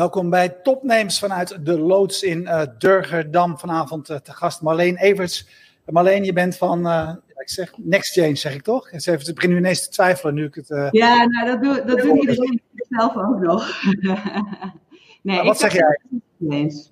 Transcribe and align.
Welkom 0.00 0.30
bij 0.30 0.48
Topnames 0.48 1.18
vanuit 1.18 1.64
de 1.64 1.78
loods 1.78 2.22
in 2.22 2.40
uh, 2.40 2.62
Durgerdam. 2.78 3.58
Vanavond 3.58 4.10
uh, 4.10 4.16
te 4.16 4.32
gast 4.32 4.62
Marleen 4.62 4.96
Everts. 4.96 5.48
Marleen, 5.86 6.24
je 6.24 6.32
bent 6.32 6.56
van, 6.56 6.86
uh, 6.86 7.14
ik 7.36 7.48
zeg 7.48 7.72
Nextchange, 7.76 8.34
zeg 8.34 8.54
ik 8.54 8.62
toch? 8.62 8.90
Ik 8.90 9.34
begin 9.34 9.50
nu 9.50 9.56
ineens 9.56 9.84
te 9.84 9.90
twijfelen 9.90 10.34
nu 10.34 10.44
ik 10.44 10.54
het... 10.54 10.88
Ja, 10.90 11.24
nou 11.24 11.46
dat, 11.46 11.62
doe, 11.62 11.84
dat 11.86 11.98
doet 11.98 12.20
iedereen 12.20 12.62
zelf 12.88 13.16
ook 13.16 13.38
nog. 13.40 13.82
nee, 15.22 15.36
maar 15.36 15.44
wat 15.44 15.58
zeg 15.58 15.72
jij? 15.72 16.00
Eens. 16.48 16.90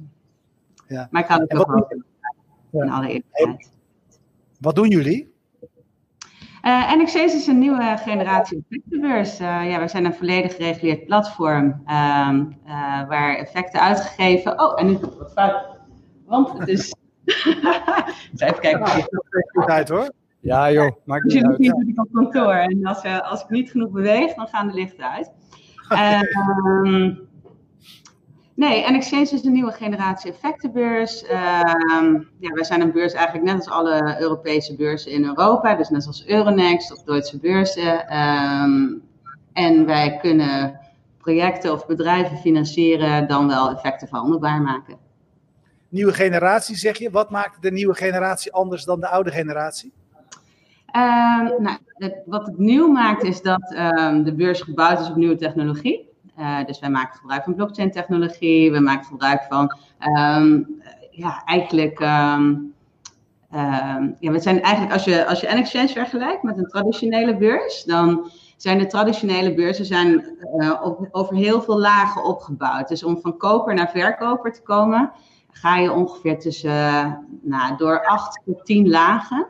Ja. 0.89 1.09
Maar 1.11 1.23
ik 1.23 1.29
kan 1.29 1.41
het 1.41 1.51
toch 1.51 1.67
wel 1.67 2.83
in 2.83 2.91
alle 2.91 3.07
eerlijkheid. 3.07 3.71
Wat 4.61 4.75
doen 4.75 4.89
jullie? 4.89 5.33
Uh, 6.69 6.95
NXC 6.95 7.15
is 7.15 7.47
een 7.47 7.59
nieuwe 7.59 7.97
generatie 7.99 8.65
effectenbeurs. 8.69 9.41
Uh, 9.41 9.71
ja, 9.71 9.81
we 9.81 9.89
zijn 9.89 10.05
een 10.05 10.15
volledig 10.15 10.55
gereguleerd 10.55 11.05
platform 11.05 11.83
uh, 11.87 12.29
waar 13.09 13.37
effecten 13.37 13.81
uitgegeven. 13.81 14.61
Oh, 14.61 14.81
en 14.81 14.87
nu 14.87 14.93
het 14.93 15.19
wat 15.19 15.33
fout. 15.33 15.81
Want 16.27 16.59
het 16.59 16.69
is. 16.69 16.95
Even 18.37 18.61
kijken 18.61 18.81
het 18.81 19.09
goed 19.53 19.67
uit 19.67 19.89
hoor. 19.89 20.13
Ja 20.41 20.73
joh, 20.73 20.91
maakt 21.05 21.25
niet 21.25 21.45
uit. 21.45 21.59
Ik 21.59 21.75
zit 21.87 21.99
op 21.99 22.09
kantoor 22.13 22.53
en 22.53 22.87
als, 22.87 23.03
als 23.03 23.43
ik 23.43 23.49
niet 23.49 23.71
genoeg 23.71 23.91
beweeg, 23.91 24.35
dan 24.35 24.49
gaan 24.49 24.69
de 24.69 24.75
lichten 24.75 25.11
uit. 25.11 25.33
Ehm, 25.89 27.15
Nee, 28.59 28.85
en 28.85 28.95
Exchange 28.95 29.31
is 29.31 29.43
de 29.43 29.51
nieuwe 29.51 29.73
generatie 29.73 30.31
effectenbeurs. 30.31 31.23
Uh, 31.23 31.31
ja, 32.39 32.53
wij 32.53 32.65
zijn 32.65 32.81
een 32.81 32.93
beurs 32.93 33.13
eigenlijk 33.13 33.47
net 33.47 33.57
als 33.57 33.69
alle 33.69 34.21
Europese 34.21 34.77
beurzen 34.77 35.11
in 35.11 35.25
Europa. 35.25 35.75
Dus 35.75 35.89
net 35.89 36.07
als 36.07 36.27
Euronext 36.27 36.93
of 36.93 37.03
Duitse 37.03 37.39
beurzen. 37.39 38.09
Ehm, 38.09 38.95
en 39.53 39.87
wij 39.87 40.19
kunnen 40.21 40.81
projecten 41.19 41.73
of 41.73 41.87
bedrijven 41.87 42.37
financieren, 42.37 43.29
dan 43.29 43.49
wel 43.49 43.71
effecten 43.71 44.09
verhandelbaar 44.09 44.61
maken. 44.61 44.97
Nieuwe 45.89 46.13
generatie 46.13 46.77
zeg 46.77 46.99
je. 46.99 47.11
Wat 47.11 47.31
maakt 47.31 47.63
de 47.63 47.71
nieuwe 47.71 47.95
generatie 47.95 48.53
anders 48.53 48.85
dan 48.85 49.01
de 49.01 49.09
oude 49.09 49.31
generatie? 49.31 49.93
Uh, 50.97 51.03
nou, 51.59 51.79
wat 52.27 52.47
het 52.47 52.59
nieuw 52.59 52.89
maakt 52.89 53.23
is 53.23 53.43
dat 53.43 53.63
de 54.25 54.35
beurs 54.37 54.61
gebouwd 54.61 55.01
is 55.01 55.09
op 55.09 55.17
nieuwe 55.17 55.37
technologie. 55.37 56.08
Uh, 56.39 56.65
dus 56.65 56.79
wij 56.79 56.91
maken 56.91 57.19
gebruik 57.19 57.45
van 57.45 57.55
blockchain 57.55 57.91
technologie, 57.91 58.73
we 58.73 58.81
maken 58.81 59.07
gebruik 59.07 59.43
van, 59.49 59.77
um, 60.19 60.81
ja, 61.11 61.43
eigenlijk, 61.45 62.01
um, 62.01 62.75
um, 63.55 64.17
ja, 64.19 64.33
we 64.33 64.39
zijn 64.39 64.63
eigenlijk, 64.63 64.93
als 64.95 65.05
je, 65.05 65.27
als 65.27 65.41
je 65.41 65.47
N-Exchange 65.47 65.89
vergelijkt 65.89 66.43
met 66.43 66.59
een 66.59 66.69
traditionele 66.69 67.37
beurs, 67.37 67.85
dan 67.85 68.31
zijn 68.57 68.79
de 68.79 68.87
traditionele 68.87 69.55
beurzen 69.55 69.85
zijn, 69.85 70.25
uh, 70.57 70.81
op, 70.83 71.09
over 71.11 71.37
heel 71.37 71.63
veel 71.63 71.79
lagen 71.79 72.25
opgebouwd. 72.25 72.89
Dus 72.89 73.05
om 73.05 73.21
van 73.21 73.37
koper 73.37 73.75
naar 73.75 73.91
verkoper 73.91 74.53
te 74.53 74.63
komen, 74.63 75.13
ga 75.51 75.77
je 75.77 75.93
ongeveer 75.93 76.39
tussen, 76.39 76.71
uh, 76.71 77.13
nou, 77.43 77.77
door 77.77 78.07
acht 78.07 78.41
tot 78.45 78.65
tien 78.65 78.89
lagen. 78.89 79.47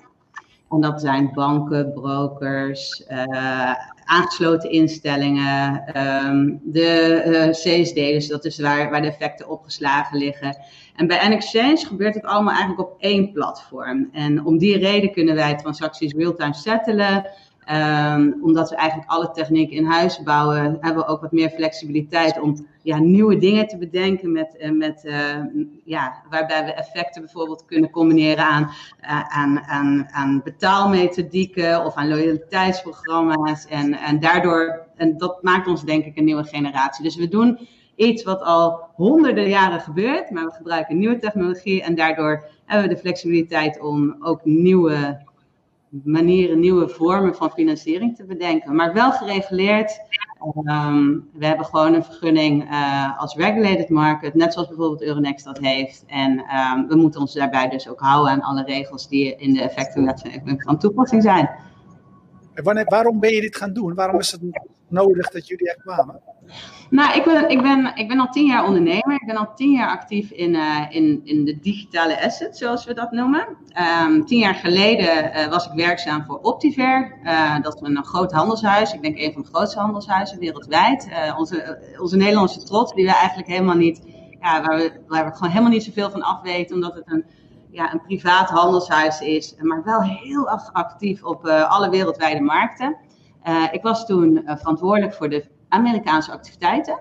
En 0.70 0.80
dat 0.80 1.00
zijn 1.00 1.30
banken, 1.34 1.92
brokers, 1.92 3.04
uh, 3.10 3.74
aangesloten 4.04 4.70
instellingen, 4.70 5.84
um, 6.26 6.60
de 6.62 7.22
uh, 7.26 7.50
CSD, 7.50 7.94
dus 7.94 8.28
dat 8.28 8.44
is 8.44 8.60
waar, 8.60 8.90
waar 8.90 9.02
de 9.02 9.08
effecten 9.08 9.48
opgeslagen 9.48 10.18
liggen. 10.18 10.56
En 10.96 11.06
bij 11.06 11.28
N-Exchange 11.28 11.86
gebeurt 11.86 12.14
het 12.14 12.24
allemaal 12.24 12.54
eigenlijk 12.54 12.90
op 12.90 12.96
één 13.00 13.32
platform. 13.32 14.08
En 14.12 14.44
om 14.44 14.58
die 14.58 14.78
reden 14.78 15.12
kunnen 15.12 15.34
wij 15.34 15.56
transacties 15.56 16.12
real-time 16.12 16.54
settelen. 16.54 17.26
Um, 17.70 18.38
omdat 18.42 18.70
we 18.70 18.76
eigenlijk 18.76 19.10
alle 19.10 19.30
techniek 19.30 19.70
in 19.70 19.84
huis 19.84 20.22
bouwen, 20.22 20.78
hebben 20.80 21.02
we 21.02 21.08
ook 21.08 21.20
wat 21.20 21.32
meer 21.32 21.50
flexibiliteit 21.50 22.40
om 22.40 22.66
ja, 22.82 22.98
nieuwe 22.98 23.38
dingen 23.38 23.66
te 23.66 23.78
bedenken. 23.78 24.32
Met, 24.32 24.56
uh, 24.60 24.70
met, 24.70 25.04
uh, 25.04 25.14
ja, 25.84 26.22
waarbij 26.30 26.64
we 26.64 26.72
effecten 26.72 27.22
bijvoorbeeld 27.22 27.64
kunnen 27.64 27.90
combineren 27.90 28.44
aan, 28.44 28.70
uh, 29.02 29.22
aan, 29.28 29.60
aan, 29.60 30.08
aan 30.10 30.40
betaalmethodieken 30.44 31.84
of 31.84 31.94
aan 31.94 32.08
loyaliteitsprogramma's. 32.08 33.66
En, 33.66 33.94
en 33.94 34.20
daardoor, 34.20 34.86
en 34.96 35.18
dat 35.18 35.42
maakt 35.42 35.66
ons 35.66 35.84
denk 35.84 36.04
ik 36.04 36.16
een 36.16 36.24
nieuwe 36.24 36.44
generatie. 36.44 37.04
Dus 37.04 37.16
we 37.16 37.28
doen 37.28 37.58
iets 37.94 38.22
wat 38.22 38.42
al 38.42 38.80
honderden 38.94 39.48
jaren 39.48 39.80
gebeurt, 39.80 40.30
maar 40.30 40.44
we 40.44 40.52
gebruiken 40.52 40.98
nieuwe 40.98 41.18
technologie 41.18 41.82
en 41.82 41.94
daardoor 41.94 42.44
hebben 42.64 42.88
we 42.88 42.94
de 42.94 43.00
flexibiliteit 43.00 43.80
om 43.80 44.16
ook 44.20 44.44
nieuwe 44.44 45.26
manieren, 46.04 46.60
nieuwe 46.60 46.88
vormen 46.88 47.34
van 47.34 47.50
financiering 47.50 48.16
te 48.16 48.24
bedenken. 48.24 48.74
Maar 48.74 48.92
wel 48.92 49.12
gereguleerd. 49.12 50.00
Um, 50.64 51.28
we 51.32 51.46
hebben 51.46 51.66
gewoon 51.66 51.94
een 51.94 52.04
vergunning 52.04 52.70
uh, 52.70 53.20
als 53.20 53.34
regulated 53.34 53.88
market, 53.88 54.34
net 54.34 54.52
zoals 54.52 54.68
bijvoorbeeld 54.68 55.02
Euronext 55.02 55.44
dat 55.44 55.58
heeft. 55.58 56.04
En 56.06 56.30
um, 56.30 56.88
we 56.88 56.96
moeten 56.96 57.20
ons 57.20 57.32
daarbij 57.32 57.68
dus 57.68 57.88
ook 57.88 58.00
houden 58.00 58.32
aan 58.32 58.42
alle 58.42 58.64
regels 58.64 59.08
die 59.08 59.36
in 59.36 59.54
de 59.54 59.62
effectenwet 59.62 60.40
van 60.56 60.78
toepassing 60.78 61.22
zijn. 61.22 61.50
Waarom 62.62 63.20
ben 63.20 63.34
je 63.34 63.40
dit 63.40 63.56
gaan 63.56 63.72
doen? 63.72 63.94
Waarom 63.94 64.18
is 64.18 64.30
het 64.30 64.40
nodig 64.88 65.30
dat 65.30 65.48
jullie 65.48 65.68
er 65.68 65.80
kwamen? 65.82 66.20
Nou, 66.90 67.18
ik 67.18 67.24
ben, 67.24 67.48
ik, 67.48 67.62
ben, 67.62 67.92
ik 67.94 68.08
ben 68.08 68.18
al 68.18 68.30
tien 68.30 68.46
jaar 68.46 68.66
ondernemer. 68.66 69.12
Ik 69.12 69.26
ben 69.26 69.36
al 69.36 69.54
tien 69.54 69.72
jaar 69.72 69.88
actief 69.88 70.30
in, 70.30 70.54
uh, 70.54 70.86
in, 70.88 71.20
in 71.24 71.44
de 71.44 71.58
digitale 71.60 72.24
asset, 72.24 72.56
zoals 72.56 72.84
we 72.84 72.94
dat 72.94 73.12
noemen. 73.12 73.46
Um, 74.04 74.26
tien 74.26 74.38
jaar 74.38 74.54
geleden 74.54 75.24
uh, 75.24 75.46
was 75.46 75.66
ik 75.66 75.72
werkzaam 75.72 76.24
voor 76.24 76.38
Optiver. 76.38 77.18
Uh, 77.24 77.60
dat 77.62 77.74
is 77.74 77.80
een 77.80 78.04
groot 78.04 78.32
handelshuis. 78.32 78.92
Ik 78.92 79.02
denk 79.02 79.18
een 79.18 79.32
van 79.32 79.42
de 79.42 79.48
grootste 79.48 79.78
handelshuizen 79.78 80.38
wereldwijd. 80.38 81.08
onze, 81.36 81.78
onze 82.00 82.16
Nederlandse 82.16 82.62
trots, 82.62 82.94
die 82.94 83.04
we 83.04 83.14
eigenlijk 83.14 83.48
helemaal 83.48 83.76
niet, 83.76 84.02
ja, 84.40 84.62
waar, 84.62 84.76
we, 84.76 84.92
waar 85.06 85.24
we 85.24 85.32
gewoon 85.34 85.50
helemaal 85.50 85.72
niet 85.72 85.84
zoveel 85.84 86.10
van 86.10 86.22
afweten, 86.22 86.74
omdat 86.74 86.94
het 86.94 87.12
een 87.12 87.24
ja, 87.70 87.92
een 87.92 88.02
privaat 88.02 88.48
handelshuis 88.48 89.20
is, 89.20 89.54
maar 89.58 89.84
wel 89.84 90.02
heel 90.02 90.48
actief 90.72 91.24
op 91.24 91.46
uh, 91.46 91.70
alle 91.70 91.90
wereldwijde 91.90 92.40
markten. 92.40 92.96
Uh, 93.48 93.64
ik 93.70 93.82
was 93.82 94.06
toen 94.06 94.42
uh, 94.44 94.56
verantwoordelijk 94.56 95.14
voor 95.14 95.28
de 95.28 95.44
Amerikaanse 95.68 96.32
activiteiten. 96.32 96.98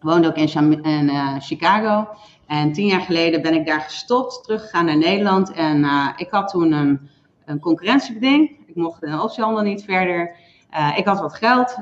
Woonde 0.00 0.28
ook 0.28 0.36
in, 0.36 1.10
Chicago. 1.40 2.08
En 2.46 2.72
tien 2.72 2.86
jaar 2.86 3.00
geleden 3.00 3.42
ben 3.42 3.54
ik 3.54 3.66
daar 3.66 3.80
gestopt, 3.80 4.44
teruggegaan 4.44 4.84
naar 4.84 4.96
Nederland. 4.96 5.52
En 5.52 5.86
ik 6.16 6.30
had 6.30 6.48
toen 6.48 6.72
een, 6.72 7.10
een 7.44 7.60
concurrentiebeding. 7.60 8.50
Ik 8.66 8.76
mocht 8.76 9.02
een 9.02 9.20
optiehandel 9.20 9.62
niet 9.62 9.84
verder. 9.84 10.36
ik 10.96 11.04
had 11.04 11.20
wat 11.20 11.34
geld, 11.34 11.76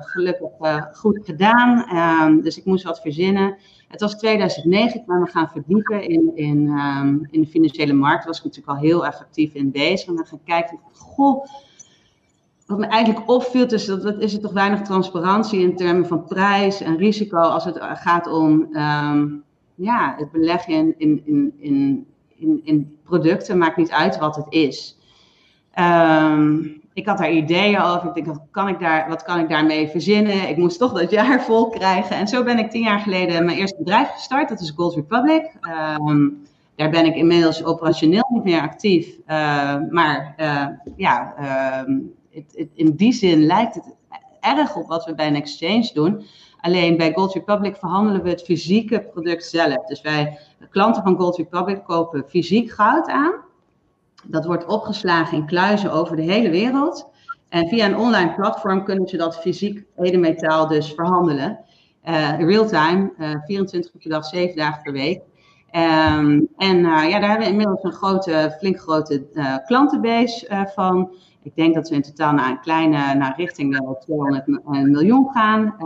gelukkig 0.00 0.50
goed 0.92 1.20
gedaan. 1.24 1.84
Ehm, 1.88 2.40
dus 2.40 2.58
ik 2.58 2.64
moest 2.64 2.84
wat 2.84 3.00
verzinnen. 3.00 3.56
Het 3.94 4.02
was 4.02 4.14
2009, 4.14 5.00
ik 5.00 5.06
ben 5.06 5.20
me 5.20 5.26
gaan 5.26 5.48
verdiepen 5.48 6.08
in, 6.08 6.32
in, 6.34 6.68
um, 6.68 7.28
in 7.30 7.40
de 7.40 7.46
financiële 7.46 7.92
markt. 7.92 8.24
Was 8.24 8.38
ik 8.38 8.44
natuurlijk 8.44 8.76
al 8.76 8.82
heel 8.84 9.06
erg 9.06 9.20
actief 9.20 9.54
in 9.54 9.70
bezig. 9.70 10.08
En 10.08 10.16
dan 10.16 10.26
gaan 10.26 10.40
kijken, 10.44 10.80
goh, 10.92 11.46
wat 12.66 12.78
me 12.78 12.86
eigenlijk 12.86 13.30
opviel, 13.30 13.66
is 13.66 13.84
dat, 13.84 14.20
is 14.20 14.34
er 14.34 14.40
toch 14.40 14.52
weinig 14.52 14.82
transparantie 14.82 15.60
in 15.60 15.76
termen 15.76 16.06
van 16.06 16.24
prijs 16.24 16.80
en 16.80 16.96
risico 16.96 17.36
als 17.36 17.64
het 17.64 17.78
gaat 17.80 18.26
om 18.26 18.76
um, 18.76 19.44
ja, 19.74 20.14
het 20.18 20.30
beleggen 20.30 20.74
in, 20.74 20.94
in, 20.98 21.22
in, 21.26 21.54
in, 21.58 22.06
in, 22.36 22.60
in 22.64 22.98
producten. 23.04 23.58
Maakt 23.58 23.76
niet 23.76 23.90
uit 23.90 24.18
wat 24.18 24.36
het 24.36 24.46
is. 24.48 24.98
Um, 25.78 26.82
ik 26.94 27.06
had 27.06 27.18
daar 27.18 27.32
ideeën 27.32 27.80
over. 27.80 28.08
Ik 28.08 28.14
denk, 28.14 28.26
wat 28.26 28.42
kan 28.50 28.68
ik, 28.68 28.78
daar, 28.78 29.08
wat 29.08 29.22
kan 29.22 29.38
ik 29.38 29.48
daarmee 29.48 29.88
verzinnen? 29.88 30.48
Ik 30.48 30.56
moest 30.56 30.78
toch 30.78 30.92
dat 30.92 31.10
jaar 31.10 31.42
vol 31.48 31.68
krijgen. 31.68 32.16
En 32.16 32.28
zo 32.28 32.42
ben 32.42 32.58
ik 32.58 32.70
tien 32.70 32.82
jaar 32.82 33.00
geleden 33.00 33.44
mijn 33.44 33.58
eerste 33.58 33.78
bedrijf 33.78 34.10
gestart. 34.10 34.48
Dat 34.48 34.60
is 34.60 34.72
Gold 34.76 34.94
Republic. 34.94 35.52
Um, 35.98 36.42
daar 36.76 36.90
ben 36.90 37.06
ik 37.06 37.14
inmiddels 37.14 37.64
operationeel 37.64 38.26
niet 38.28 38.44
meer 38.44 38.60
actief. 38.60 39.06
Uh, 39.26 39.76
maar 39.90 40.34
uh, 40.40 40.66
ja, 40.96 41.34
het, 42.30 42.68
in 42.74 42.96
die 42.96 43.12
zin 43.12 43.46
lijkt 43.46 43.74
het 43.74 43.94
erg 44.40 44.76
op 44.76 44.88
wat 44.88 45.04
we 45.04 45.14
bij 45.14 45.26
een 45.26 45.36
exchange 45.36 45.90
doen. 45.94 46.24
Alleen 46.60 46.96
bij 46.96 47.12
Gold 47.12 47.34
Republic 47.34 47.76
verhandelen 47.76 48.22
we 48.22 48.28
het 48.28 48.42
fysieke 48.42 49.00
product 49.00 49.44
zelf. 49.44 49.86
Dus 49.86 50.00
wij, 50.00 50.38
klanten 50.70 51.02
van 51.02 51.16
Gold 51.16 51.36
Republic, 51.36 51.84
kopen 51.84 52.24
fysiek 52.28 52.70
goud 52.70 53.08
aan. 53.08 53.32
Dat 54.26 54.44
wordt 54.44 54.66
opgeslagen 54.66 55.36
in 55.36 55.46
kluizen 55.46 55.92
over 55.92 56.16
de 56.16 56.22
hele 56.22 56.50
wereld. 56.50 57.12
En 57.48 57.68
via 57.68 57.86
een 57.86 57.96
online 57.96 58.34
platform 58.34 58.84
kunnen 58.84 59.08
ze 59.08 59.16
dat 59.16 59.40
fysiek 59.40 59.84
edelmetaal 59.96 60.68
dus 60.68 60.92
verhandelen. 60.92 61.58
Uh, 62.08 62.38
real-time, 62.38 63.12
uh, 63.18 63.34
24 63.44 63.94
uur 63.94 64.00
per 64.00 64.10
dag, 64.10 64.24
7 64.24 64.56
dagen 64.56 64.82
per 64.82 64.92
week. 64.92 65.20
Um, 65.76 66.48
en 66.56 66.78
uh, 66.78 67.08
ja, 67.08 67.20
daar 67.20 67.28
hebben 67.28 67.46
we 67.46 67.52
inmiddels 67.52 67.82
een 67.82 67.92
grote, 67.92 68.56
flink 68.58 68.80
grote 68.80 69.26
uh, 69.32 69.56
klantenbase 69.66 70.48
uh, 70.48 70.66
van. 70.66 71.14
Ik 71.42 71.54
denk 71.54 71.74
dat 71.74 71.88
we 71.88 71.94
in 71.94 72.02
totaal 72.02 72.32
naar 72.32 72.50
een 72.50 72.60
kleine, 72.60 73.14
naar 73.14 73.34
richting 73.36 73.78
de 73.78 73.96
200 74.00 74.46
miljoen 74.66 75.30
gaan. 75.32 75.76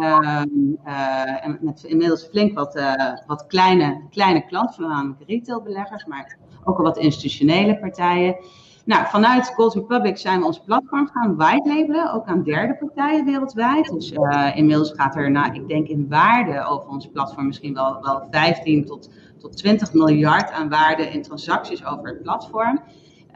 En 1.42 1.58
met 1.60 1.84
inmiddels 1.84 2.24
flink 2.24 2.58
wat, 2.58 2.80
wat 3.26 3.46
kleine, 3.46 4.02
kleine 4.10 4.46
klanten, 4.46 4.74
voornamelijk 4.74 5.20
retailbeleggers, 5.26 6.04
maar 6.04 6.38
ook 6.68 6.78
al 6.78 6.84
wat 6.84 6.98
institutionele 6.98 7.78
partijen. 7.78 8.36
Nou, 8.84 9.06
vanuit 9.06 9.52
Gold 9.54 9.74
Republic 9.74 10.18
zijn 10.18 10.40
we 10.40 10.46
ons 10.46 10.60
platform 10.60 11.08
gaan 11.12 11.36
whitelabelen, 11.36 12.12
ook 12.12 12.26
aan 12.26 12.42
derde 12.42 12.76
partijen 12.76 13.24
wereldwijd. 13.24 13.88
Dus 13.92 14.12
uh, 14.12 14.56
inmiddels 14.56 14.92
gaat 14.96 15.16
er, 15.16 15.30
nou, 15.30 15.54
ik 15.54 15.68
denk 15.68 15.88
in 15.88 16.08
waarde 16.08 16.64
over 16.64 16.88
ons 16.88 17.08
platform 17.12 17.46
misschien 17.46 17.74
wel, 17.74 17.98
wel 18.02 18.26
15 18.30 18.84
tot, 18.84 19.10
tot 19.38 19.56
20 19.56 19.92
miljard 19.92 20.50
aan 20.52 20.68
waarde 20.68 21.02
in 21.02 21.22
transacties 21.22 21.86
over 21.86 22.08
het 22.08 22.22
platform. 22.22 22.80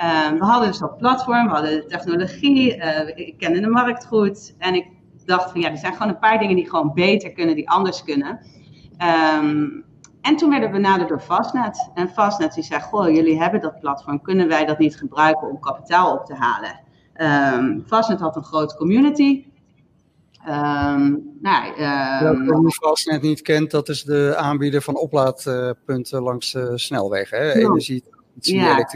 Uh, 0.02 0.30
we 0.30 0.44
hadden 0.44 0.68
dus 0.68 0.78
dat 0.78 0.98
platform, 0.98 1.46
we 1.46 1.52
hadden 1.52 1.70
de 1.70 1.86
technologie, 1.86 2.76
uh, 2.76 3.08
ik 3.14 3.34
kende 3.38 3.60
de 3.60 3.68
markt 3.68 4.06
goed. 4.06 4.54
En 4.58 4.74
ik 4.74 4.86
dacht 5.24 5.50
van 5.50 5.60
ja, 5.60 5.70
er 5.70 5.78
zijn 5.78 5.92
gewoon 5.92 6.08
een 6.08 6.18
paar 6.18 6.38
dingen 6.38 6.56
die 6.56 6.70
gewoon 6.70 6.92
beter 6.94 7.32
kunnen, 7.32 7.54
die 7.54 7.70
anders 7.70 8.04
kunnen. 8.04 8.40
Um, 9.38 9.84
en 10.22 10.36
toen 10.36 10.50
werden 10.50 10.70
we 10.70 10.74
benaderd 10.74 11.08
door 11.08 11.20
Fastnet. 11.20 11.90
En 11.94 12.08
Fastnet 12.08 12.54
die 12.54 12.64
zei, 12.64 12.80
goh, 12.80 13.10
jullie 13.10 13.40
hebben 13.40 13.60
dat 13.60 13.78
platform, 13.78 14.22
kunnen 14.22 14.48
wij 14.48 14.64
dat 14.64 14.78
niet 14.78 14.96
gebruiken 14.96 15.48
om 15.48 15.60
kapitaal 15.60 16.12
op 16.12 16.26
te 16.26 16.34
halen? 16.34 16.80
Um, 17.16 17.84
Fastnet 17.86 18.20
had 18.20 18.36
een 18.36 18.44
grote 18.44 18.76
community. 18.76 19.46
Um, 20.48 21.38
nou, 21.40 21.82
um, 22.24 22.62
Wie 22.62 22.72
Fastnet 22.72 23.22
niet 23.22 23.42
kent, 23.42 23.70
dat 23.70 23.88
is 23.88 24.02
de 24.02 24.34
aanbieder 24.36 24.82
van 24.82 24.96
oplaadpunten 24.96 26.22
langs 26.22 26.52
de 26.52 26.78
snelweg. 26.78 27.30
Hè? 27.30 27.52
Energie, 27.52 28.04
ja. 28.34 28.86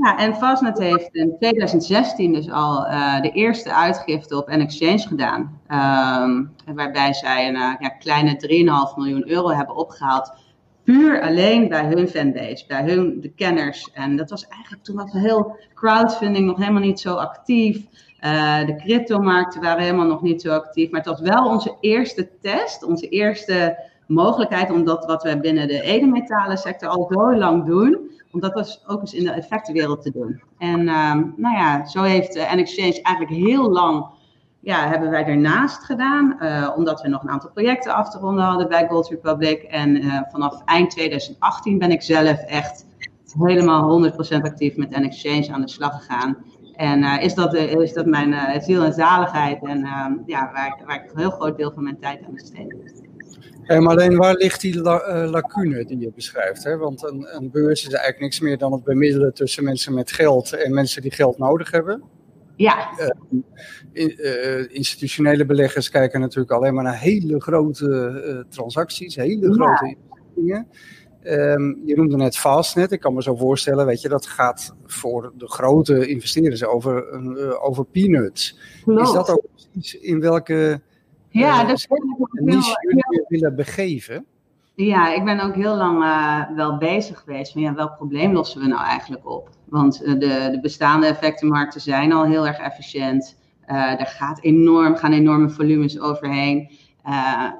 Ja, 0.00 0.18
en 0.18 0.34
Fastnet 0.34 0.78
heeft 0.78 1.14
in 1.14 1.36
2016 1.38 2.32
dus 2.32 2.50
al 2.50 2.86
uh, 2.86 3.20
de 3.20 3.30
eerste 3.30 3.74
uitgifte 3.74 4.36
op 4.36 4.48
N-Exchange 4.48 4.98
gedaan. 4.98 5.60
Um, 6.22 6.54
waarbij 6.74 7.14
zij 7.14 7.48
een 7.48 7.54
uh, 7.54 7.74
ja, 7.78 7.88
kleine 7.88 8.90
3,5 8.92 8.96
miljoen 8.96 9.30
euro 9.30 9.50
hebben 9.50 9.76
opgehaald. 9.76 10.32
Puur 10.84 11.22
alleen 11.22 11.68
bij 11.68 11.84
hun 11.84 12.08
fanbase, 12.08 12.64
bij 12.66 12.82
hun 12.82 13.20
de 13.20 13.28
kenners. 13.28 13.90
En 13.92 14.16
dat 14.16 14.30
was 14.30 14.46
eigenlijk 14.48 14.84
toen 14.84 14.96
was 14.96 15.12
heel 15.12 15.56
crowdfunding 15.74 16.46
nog 16.46 16.58
helemaal 16.58 16.82
niet 16.82 17.00
zo 17.00 17.14
actief. 17.14 17.76
Uh, 18.24 18.66
de 18.66 18.76
cryptomarkten 18.76 19.60
waren 19.60 19.82
helemaal 19.82 20.06
nog 20.06 20.22
niet 20.22 20.42
zo 20.42 20.52
actief. 20.52 20.90
Maar 20.90 21.00
het 21.00 21.10
was 21.10 21.20
wel 21.20 21.48
onze 21.48 21.76
eerste 21.80 22.28
test, 22.40 22.84
onze 22.84 23.08
eerste 23.08 23.87
mogelijkheid 24.08 24.70
om 24.70 24.84
dat 24.84 25.04
wat 25.04 25.22
we 25.22 25.40
binnen 25.40 25.68
de 25.68 25.82
edelmetalen 25.82 26.58
sector 26.58 26.88
al 26.88 27.10
zo 27.12 27.36
lang 27.36 27.64
doen 27.64 28.08
om 28.32 28.40
dat 28.40 28.52
was 28.52 28.82
ook 28.86 29.00
eens 29.00 29.14
in 29.14 29.24
de 29.24 29.30
effectenwereld 29.30 30.02
te 30.02 30.10
doen. 30.10 30.42
En 30.58 30.80
uh, 30.80 31.14
nou 31.36 31.56
ja, 31.56 31.86
zo 31.86 32.02
heeft 32.02 32.36
uh, 32.36 32.52
eigenlijk 32.52 33.30
heel 33.30 33.70
lang, 33.70 34.06
ja, 34.60 34.88
hebben 34.88 35.10
wij 35.10 35.24
ernaast 35.24 35.84
gedaan. 35.84 36.36
Uh, 36.40 36.72
omdat 36.76 37.00
we 37.00 37.08
nog 37.08 37.22
een 37.22 37.30
aantal 37.30 37.50
projecten 37.50 37.94
af 37.94 38.10
te 38.10 38.18
ronden 38.18 38.44
hadden 38.44 38.68
bij 38.68 38.86
Gold 38.88 39.08
Republic. 39.08 39.62
En 39.62 39.96
uh, 39.96 40.20
vanaf 40.30 40.62
eind 40.64 40.90
2018 40.90 41.78
ben 41.78 41.90
ik 41.90 42.02
zelf 42.02 42.42
echt 42.42 42.86
helemaal 43.38 44.10
100% 44.10 44.14
actief 44.42 44.76
met 44.76 44.90
N-Exchange 44.90 45.52
aan 45.52 45.60
de 45.60 45.68
slag 45.68 45.96
gegaan. 45.96 46.36
En 46.74 47.20
is, 47.20 47.34
dat, 47.34 47.54
is 47.54 47.92
dat 47.92 48.06
mijn 48.06 48.62
ziel 48.62 48.84
en 48.84 48.92
zaligheid 48.92 49.64
en 49.64 49.84
ehm, 49.84 50.12
ja, 50.26 50.50
waar, 50.52 50.82
waar 50.86 51.04
ik 51.04 51.10
een 51.10 51.18
heel 51.18 51.30
groot 51.30 51.56
deel 51.56 51.72
van 51.72 51.82
mijn 51.82 51.98
tijd 51.98 52.24
aan 52.24 52.32
besteed. 52.32 52.74
Maar 53.68 53.88
alleen 53.88 54.16
waar 54.16 54.34
ligt 54.34 54.60
die 54.60 54.80
la, 54.80 55.08
uh, 55.08 55.30
lacune 55.30 55.84
die 55.84 55.98
je 55.98 56.12
beschrijft? 56.14 56.64
Hè? 56.64 56.76
Want 56.76 57.02
een, 57.02 57.26
een, 57.36 57.50
beurs 57.50 57.80
is 57.80 57.92
eigenlijk 57.92 58.20
niks 58.20 58.40
meer 58.40 58.58
dan 58.58 58.72
het 58.72 58.84
bemiddelen 58.84 59.34
tussen 59.34 59.64
mensen 59.64 59.94
met 59.94 60.12
geld 60.12 60.52
en 60.52 60.74
mensen 60.74 61.02
die 61.02 61.10
geld 61.10 61.38
nodig 61.38 61.70
hebben. 61.70 62.02
Ja. 62.56 62.88
Uh, 63.00 63.08
in, 63.92 64.14
uh, 64.16 64.74
institutionele 64.74 65.44
beleggers 65.44 65.90
kijken 65.90 66.20
natuurlijk 66.20 66.50
alleen 66.50 66.74
maar 66.74 66.84
naar 66.84 66.98
hele 66.98 67.40
grote 67.40 68.46
transacties, 68.48 69.16
hele 69.16 69.52
grote 69.52 69.86
ja. 69.86 69.94
investeringen. 69.96 70.68
Um, 71.22 71.82
je 71.84 71.96
noemde 71.96 72.16
net 72.16 72.36
Fastnet. 72.36 72.92
Ik 72.92 73.00
kan 73.00 73.14
me 73.14 73.22
zo 73.22 73.36
voorstellen, 73.36 73.86
weet 73.86 74.00
je, 74.00 74.08
dat 74.08 74.26
gaat 74.26 74.74
voor 74.86 75.32
de 75.36 75.48
grote 75.48 76.06
investeerders 76.06 76.64
over, 76.64 77.60
over 77.60 77.84
peanuts. 77.84 78.58
Klopt. 78.84 79.02
Is 79.02 79.12
dat 79.12 79.30
ook 79.30 79.44
precies 79.54 79.94
in 79.94 80.20
welke 80.20 80.80
ja, 81.30 81.76
jullie 82.80 83.24
willen 83.28 83.56
begeven. 83.56 84.26
Ja, 84.74 85.14
ik 85.14 85.24
ben 85.24 85.40
ook 85.40 85.54
heel 85.54 85.76
lang 85.76 86.02
uh, 86.02 86.50
wel 86.56 86.76
bezig 86.76 87.18
geweest 87.18 87.52
van 87.52 87.60
ja, 87.60 87.74
welk 87.74 87.96
probleem 87.96 88.32
lossen 88.32 88.60
we 88.60 88.66
nou 88.66 88.84
eigenlijk 88.84 89.30
op? 89.30 89.48
Want 89.64 90.02
uh, 90.02 90.12
de, 90.12 90.48
de 90.52 90.58
bestaande 90.62 91.06
effectenmarkten 91.06 91.80
zijn 91.80 92.12
al 92.12 92.24
heel 92.24 92.46
erg 92.46 92.58
efficiënt. 92.58 93.38
Uh, 93.66 94.00
er 94.00 94.06
gaat 94.06 94.42
enorm, 94.42 94.96
gaan 94.96 95.12
enorme 95.12 95.50
volumes 95.50 96.00
overheen. 96.00 96.70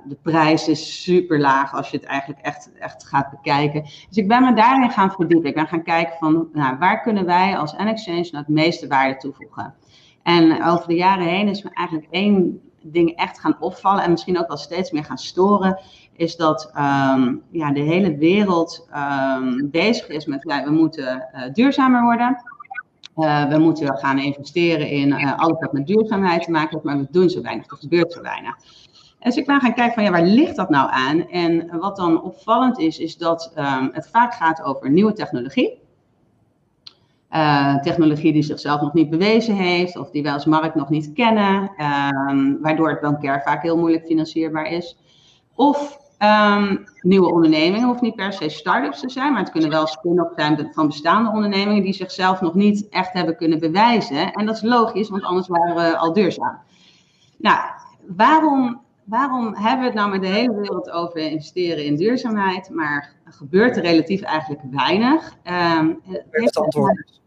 de 0.05 0.19
prijs 0.23 0.69
is 0.69 1.03
super 1.03 1.41
laag 1.41 1.75
als 1.75 1.91
je 1.91 1.97
het 1.97 2.07
eigenlijk 2.07 2.41
echt, 2.41 2.73
echt 2.79 3.07
gaat 3.07 3.31
bekijken. 3.31 3.83
Dus 3.83 4.17
ik 4.17 4.29
ben 4.29 4.43
me 4.43 4.55
daarin 4.55 4.91
gaan 4.91 5.11
verdiepen. 5.11 5.49
Ik 5.49 5.55
ben 5.55 5.67
gaan 5.67 5.83
kijken 5.83 6.17
van 6.19 6.49
nou, 6.53 6.79
waar 6.79 7.03
kunnen 7.03 7.27
wij 7.27 7.59
als 7.59 7.73
N-Exchange 7.73 8.29
nou 8.31 8.37
het 8.37 8.49
meeste 8.49 8.87
waarde 8.87 9.17
toevoegen? 9.17 9.75
En 10.23 10.65
over 10.65 10.89
de 10.89 10.95
jaren 10.95 11.27
heen 11.27 11.49
is 11.49 11.63
me 11.63 11.71
eigenlijk 11.73 12.09
één 12.11 12.61
dingen 12.83 13.15
echt 13.15 13.41
gaan 13.41 13.57
opvallen 13.61 14.03
en 14.03 14.11
misschien 14.11 14.39
ook 14.39 14.49
wel 14.49 14.57
steeds 14.57 14.91
meer 14.91 15.05
gaan 15.05 15.19
storen, 15.19 15.81
is 16.13 16.37
dat 16.37 16.71
um, 16.77 17.43
ja, 17.51 17.73
de 17.73 17.81
hele 17.81 18.17
wereld 18.17 18.89
um, 18.97 19.71
bezig 19.71 20.09
is 20.09 20.27
met, 20.27 20.43
ja, 20.43 20.65
we 20.65 20.71
moeten 20.71 21.29
uh, 21.35 21.43
duurzamer 21.53 22.03
worden. 22.03 22.43
Uh, 23.17 23.49
we 23.49 23.59
moeten 23.59 23.99
gaan 23.99 24.19
investeren 24.19 24.89
in 24.89 25.09
uh, 25.09 25.39
alles 25.39 25.61
wat 25.61 25.73
met 25.73 25.87
duurzaamheid 25.87 26.43
te 26.43 26.51
maken 26.51 26.71
heeft, 26.71 26.85
maar 26.85 26.99
we 26.99 27.07
doen 27.11 27.31
zo 27.31 27.43
weinig, 27.43 27.71
er 27.71 27.77
gebeurt 27.77 28.13
zo 28.13 28.23
weinig. 28.23 28.55
En 29.19 29.31
dus 29.31 29.37
ik 29.37 29.47
ben 29.47 29.61
gaan 29.61 29.75
kijken 29.75 29.95
van 29.95 30.03
ja, 30.03 30.11
waar 30.11 30.23
ligt 30.23 30.57
dat 30.57 30.71
nou 30.71 30.91
aan? 30.91 31.29
En 31.29 31.79
wat 31.79 31.97
dan 31.97 32.23
opvallend 32.23 32.79
is, 32.79 32.99
is 32.99 33.17
dat 33.17 33.53
um, 33.57 33.91
het 33.93 34.09
vaak 34.09 34.35
gaat 34.35 34.63
over 34.63 34.91
nieuwe 34.91 35.13
technologie. 35.13 35.79
Uh, 37.33 37.77
technologie 37.79 38.33
die 38.33 38.43
zichzelf 38.43 38.81
nog 38.81 38.93
niet 38.93 39.11
bewezen 39.11 39.55
heeft, 39.55 39.97
of 39.97 40.11
die 40.11 40.23
wij 40.23 40.33
als 40.33 40.45
markt 40.45 40.75
nog 40.75 40.89
niet 40.89 41.13
kennen, 41.13 41.71
um, 42.31 42.59
waardoor 42.61 42.89
het 42.89 43.01
bankair 43.01 43.43
vaak 43.43 43.63
heel 43.63 43.79
moeilijk 43.79 44.07
financierbaar 44.07 44.67
is. 44.67 44.97
Of 45.55 45.99
um, 46.19 46.85
nieuwe 47.01 47.33
ondernemingen, 47.33 47.87
hoeft 47.87 48.01
niet 48.01 48.15
per 48.15 48.33
se 48.33 48.49
start-ups 48.49 49.01
te 49.01 49.11
zijn, 49.11 49.33
maar 49.33 49.41
het 49.41 49.51
kunnen 49.51 49.71
wel 49.71 49.87
spin-off 49.87 50.33
zijn 50.37 50.69
van 50.73 50.87
bestaande 50.87 51.31
ondernemingen 51.31 51.83
die 51.83 51.93
zichzelf 51.93 52.41
nog 52.41 52.55
niet 52.55 52.89
echt 52.89 53.13
hebben 53.13 53.37
kunnen 53.37 53.59
bewijzen. 53.59 54.33
En 54.33 54.47
dat 54.47 54.57
is 54.57 54.63
logisch, 54.63 55.09
want 55.09 55.23
anders 55.23 55.49
waren 55.49 55.75
we 55.75 55.97
al 55.97 56.13
duurzaam. 56.13 56.59
Nou, 57.39 57.59
waarom, 58.07 58.81
waarom 59.05 59.55
hebben 59.55 59.79
we 59.79 59.87
het 59.87 59.95
nou 59.95 60.11
met 60.11 60.21
de 60.21 60.27
hele 60.27 60.55
wereld 60.55 60.91
over 60.91 61.19
investeren 61.19 61.85
in 61.85 61.97
duurzaamheid, 61.97 62.71
maar 62.71 63.13
gebeurt 63.25 63.77
er 63.77 63.83
relatief 63.83 64.23
eigenlijk 64.23 64.61
weinig? 64.71 65.37
Um, 65.79 66.01
het 66.31 66.59
antwoord 66.59 67.18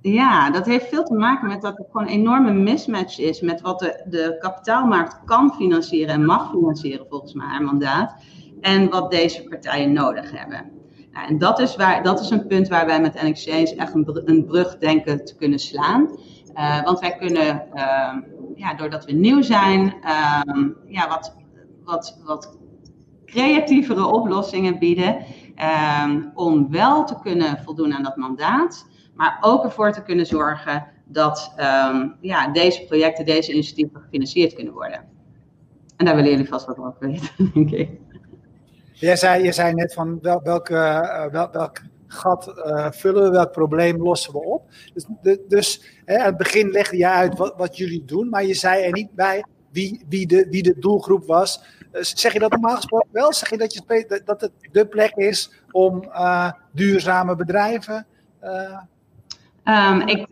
ja, 0.00 0.50
dat 0.50 0.66
heeft 0.66 0.88
veel 0.88 1.04
te 1.04 1.14
maken 1.14 1.48
met 1.48 1.62
dat 1.62 1.78
er 1.78 1.84
gewoon 1.90 2.06
een 2.06 2.12
enorme 2.12 2.52
mismatch 2.52 3.18
is 3.18 3.40
met 3.40 3.60
wat 3.60 3.78
de, 3.78 4.04
de 4.08 4.36
kapitaalmarkt 4.38 5.20
kan 5.24 5.54
financieren 5.54 6.14
en 6.14 6.24
mag 6.24 6.50
financieren 6.50 7.06
volgens 7.08 7.32
mij 7.32 7.46
haar 7.46 7.62
mandaat. 7.62 8.14
En 8.60 8.90
wat 8.90 9.10
deze 9.10 9.44
partijen 9.44 9.92
nodig 9.92 10.30
hebben. 10.38 10.70
Nou, 11.12 11.28
en 11.28 11.38
dat 11.38 11.58
is, 11.58 11.76
waar, 11.76 12.02
dat 12.02 12.20
is 12.20 12.30
een 12.30 12.46
punt 12.46 12.68
waar 12.68 12.86
wij 12.86 13.00
met 13.00 13.22
N-Exchange 13.22 13.74
echt 13.76 13.94
een, 13.94 14.22
een 14.24 14.44
brug 14.44 14.78
denken 14.78 15.24
te 15.24 15.36
kunnen 15.36 15.58
slaan. 15.58 16.08
Uh, 16.54 16.82
want 16.82 16.98
wij 16.98 17.16
kunnen, 17.16 17.62
uh, 17.74 18.16
ja, 18.54 18.74
doordat 18.74 19.04
we 19.04 19.12
nieuw 19.12 19.42
zijn, 19.42 19.94
uh, 20.04 20.64
ja, 20.86 21.08
wat, 21.08 21.36
wat, 21.84 22.20
wat 22.24 22.58
creatievere 23.24 24.06
oplossingen 24.06 24.78
bieden. 24.78 25.24
om 26.34 26.70
wel 26.70 27.04
te 27.04 27.18
kunnen 27.22 27.58
voldoen 27.64 27.94
aan 27.94 28.02
dat 28.02 28.16
mandaat. 28.16 28.86
Maar 29.18 29.38
ook 29.40 29.64
ervoor 29.64 29.92
te 29.92 30.02
kunnen 30.02 30.26
zorgen 30.26 30.86
dat 31.04 31.52
um, 31.56 32.16
ja, 32.20 32.48
deze 32.48 32.84
projecten, 32.84 33.24
deze 33.24 33.52
initiatieven 33.52 34.00
gefinancierd 34.00 34.54
kunnen 34.54 34.72
worden. 34.72 35.04
En 35.96 36.04
daar 36.04 36.14
willen 36.14 36.30
jullie 36.30 36.48
vast 36.48 36.66
wat 36.66 36.78
over 36.78 36.94
weten, 36.98 37.28
denk 37.54 37.70
ik. 37.70 37.90
Jij 38.92 39.16
zei, 39.16 39.44
je 39.44 39.52
zei 39.52 39.74
net 39.74 39.94
van 39.94 40.18
wel, 40.22 40.40
welke, 40.42 40.74
uh, 40.74 41.26
wel, 41.26 41.50
welk 41.52 41.80
gat 42.06 42.52
uh, 42.56 42.90
vullen 42.90 43.22
we, 43.22 43.30
welk 43.30 43.52
probleem 43.52 44.02
lossen 44.02 44.32
we 44.32 44.44
op. 44.44 44.68
Dus, 44.94 45.06
dus 45.48 45.82
hè, 46.04 46.18
aan 46.18 46.26
het 46.26 46.36
begin 46.36 46.70
legde 46.70 46.96
je 46.96 47.08
uit 47.08 47.38
wat, 47.38 47.54
wat 47.56 47.76
jullie 47.76 48.04
doen, 48.04 48.28
maar 48.28 48.44
je 48.44 48.54
zei 48.54 48.84
er 48.84 48.92
niet 48.92 49.14
bij 49.14 49.44
wie, 49.70 50.04
wie, 50.08 50.26
de, 50.26 50.46
wie 50.50 50.62
de 50.62 50.78
doelgroep 50.78 51.26
was. 51.26 51.62
Uh, 51.92 52.02
zeg 52.02 52.32
je 52.32 52.38
dat 52.38 52.50
normaal 52.50 52.76
gesproken 52.76 53.08
wel? 53.12 53.32
Zeg 53.32 53.50
je 53.50 53.56
dat, 53.56 53.72
je, 53.74 54.22
dat 54.24 54.40
het 54.40 54.52
de 54.72 54.86
plek 54.86 55.14
is 55.14 55.52
om 55.70 56.04
duurzame 56.72 57.36
bedrijven 57.36 58.06
Um, 59.68 60.00
ik, 60.00 60.26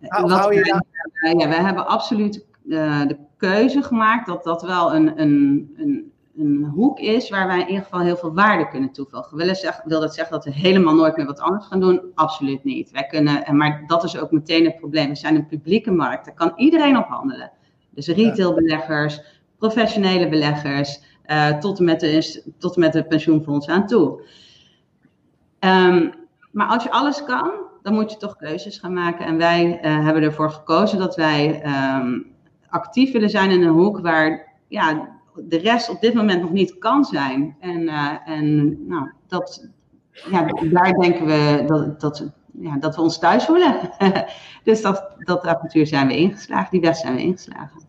wat, 0.00 0.48
we, 0.48 0.54
uh, 0.54 1.32
ja, 1.32 1.48
we 1.48 1.54
hebben 1.54 1.86
absoluut 1.86 2.46
uh, 2.64 3.06
de 3.06 3.18
keuze 3.36 3.82
gemaakt 3.82 4.26
dat 4.26 4.44
dat 4.44 4.62
wel 4.62 4.94
een, 4.94 5.20
een, 5.20 5.74
een, 5.76 6.12
een, 6.36 6.64
hoek 6.64 6.98
is 6.98 7.30
waar 7.30 7.46
wij 7.46 7.60
in 7.60 7.68
ieder 7.68 7.82
geval 7.82 8.00
heel 8.00 8.16
veel 8.16 8.34
waarde 8.34 8.68
kunnen 8.68 8.92
toevoegen. 8.92 9.36
Wil, 9.36 9.54
zeggen, 9.54 9.88
wil 9.88 10.00
dat 10.00 10.14
zeggen 10.14 10.34
dat 10.34 10.44
we 10.44 10.50
helemaal 10.50 10.94
nooit 10.94 11.16
meer 11.16 11.26
wat 11.26 11.40
anders 11.40 11.66
gaan 11.66 11.80
doen? 11.80 12.00
Absoluut 12.14 12.64
niet. 12.64 12.90
Wij 12.90 13.06
kunnen, 13.06 13.56
maar 13.56 13.84
dat 13.86 14.04
is 14.04 14.18
ook 14.18 14.30
meteen 14.30 14.64
het 14.64 14.76
probleem. 14.76 15.08
We 15.08 15.14
zijn 15.14 15.34
een 15.34 15.46
publieke 15.46 15.90
markt, 15.90 16.24
daar 16.24 16.34
kan 16.34 16.52
iedereen 16.56 16.96
op 16.96 17.06
handelen. 17.06 17.50
Dus 17.90 18.08
retailbeleggers, 18.08 19.20
professionele 19.58 20.28
beleggers, 20.28 21.02
uh, 21.26 21.58
tot, 21.58 21.78
en 21.78 21.84
met 21.84 22.00
de, 22.00 22.42
tot 22.58 22.74
en 22.74 22.80
met 22.80 22.92
de 22.92 23.04
pensioenfondsen 23.04 23.74
aan 23.74 23.86
toe. 23.86 24.22
Um, 25.60 26.12
maar 26.52 26.66
als 26.66 26.82
je 26.82 26.90
alles 26.90 27.24
kan, 27.24 27.63
dan 27.84 27.94
moet 27.94 28.10
je 28.10 28.16
toch 28.16 28.36
keuzes 28.36 28.78
gaan 28.78 28.92
maken. 28.92 29.26
En 29.26 29.36
wij 29.36 29.78
hebben 29.82 30.22
ervoor 30.22 30.50
gekozen 30.50 30.98
dat 30.98 31.16
wij 31.16 31.60
ehm, 31.62 32.18
actief 32.68 33.12
willen 33.12 33.30
zijn 33.30 33.50
in 33.50 33.62
een 33.62 33.72
hoek 33.72 34.00
waar 34.00 34.52
ja, 34.68 35.08
de 35.34 35.56
rest 35.58 35.90
op 35.90 36.00
dit 36.00 36.14
moment 36.14 36.40
nog 36.42 36.52
niet 36.52 36.78
kan 36.78 37.04
zijn. 37.04 37.56
En, 37.60 37.88
en 38.24 38.76
nou, 38.88 39.10
dat, 39.26 39.68
ja, 40.30 40.46
daar 40.70 40.92
denken 40.92 41.26
we 41.26 41.64
dat, 41.66 42.00
dat, 42.00 42.30
ja, 42.52 42.76
dat 42.78 42.96
we 42.96 43.02
ons 43.02 43.18
thuis 43.18 43.44
voelen. 43.44 43.80
dus 44.64 44.82
dat, 44.82 45.14
dat 45.18 45.44
avontuur 45.44 45.86
zijn 45.86 46.06
we 46.06 46.16
ingeslagen, 46.16 46.70
die 46.70 46.80
weg 46.80 46.96
zijn 46.96 47.14
we 47.14 47.20
ingeslagen. 47.20 47.82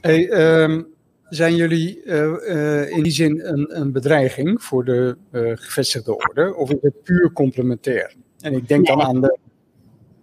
Hey, 0.00 0.30
ehm, 0.30 0.82
zijn 1.28 1.54
jullie 1.54 2.02
eh, 2.02 2.80
eh, 2.80 2.90
in 2.90 3.02
die 3.02 3.12
zin 3.12 3.40
een, 3.40 3.80
een 3.80 3.92
bedreiging 3.92 4.62
voor 4.62 4.84
de 4.84 5.16
gevestigde 5.54 6.16
orde? 6.16 6.54
Of 6.54 6.70
is 6.70 6.78
het 6.80 7.02
puur 7.02 7.32
complementair? 7.32 8.14
En 8.42 8.52
ik 8.52 8.68
denk 8.68 8.86
dan 8.86 9.02
aan 9.02 9.20
de, 9.20 9.38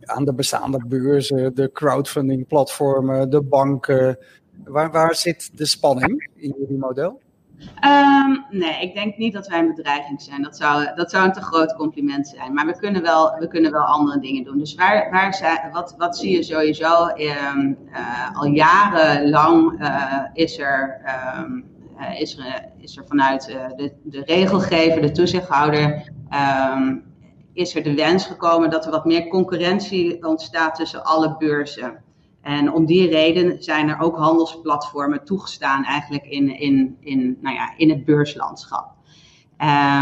aan 0.01 0.25
de 0.25 0.33
bestaande 0.33 0.85
beurzen, 0.87 1.55
de 1.55 1.71
crowdfunding 1.71 2.47
platformen, 2.47 3.29
de 3.29 3.41
banken. 3.41 4.17
Waar, 4.63 4.91
waar 4.91 5.15
zit 5.15 5.57
de 5.57 5.65
spanning 5.65 6.29
in 6.35 6.55
jullie 6.59 6.77
model? 6.77 7.21
Um, 7.85 8.45
nee, 8.49 8.81
ik 8.81 8.93
denk 8.93 9.17
niet 9.17 9.33
dat 9.33 9.47
wij 9.47 9.59
een 9.59 9.75
bedreiging 9.75 10.21
zijn. 10.21 10.41
Dat 10.41 10.57
zou, 10.57 10.95
dat 10.95 11.11
zou 11.11 11.25
een 11.25 11.33
te 11.33 11.41
groot 11.41 11.75
compliment 11.75 12.27
zijn. 12.27 12.53
Maar 12.53 12.65
we 12.65 12.77
kunnen 12.77 13.01
wel, 13.01 13.35
we 13.39 13.47
kunnen 13.47 13.71
wel 13.71 13.81
andere 13.81 14.19
dingen 14.19 14.43
doen. 14.43 14.57
Dus 14.57 14.75
waar, 14.75 15.11
waar 15.11 15.33
zijn, 15.33 15.71
wat, 15.71 15.95
wat 15.97 16.17
zie 16.17 16.35
je 16.35 16.43
sowieso? 16.43 17.07
Um, 17.07 17.77
uh, 17.91 18.37
al 18.37 18.45
jarenlang 18.45 19.81
uh, 19.81 20.23
is, 20.33 20.59
er, 20.59 21.01
um, 21.37 21.65
uh, 21.99 22.21
is, 22.21 22.37
er, 22.37 22.65
is 22.77 22.97
er 22.97 23.03
vanuit 23.07 23.45
de, 23.75 23.93
de 24.03 24.23
regelgever, 24.23 25.01
de 25.01 25.11
toezichthouder, 25.11 26.11
is 27.59 27.75
er 27.75 27.83
de 27.83 27.93
wens 27.93 28.25
gekomen 28.25 28.69
dat 28.69 28.85
er 28.85 28.91
wat 28.91 29.05
meer 29.05 29.27
concurrentie 29.27 30.25
ontstaat 30.25 30.75
tussen 30.75 31.03
alle 31.03 31.35
beurzen. 31.37 32.03
En 32.41 32.71
om 32.71 32.85
die 32.85 33.09
reden 33.09 33.63
zijn 33.63 33.89
er 33.89 33.99
ook 33.99 34.17
handelsplatformen 34.17 35.25
toegestaan 35.25 35.83
eigenlijk 35.83 36.25
in, 36.25 36.59
in, 36.59 36.97
in, 36.99 37.37
nou 37.41 37.55
ja, 37.55 37.73
in 37.77 37.89
het 37.89 38.05
beurslandschap. 38.05 38.97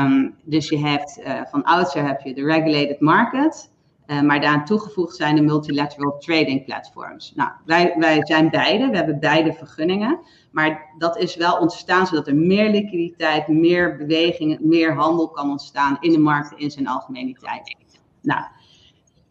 Um, 0.04 0.36
dus 0.44 0.70
je 0.70 0.78
hebt 0.78 1.20
uh, 1.20 1.42
van 1.50 1.64
oudsher 1.64 2.08
heb 2.08 2.22
je 2.22 2.34
de 2.34 2.44
regulated 2.44 3.00
market, 3.00 3.72
uh, 4.08 4.22
maar 4.22 4.42
daaraan 4.42 4.66
toegevoegd 4.66 5.16
zijn 5.16 5.36
de 5.36 5.42
multilateral 5.42 6.18
trading 6.18 6.66
platforms. 6.66 7.34
Nou, 7.36 7.52
wij, 7.66 7.96
wij 7.98 8.26
zijn 8.26 8.50
beide, 8.50 8.90
we 8.90 8.96
hebben 8.96 9.20
beide 9.20 9.54
vergunningen, 9.54 10.20
maar 10.52 10.94
dat 10.98 11.18
is 11.18 11.36
wel 11.36 11.58
ontstaan 11.58 12.08
zodat 12.08 12.28
er 12.28 12.36
meer 12.36 12.70
liquiditeit, 12.70 13.48
meer 13.48 13.98
beweging, 13.98 14.60
meer 14.60 14.94
handel 14.94 15.30
kan 15.30 15.50
ontstaan 15.50 15.98
in 16.00 16.12
de 16.12 16.20
markten 16.20 16.58
in 16.58 16.72
zijn 16.72 16.88
algemeniteit. 16.88 17.76
Nou, 18.22 18.44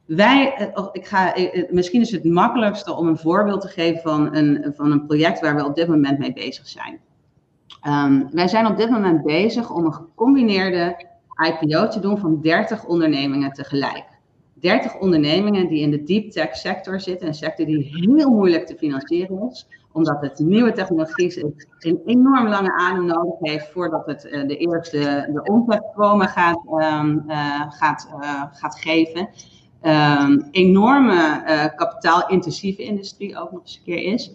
wij, 0.06 0.54
eh, 0.54 0.82
oh, 0.82 0.88
ik 0.92 1.06
ga, 1.06 1.34
eh, 1.34 1.70
misschien 1.70 2.00
is 2.00 2.10
het 2.10 2.24
makkelijkste 2.24 2.94
om 2.94 3.08
een 3.08 3.18
voorbeeld 3.18 3.60
te 3.60 3.68
geven 3.68 4.02
van 4.02 4.34
een, 4.34 4.72
van 4.76 4.90
een 4.90 5.06
project 5.06 5.40
waar 5.40 5.56
we 5.56 5.64
op 5.64 5.74
dit 5.74 5.88
moment 5.88 6.18
mee 6.18 6.32
bezig 6.32 6.68
zijn. 6.68 7.00
Um, 7.86 8.28
wij 8.30 8.48
zijn 8.48 8.66
op 8.66 8.76
dit 8.76 8.90
moment 8.90 9.22
bezig 9.22 9.70
om 9.70 9.84
een 9.84 9.92
gecombineerde 9.92 11.06
IPO 11.46 11.88
te 11.88 12.00
doen 12.00 12.18
van 12.18 12.40
30 12.40 12.84
ondernemingen 12.84 13.52
tegelijk. 13.52 14.04
30 14.60 14.98
ondernemingen 14.98 15.68
die 15.68 15.80
in 15.80 15.90
de 15.90 16.02
deep 16.02 16.30
tech 16.30 16.56
sector 16.56 17.00
zitten, 17.00 17.26
een 17.26 17.34
sector 17.34 17.66
die 17.66 17.90
heel 17.92 18.30
moeilijk 18.30 18.66
te 18.66 18.76
financieren 18.76 19.48
is, 19.50 19.66
omdat 19.92 20.20
het 20.20 20.38
nieuwe 20.38 20.72
technologie 20.72 21.44
een 21.78 22.00
enorm 22.06 22.48
lange 22.48 22.72
adem 22.72 23.04
nodig 23.04 23.34
heeft 23.40 23.70
voordat 23.72 24.06
het 24.06 24.24
uh, 24.24 24.48
de 24.48 24.56
eerste 24.56 25.28
de 25.32 25.42
omzetstromen 25.42 26.28
gaat, 26.28 26.60
um, 26.66 27.24
uh, 27.28 27.60
gaat, 27.68 28.08
uh, 28.20 28.42
gaat 28.50 28.78
geven 28.78 29.28
um, 29.82 30.48
enorme 30.50 31.42
uh, 31.46 31.64
kapitaalintensieve 31.76 32.82
industrie 32.82 33.38
ook 33.38 33.52
nog 33.52 33.60
eens 33.60 33.76
een 33.76 33.94
keer 33.94 34.12
is. 34.12 34.32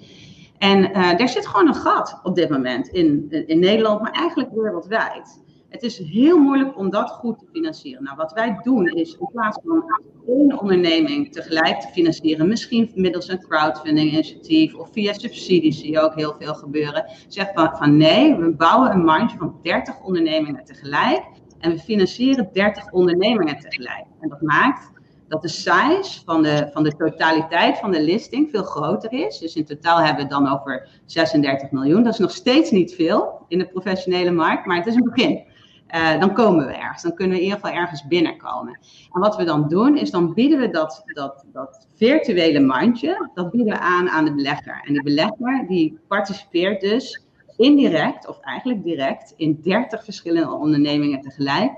En 0.58 0.94
er 0.94 1.30
zit 1.30 1.48
gewoon 1.48 1.68
een 1.68 1.76
gat 1.76 2.20
op 2.24 2.36
dit 2.36 2.50
moment 2.50 2.88
in, 2.88 3.28
in 3.48 3.60
Nederland, 3.60 4.02
maar 4.02 4.12
eigenlijk 4.12 4.50
wereldwijd. 4.54 5.42
Het 5.72 5.84
is 5.84 5.98
heel 5.98 6.38
moeilijk 6.38 6.78
om 6.78 6.90
dat 6.90 7.10
goed 7.10 7.40
te 7.40 7.46
financieren. 7.52 8.04
Nou, 8.04 8.16
wat 8.16 8.34
wij 8.34 8.60
doen 8.64 8.88
is 8.88 9.18
in 9.20 9.28
plaats 9.32 9.60
van 9.64 9.84
één 10.28 10.60
onderneming 10.60 11.34
tegelijk 11.34 11.80
te 11.80 11.88
financieren, 11.88 12.48
misschien 12.48 12.92
middels 12.96 13.28
een 13.28 13.48
crowdfunding 13.48 14.12
initiatief 14.12 14.76
of 14.76 14.90
via 14.92 15.14
subsidies 15.14 15.80
zie 15.80 15.92
je 15.92 16.00
ook 16.00 16.16
heel 16.16 16.36
veel 16.40 16.54
gebeuren, 16.54 17.06
zeggen 17.28 17.54
van, 17.54 17.78
van 17.78 17.98
nee, 17.98 18.36
we 18.36 18.50
bouwen 18.50 18.92
een 18.92 19.04
mandje 19.04 19.38
van 19.38 19.60
30 19.62 20.02
ondernemingen 20.02 20.64
tegelijk 20.66 21.24
en 21.60 21.72
we 21.72 21.80
financieren 21.80 22.50
30 22.54 22.92
ondernemingen 22.92 23.60
tegelijk. 23.60 24.06
En 24.20 24.30
dat 24.30 24.42
maakt 24.42 24.92
dat 25.28 25.42
de 25.42 25.48
size 25.48 26.22
van 26.26 26.44
de, 26.44 26.70
van 26.74 26.84
de 26.84 26.96
totaliteit 26.96 27.78
van 27.78 27.92
de 27.92 28.04
listing 28.04 28.50
veel 28.52 28.64
groter 28.64 29.14
is. 29.14 29.38
Dus 29.38 29.56
in 29.56 29.66
totaal 29.66 29.98
hebben 29.98 30.16
we 30.16 30.22
het 30.22 30.32
dan 30.32 30.54
over 30.54 30.88
36 31.06 31.72
miljoen. 31.72 32.04
Dat 32.04 32.14
is 32.14 32.20
nog 32.20 32.32
steeds 32.32 32.72
niet 32.72 32.96
veel 32.96 33.46
in 33.48 33.58
de 33.58 33.68
professionele 33.68 34.32
markt, 34.32 34.66
maar 34.66 34.78
het 34.78 34.86
is 34.86 34.96
een 34.96 35.10
begin. 35.14 35.50
Uh, 35.96 36.20
dan 36.20 36.34
komen 36.34 36.68
we 36.68 36.74
ergens. 36.74 37.02
Dan 37.02 37.14
kunnen 37.14 37.36
we 37.38 37.44
in 37.44 37.50
ieder 37.50 37.60
geval 37.60 37.82
ergens 37.82 38.08
binnenkomen. 38.08 38.80
En 39.12 39.20
wat 39.20 39.36
we 39.36 39.44
dan 39.44 39.68
doen, 39.68 39.98
is 39.98 40.12
dan 40.12 40.34
bieden 40.34 40.60
we 40.60 40.70
dat, 40.70 41.04
dat, 41.06 41.46
dat 41.52 41.88
virtuele 41.96 42.60
mandje, 42.60 43.30
dat 43.34 43.52
bieden 43.52 43.80
aan 43.80 44.10
aan 44.10 44.26
de 44.26 44.34
belegger. 44.34 44.82
En 44.86 44.94
die 44.94 45.04
belegger 45.04 45.66
die 45.68 46.00
participeert 46.08 46.82
dus 46.82 47.26
indirect, 47.58 48.28
of 48.28 48.40
eigenlijk 48.40 48.84
direct, 48.84 49.34
in 49.38 49.60
30 49.62 50.04
verschillende 50.04 50.52
ondernemingen 50.54 51.22
tegelijk. 51.22 51.72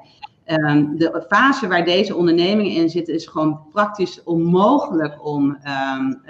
Um, 0.45 0.97
de 0.97 1.25
fase 1.29 1.67
waar 1.67 1.85
deze 1.85 2.15
ondernemingen 2.15 2.71
in 2.71 2.89
zitten 2.89 3.13
is 3.13 3.27
gewoon 3.27 3.59
praktisch 3.71 4.23
onmogelijk 4.23 5.25
om 5.25 5.57
um, 5.97 6.21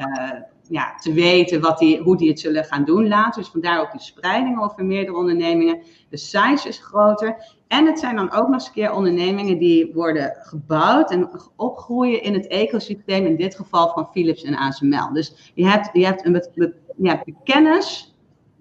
ja, 0.74 0.96
te 0.96 1.13
weten 1.13 1.62
wat 1.62 1.80
die, 1.80 2.01
hoe 2.01 2.18
die 2.18 2.30
het 2.30 2.39
zullen 2.39 2.63
gaan 2.63 2.86
doen 2.86 3.08
later. 3.08 3.42
Dus 3.42 3.51
vandaar 3.51 3.82
ook 3.82 3.92
die 3.92 4.01
spreiding 4.01 4.62
over 4.62 4.86
meerdere 4.86 5.18
ondernemingen. 5.18 5.82
De 6.10 6.18
size 6.18 6.68
is 6.68 6.77
groter. 6.77 7.36
En 7.68 7.86
het 7.86 8.00
zijn 8.00 8.15
dan 8.15 8.32
ook 8.32 8.48
nog 8.48 8.53
eens 8.53 8.68
een 8.68 8.74
keer 8.74 8.94
ondernemingen 8.94 9.58
die 9.58 9.94
worden 9.94 10.38
gebouwd 10.39 11.12
en 11.12 11.30
opgroeien 11.56 12.24
in 12.24 12.34
het 12.34 12.48
ecosysteem, 12.48 13.25
in 13.25 13.36
dit 13.36 13.56
geval 13.56 13.89
van 13.89 14.08
Philips 14.12 14.44
en 14.44 14.56
ASML. 14.56 15.13
Dus 15.13 15.51
je 15.53 15.68
hebt, 15.68 15.89
je 15.94 16.06
hebt 16.06 16.25
een, 16.25 16.44
je 16.98 17.10
hebt 17.10 17.25
de 17.25 17.34
kennis 17.44 18.15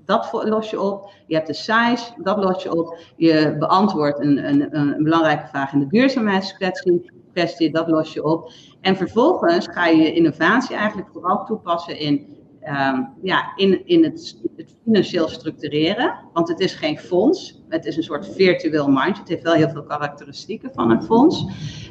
dat 0.04 0.28
los 0.33 0.71
je 0.71 0.81
op. 0.81 1.11
Je 1.26 1.35
hebt 1.35 1.47
de 1.47 1.54
size, 1.54 2.12
dat 2.16 2.37
los 2.45 2.62
je 2.62 2.75
op. 2.75 2.99
Je 3.16 3.57
beantwoordt 3.59 4.21
een, 4.21 4.49
een, 4.49 4.76
een 4.76 5.02
belangrijke 5.02 5.47
vraag 5.47 5.73
in 5.73 5.78
de 5.78 5.87
duurzaamheidskwestie, 5.87 7.11
dat 7.73 7.89
los 7.89 8.12
je 8.12 8.25
op. 8.25 8.53
En 8.81 8.97
vervolgens 8.97 9.69
ga 9.69 9.87
je 9.87 10.12
innovatie 10.12 10.77
eigenlijk 10.77 11.09
vooral 11.12 11.45
toepassen 11.45 11.99
in, 11.99 12.27
um, 12.69 13.12
ja, 13.23 13.53
in, 13.57 13.87
in 13.87 14.05
het, 14.05 14.41
het, 14.57 14.75
financieel 14.85 15.29
structureren. 15.29 16.19
Want 16.33 16.49
het 16.49 16.61
is 16.61 16.75
geen 16.75 16.99
fonds, 16.99 17.62
het 17.69 17.85
is 17.85 17.97
een 17.97 18.03
soort 18.03 18.35
virtueel 18.35 18.89
mandje. 18.89 19.21
Het 19.21 19.29
heeft 19.29 19.43
wel 19.43 19.53
heel 19.53 19.69
veel 19.69 19.85
karakteristieken 19.85 20.71
van 20.75 20.91
een 20.91 21.03
fonds. 21.03 21.47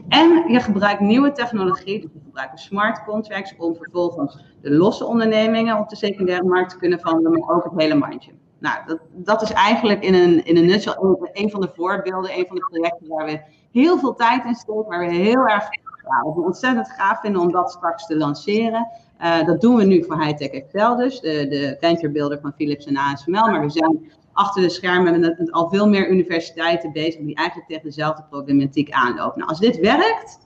En 0.08 0.44
je 0.48 0.60
gebruikt 0.60 1.02
nieuwe 1.02 1.32
technologie, 1.32 2.02
dus 2.02 2.10
je 2.14 2.20
gebruikt 2.24 2.60
smart 2.60 3.04
contracts 3.04 3.54
om 3.58 3.76
vervolgens 3.76 4.44
de 4.62 4.72
losse 4.72 5.06
ondernemingen 5.06 5.78
op 5.78 5.90
de 5.90 5.96
secundaire 5.96 6.46
markt 6.46 6.70
te 6.70 6.78
kunnen 6.78 7.00
verhandelen, 7.00 7.40
maar 7.40 7.56
ook 7.56 7.64
het 7.64 7.74
hele 7.76 7.96
mandje. 7.96 8.32
Nou, 8.60 8.80
dat, 8.86 9.00
dat 9.12 9.42
is 9.42 9.52
eigenlijk 9.52 10.04
in 10.04 10.14
een, 10.14 10.46
in 10.46 10.58
een 10.58 10.66
nutshell 10.66 10.96
een 11.34 11.50
van 11.50 11.62
de 11.62 11.72
voorbeelden, 11.76 12.38
een 12.38 12.46
van 12.48 12.56
de 12.56 12.68
projecten 12.70 13.08
waar 13.08 13.26
we 13.26 13.42
heel 13.72 14.00
veel 14.00 14.14
tijd 14.14 14.46
in 14.46 14.56
steken, 14.56 14.86
waar 14.88 15.00
we 15.00 15.14
heel 15.14 15.48
erg 15.48 15.70
ja, 16.08 16.34
we 16.34 16.42
ontzettend 16.42 16.92
gaaf 16.92 17.20
vinden 17.20 17.42
om 17.42 17.52
dat 17.52 17.72
straks 17.72 18.06
te 18.06 18.18
lanceren. 18.18 18.88
Uh, 19.22 19.46
dat 19.46 19.62
doen 19.62 19.76
we 19.76 19.84
nu 19.84 20.04
voor 20.04 20.24
Hightech 20.24 20.50
Excel 20.50 20.96
dus, 20.96 21.20
de, 21.20 21.48
de 21.48 21.78
venture 21.80 22.12
builder 22.12 22.40
van 22.42 22.54
Philips 22.56 22.86
en 22.86 22.98
ASML. 22.98 23.48
Maar 23.48 23.62
we 23.62 23.70
zijn 23.70 24.12
achter 24.34 24.62
de 24.62 24.70
schermen 24.70 25.20
met 25.20 25.52
al 25.52 25.70
veel 25.70 25.88
meer 25.88 26.10
universiteiten 26.10 26.92
bezig 26.92 27.22
die 27.22 27.36
eigenlijk 27.36 27.68
tegen 27.68 27.84
dezelfde 27.84 28.24
problematiek 28.30 28.92
aanlopen. 28.92 29.38
Nou, 29.38 29.50
als 29.50 29.60
dit 29.60 29.80
werkt, 29.80 30.40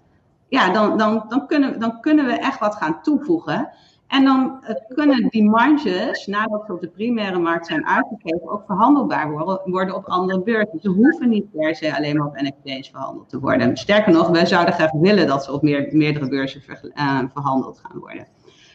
ja, 0.47 0.71
dan, 0.71 0.97
dan, 0.97 1.25
dan, 1.27 1.47
kunnen, 1.47 1.79
dan 1.79 1.99
kunnen 2.01 2.25
we 2.25 2.31
echt 2.31 2.59
wat 2.59 2.75
gaan 2.75 3.01
toevoegen. 3.01 3.69
En 4.07 4.23
dan 4.23 4.63
uh, 4.69 4.95
kunnen 4.95 5.27
die 5.29 5.49
marges, 5.49 6.25
nadat 6.25 6.63
ze 6.65 6.73
op 6.73 6.81
de 6.81 6.87
primaire 6.87 7.39
markt 7.39 7.65
zijn 7.65 7.87
uitgegeven, 7.87 8.49
ook 8.49 8.63
verhandelbaar 8.65 9.31
worden, 9.65 9.95
op 9.95 10.05
andere 10.05 10.41
beurzen. 10.41 10.79
Ze 10.81 10.89
hoeven 10.89 11.29
niet 11.29 11.51
per 11.51 11.75
se 11.75 11.95
alleen 11.95 12.17
maar 12.17 12.27
op 12.27 12.35
NFT's 12.35 12.89
verhandeld 12.89 13.29
te 13.29 13.39
worden. 13.39 13.77
Sterker 13.77 14.13
nog, 14.13 14.29
wij 14.29 14.45
zouden 14.45 14.73
graag 14.73 14.91
willen 14.91 15.27
dat 15.27 15.43
ze 15.43 15.51
op 15.51 15.61
meer, 15.61 15.87
meerdere 15.91 16.27
beurzen 16.27 16.61
ver, 16.61 16.91
uh, 16.93 17.19
verhandeld 17.33 17.79
gaan 17.83 17.99
worden. 17.99 18.27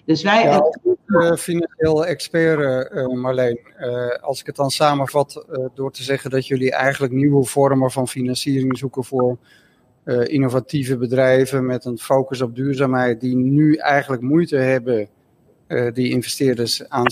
Dus 0.05 0.23
wij. 0.23 0.43
Ja, 0.43 0.63
uh, 1.07 1.33
financieel 1.33 2.07
expert, 2.07 2.91
uh, 2.93 3.07
Marleen. 3.07 3.59
Als 4.21 4.41
ik 4.41 4.47
het 4.47 4.57
dan 4.57 4.71
samenvat 4.71 5.47
door 5.75 5.93
te 5.93 6.03
zeggen 6.03 6.31
dat 6.31 6.47
jullie 6.47 6.73
eigenlijk 6.73 7.13
nieuwe 7.13 7.45
vormen 7.45 7.91
van 7.91 8.09
financiering 8.09 8.79
zoeken 8.79 9.05
voor 9.05 9.39
innovatieve 10.25 10.97
bedrijven 10.97 11.67
met 11.67 11.85
een 11.85 11.99
focus 11.99 12.41
op 12.41 12.55
duurzaamheid, 12.55 13.21
die 13.21 13.37
nu 13.37 13.75
eigenlijk 13.75 14.23
moeite 14.23 14.57
hebben 14.57 15.09
die 15.93 16.11
investeerders 16.11 16.89
aan, 16.89 17.07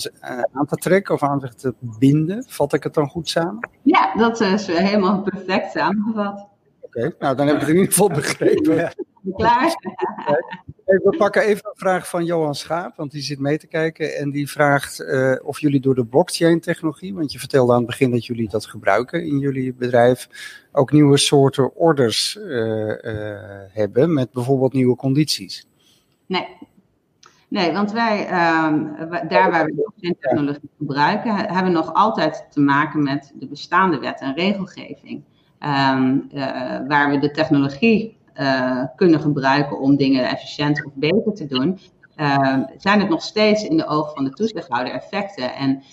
aan, 0.51 0.65
te 0.65 0.75
trekken 0.75 1.13
of 1.13 1.23
aan 1.23 1.39
zich 1.39 1.53
te 1.53 1.73
binden. 1.79 2.45
Vat 2.47 2.73
ik 2.73 2.83
het 2.83 2.93
dan 2.93 3.07
goed 3.07 3.29
samen? 3.29 3.69
Ja, 3.81 4.13
dat 4.15 4.41
is 4.41 4.67
helemaal 4.67 5.21
perfect 5.21 5.71
samengevat. 5.71 6.47
Oké, 6.81 6.97
okay, 6.97 7.15
nou 7.19 7.35
dan 7.35 7.45
heb 7.47 7.55
ik 7.55 7.61
het 7.61 7.69
in 7.69 7.75
ieder 7.75 7.91
geval 7.93 8.09
begrepen. 8.09 8.93
Klaar? 9.35 9.75
We 10.85 11.15
pakken 11.17 11.41
even 11.41 11.65
een 11.65 11.75
vraag 11.75 12.09
van 12.09 12.25
Johan 12.25 12.55
Schaap, 12.55 12.95
want 12.95 13.11
die 13.11 13.21
zit 13.21 13.39
mee 13.39 13.57
te 13.57 13.67
kijken. 13.67 14.15
En 14.15 14.31
die 14.31 14.49
vraagt 14.49 14.99
uh, 15.01 15.35
of 15.43 15.59
jullie 15.59 15.79
door 15.79 15.95
de 15.95 16.05
blockchain-technologie, 16.05 17.13
want 17.13 17.31
je 17.31 17.39
vertelde 17.39 17.71
aan 17.71 17.77
het 17.77 17.87
begin 17.87 18.11
dat 18.11 18.25
jullie 18.25 18.49
dat 18.49 18.65
gebruiken 18.65 19.25
in 19.25 19.39
jullie 19.39 19.73
bedrijf, 19.73 20.29
ook 20.71 20.91
nieuwe 20.91 21.17
soorten 21.17 21.75
orders 21.75 22.35
uh, 22.35 22.87
uh, 22.87 22.93
hebben 23.69 24.13
met 24.13 24.31
bijvoorbeeld 24.31 24.73
nieuwe 24.73 24.95
condities. 24.95 25.67
Nee, 26.25 26.47
Nee, 27.49 27.71
want 27.73 27.91
wij, 27.91 28.19
um, 28.19 28.95
daar 29.27 29.51
waar 29.51 29.65
we 29.65 29.73
blockchain-technologie 29.73 30.69
gebruiken, 30.77 31.35
hebben 31.35 31.63
we 31.63 31.69
nog 31.69 31.93
altijd 31.93 32.45
te 32.49 32.59
maken 32.59 33.03
met 33.03 33.31
de 33.35 33.47
bestaande 33.47 33.99
wet 33.99 34.21
en 34.21 34.35
regelgeving. 34.35 35.23
Um, 35.91 36.29
uh, 36.33 36.43
waar 36.87 37.09
we 37.09 37.19
de 37.19 37.31
technologie 37.31 38.17
uh, 38.35 38.83
kunnen 38.95 39.19
gebruiken 39.19 39.79
om 39.79 39.95
dingen 39.95 40.29
efficiënter 40.29 40.85
of 40.85 40.91
beter 40.95 41.33
te 41.33 41.45
doen, 41.45 41.79
uh, 42.17 42.57
zijn 42.77 42.99
het 42.99 43.09
nog 43.09 43.21
steeds 43.21 43.63
in 43.63 43.77
de 43.77 43.87
ogen 43.87 44.15
van 44.15 44.23
de 44.23 44.29
toezichthouder 44.29 44.93
effecten. 44.93 45.53
En 45.53 45.83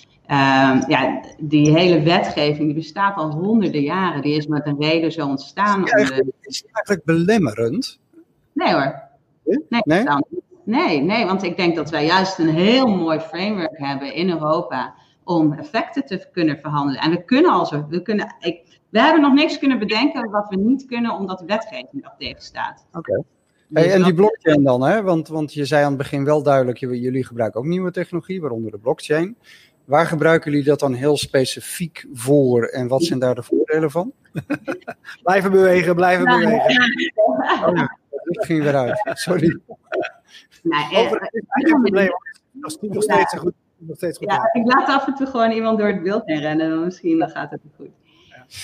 ja, 0.89 1.21
die 1.39 1.73
hele 1.73 2.03
wetgeving 2.03 2.67
die 2.67 2.75
bestaat 2.75 3.17
al 3.17 3.31
honderden 3.31 3.83
jaren. 3.83 4.23
Die 4.23 4.37
is 4.37 4.47
met 4.47 4.67
een 4.67 4.81
reden 4.81 5.13
zo 5.13 5.29
ontstaan. 5.29 5.85
Is 5.85 5.85
die 5.85 5.95
eigenlijk, 5.95 6.37
is 6.41 6.63
die 6.63 6.71
eigenlijk 6.73 7.07
belemmerend? 7.07 7.99
Nee 8.53 8.73
hoor. 8.73 9.03
Nee, 9.45 9.83
nee? 9.85 10.05
Nee, 10.67 11.01
nee, 11.01 11.27
want 11.27 11.43
ik 11.43 11.57
denk 11.57 11.77
dat 11.77 11.91
wij 11.91 12.07
juist 12.07 12.39
een 12.39 12.55
heel 12.55 12.87
mooi 12.87 13.21
framework 13.21 13.79
hebben 13.79 14.15
in 14.15 14.31
Europa 14.31 14.95
om 15.25 15.53
effecten 15.53 16.07
te 16.07 16.29
kunnen 16.33 16.59
verhandelen. 16.59 17.01
En 17.01 17.11
we 17.11 17.25
kunnen 17.25 17.51
also, 17.51 17.87
we 17.89 18.03
kunnen, 18.03 18.37
ik, 18.41 18.81
we 18.89 19.01
hebben 19.01 19.23
nog 19.23 19.33
niks 19.33 19.59
kunnen 19.59 19.79
bedenken 19.79 20.31
wat 20.31 20.49
we 20.49 20.57
niet 20.57 20.87
kunnen 20.87 21.13
omdat 21.13 21.39
de 21.39 21.45
wetgeving 21.45 22.03
dat 22.03 22.15
tegenstaat. 22.19 22.87
Oké. 22.89 22.99
Okay. 22.99 23.25
Dus 23.69 23.85
hey, 23.85 23.93
en 23.93 24.03
die 24.03 24.15
blockchain 24.15 24.63
dan, 24.63 24.83
hè? 24.83 25.03
Want, 25.03 25.29
want 25.29 25.55
je 25.55 25.65
zei 25.65 25.83
aan 25.83 25.89
het 25.89 25.99
begin 25.99 26.25
wel 26.25 26.43
duidelijk, 26.43 26.79
jullie 26.79 27.25
gebruiken 27.25 27.61
ook 27.61 27.67
nieuwe 27.67 27.91
technologie, 27.91 28.41
waaronder 28.41 28.71
de 28.71 28.79
blockchain. 28.79 29.37
Waar 29.85 30.07
gebruiken 30.07 30.51
jullie 30.51 30.67
dat 30.67 30.81
dan 30.81 30.93
heel 30.93 31.17
specifiek 31.17 32.07
voor 32.13 32.65
en 32.65 32.89
wat 32.89 33.03
zijn 33.03 33.19
daar 33.19 33.35
de 33.35 33.43
voordelen 33.43 33.91
van? 33.91 34.13
blijven 35.23 35.51
bewegen, 35.51 35.95
blijven 35.95 36.25
nou, 36.25 36.41
bewegen. 36.41 36.65
Oh, 37.67 37.77
ja. 37.77 37.99
Dat 38.11 38.47
ging 38.47 38.63
weer 38.63 38.77
uit, 38.77 39.01
sorry. 39.05 39.61
Nee, 40.69 40.85
eh, 40.91 41.05
Over, 41.05 41.31
probleem. 41.81 42.11
nog 42.53 43.03
steeds 43.03 43.37
goed. 43.37 43.53
Nog 43.79 43.97
steeds 43.97 44.19
goed 44.19 44.31
ja, 44.31 44.51
ik 44.53 44.67
laat 44.67 44.89
af 44.89 45.07
en 45.07 45.15
toe 45.15 45.27
gewoon 45.27 45.51
iemand 45.51 45.79
door 45.79 45.89
het 45.89 46.03
beeld 46.03 46.23
heen 46.25 46.41
rennen, 46.41 46.71
dan 46.71 46.85
misschien 46.85 47.19
dan 47.19 47.29
gaat 47.29 47.51
het 47.51 47.61
goed. 47.77 47.91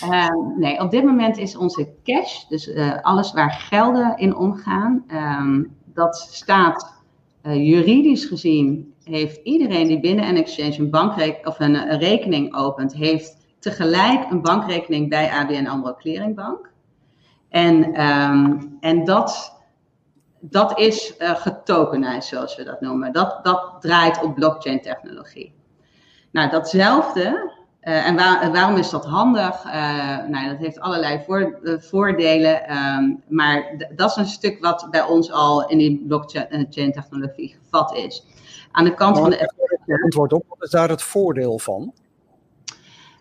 Ja. 0.00 0.30
Um, 0.30 0.58
nee, 0.58 0.80
op 0.80 0.90
dit 0.90 1.04
moment 1.04 1.38
is 1.38 1.56
onze 1.56 1.88
cash, 2.04 2.44
dus 2.48 2.68
uh, 2.68 3.02
alles 3.02 3.32
waar 3.32 3.50
gelden 3.50 4.16
in 4.16 4.36
omgaan, 4.36 5.04
um, 5.12 5.76
dat 5.84 6.16
staat 6.16 7.02
uh, 7.42 7.54
juridisch 7.54 8.24
gezien, 8.24 8.94
heeft 9.04 9.40
iedereen 9.42 9.86
die 9.86 10.00
binnen 10.00 10.28
een 10.28 10.36
exchange 10.36 10.78
een 10.78 10.90
bankrekening 10.90 11.46
of 11.46 11.60
een, 11.60 11.74
een, 11.74 11.98
rekening 11.98 12.54
opent, 12.54 12.94
heeft 12.94 13.36
tegelijk 13.58 14.30
een 14.30 14.42
bankrekening 14.42 15.08
bij 15.08 15.30
ABN 15.30 15.66
AMRO 15.66 15.94
Clearingbank. 15.94 16.70
En, 17.48 18.02
um, 18.10 18.76
en 18.80 19.04
dat 19.04 19.61
dat 20.44 20.78
is 20.78 21.14
uh, 21.18 21.30
getokenized, 21.30 22.24
zoals 22.24 22.56
we 22.56 22.64
dat 22.64 22.80
noemen. 22.80 23.12
Dat, 23.12 23.44
dat 23.44 23.76
draait 23.80 24.22
op 24.22 24.34
blockchain 24.34 24.80
technologie. 24.80 25.54
Nou, 26.30 26.50
datzelfde, 26.50 27.52
uh, 27.82 28.06
en 28.06 28.16
waar, 28.16 28.52
waarom 28.52 28.76
is 28.76 28.90
dat 28.90 29.04
handig? 29.04 29.64
Uh, 29.64 29.72
nou, 30.26 30.48
dat 30.48 30.58
heeft 30.58 30.80
allerlei 30.80 31.22
voor, 31.26 31.58
voordelen, 31.62 32.76
um, 32.76 33.22
maar 33.28 33.86
dat 33.94 34.10
is 34.10 34.16
een 34.16 34.26
stuk 34.26 34.60
wat 34.60 34.88
bij 34.90 35.02
ons 35.02 35.32
al 35.32 35.68
in 35.68 35.78
die 35.78 36.04
blockchain 36.06 36.92
technologie 36.92 37.56
gevat 37.62 37.96
is. 37.96 38.26
Aan 38.72 38.84
de 38.84 38.94
kant 38.94 39.18
van 39.18 39.30
de... 39.30 39.50
Antwoord 40.02 40.32
op, 40.32 40.44
wat 40.48 40.62
is 40.62 40.70
daar 40.70 40.88
het 40.88 41.02
voordeel 41.02 41.58
van? 41.58 41.92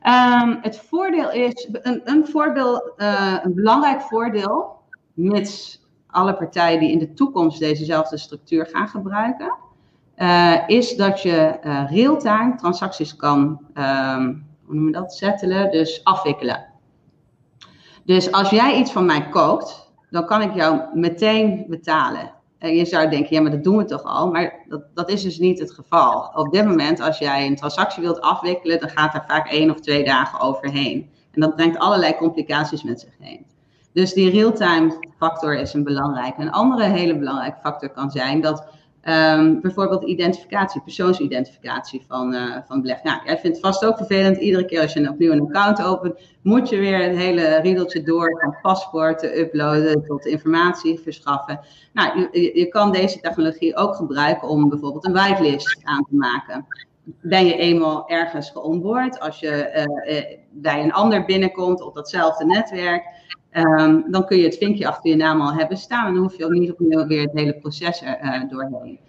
Um, 0.07 0.59
het 0.61 0.77
voordeel 0.77 1.31
is, 1.31 1.69
een, 1.71 2.01
een, 2.03 2.27
voorbeeld, 2.27 2.91
een 3.43 3.55
belangrijk 3.55 4.01
voordeel, 4.01 4.79
mits 5.13 5.80
alle 6.11 6.33
partijen 6.33 6.79
die 6.79 6.91
in 6.91 6.99
de 6.99 7.13
toekomst 7.13 7.59
dezezelfde 7.59 8.17
structuur 8.17 8.65
gaan 8.65 8.87
gebruiken, 8.87 9.57
uh, 10.17 10.57
is 10.67 10.95
dat 10.95 11.21
je 11.21 11.59
uh, 11.63 11.91
real-time 11.91 12.55
transacties 12.55 13.15
kan, 13.15 13.39
um, 13.73 14.45
hoe 14.65 14.75
noem 14.75 14.85
je 14.85 14.91
dat, 14.91 15.13
settelen, 15.13 15.71
dus 15.71 16.03
afwikkelen. 16.03 16.65
Dus 18.05 18.31
als 18.31 18.49
jij 18.49 18.77
iets 18.77 18.91
van 18.91 19.05
mij 19.05 19.29
koopt, 19.29 19.91
dan 20.09 20.25
kan 20.25 20.41
ik 20.41 20.53
jou 20.53 20.81
meteen 20.93 21.65
betalen. 21.67 22.31
En 22.57 22.75
je 22.75 22.85
zou 22.85 23.09
denken, 23.09 23.35
ja, 23.35 23.41
maar 23.41 23.51
dat 23.51 23.63
doen 23.63 23.77
we 23.77 23.85
toch 23.85 24.03
al? 24.03 24.31
Maar 24.31 24.65
dat, 24.67 24.83
dat 24.93 25.09
is 25.09 25.23
dus 25.23 25.37
niet 25.37 25.59
het 25.59 25.71
geval. 25.71 26.31
Op 26.33 26.51
dit 26.51 26.65
moment, 26.65 26.99
als 26.99 27.17
jij 27.17 27.45
een 27.45 27.55
transactie 27.55 28.03
wilt 28.03 28.21
afwikkelen, 28.21 28.79
dan 28.79 28.89
gaat 28.89 29.13
er 29.13 29.23
vaak 29.27 29.47
één 29.47 29.69
of 29.69 29.79
twee 29.79 30.03
dagen 30.03 30.39
overheen. 30.39 31.09
En 31.31 31.41
dat 31.41 31.55
brengt 31.55 31.77
allerlei 31.77 32.15
complicaties 32.15 32.83
met 32.83 32.99
zich 32.99 33.13
heen. 33.19 33.45
Dus 33.93 34.13
die 34.13 34.29
real-time 34.29 34.97
factor 35.17 35.55
is 35.55 35.73
een 35.73 35.83
belangrijke. 35.83 36.41
Een 36.41 36.51
andere 36.51 36.83
hele 36.83 37.17
belangrijke 37.17 37.59
factor 37.61 37.89
kan 37.89 38.11
zijn 38.11 38.41
dat 38.41 38.67
um, 39.09 39.61
bijvoorbeeld 39.61 40.03
identificatie, 40.03 40.81
persoonsidentificatie 40.81 42.03
van, 42.07 42.33
uh, 42.33 42.57
van 42.67 42.81
beleg. 42.81 43.03
Nou, 43.03 43.19
jij 43.25 43.37
vindt 43.39 43.57
het 43.57 43.65
vast 43.65 43.85
ook 43.85 43.97
vervelend. 43.97 44.37
Iedere 44.37 44.65
keer 44.65 44.81
als 44.81 44.93
je 44.93 45.09
opnieuw 45.09 45.31
een 45.31 45.41
account 45.41 45.83
opent, 45.83 46.19
moet 46.41 46.69
je 46.69 46.77
weer 46.77 47.03
het 47.03 47.17
hele 47.17 47.59
riedeltje 47.59 48.03
door 48.03 48.39
van 48.41 48.57
paspoorten 48.61 49.39
uploaden 49.39 50.05
tot 50.05 50.25
informatie 50.25 50.99
verschaffen. 50.99 51.59
Nou, 51.93 52.27
je, 52.31 52.59
je 52.59 52.67
kan 52.67 52.91
deze 52.91 53.19
technologie 53.19 53.75
ook 53.75 53.95
gebruiken 53.95 54.47
om 54.47 54.69
bijvoorbeeld 54.69 55.05
een 55.05 55.13
whitelist 55.13 55.79
aan 55.83 56.05
te 56.09 56.15
maken 56.15 56.65
ben 57.21 57.45
je 57.45 57.55
eenmaal 57.55 58.09
ergens 58.09 58.49
geonboard, 58.49 59.19
als 59.19 59.39
je 59.39 59.85
uh, 60.07 60.37
bij 60.51 60.83
een 60.83 60.93
ander 60.93 61.25
binnenkomt 61.25 61.81
op 61.81 61.95
datzelfde 61.95 62.45
netwerk, 62.45 63.03
Um, 63.51 64.11
dan 64.11 64.25
kun 64.25 64.37
je 64.37 64.43
het 64.43 64.57
vinkje 64.57 64.87
achter 64.87 65.09
je 65.09 65.15
naam 65.15 65.41
al 65.41 65.53
hebben 65.53 65.77
staan. 65.77 66.07
En 66.07 66.13
dan 66.13 66.23
hoef 66.23 66.37
je 66.37 66.45
ook 66.45 66.51
niet 66.51 66.71
opnieuw 66.71 67.07
weer 67.07 67.21
het 67.21 67.31
hele 67.33 67.53
proces 67.53 68.01
er 68.01 68.19
uh, 68.23 68.49
doorheen. 68.49 68.99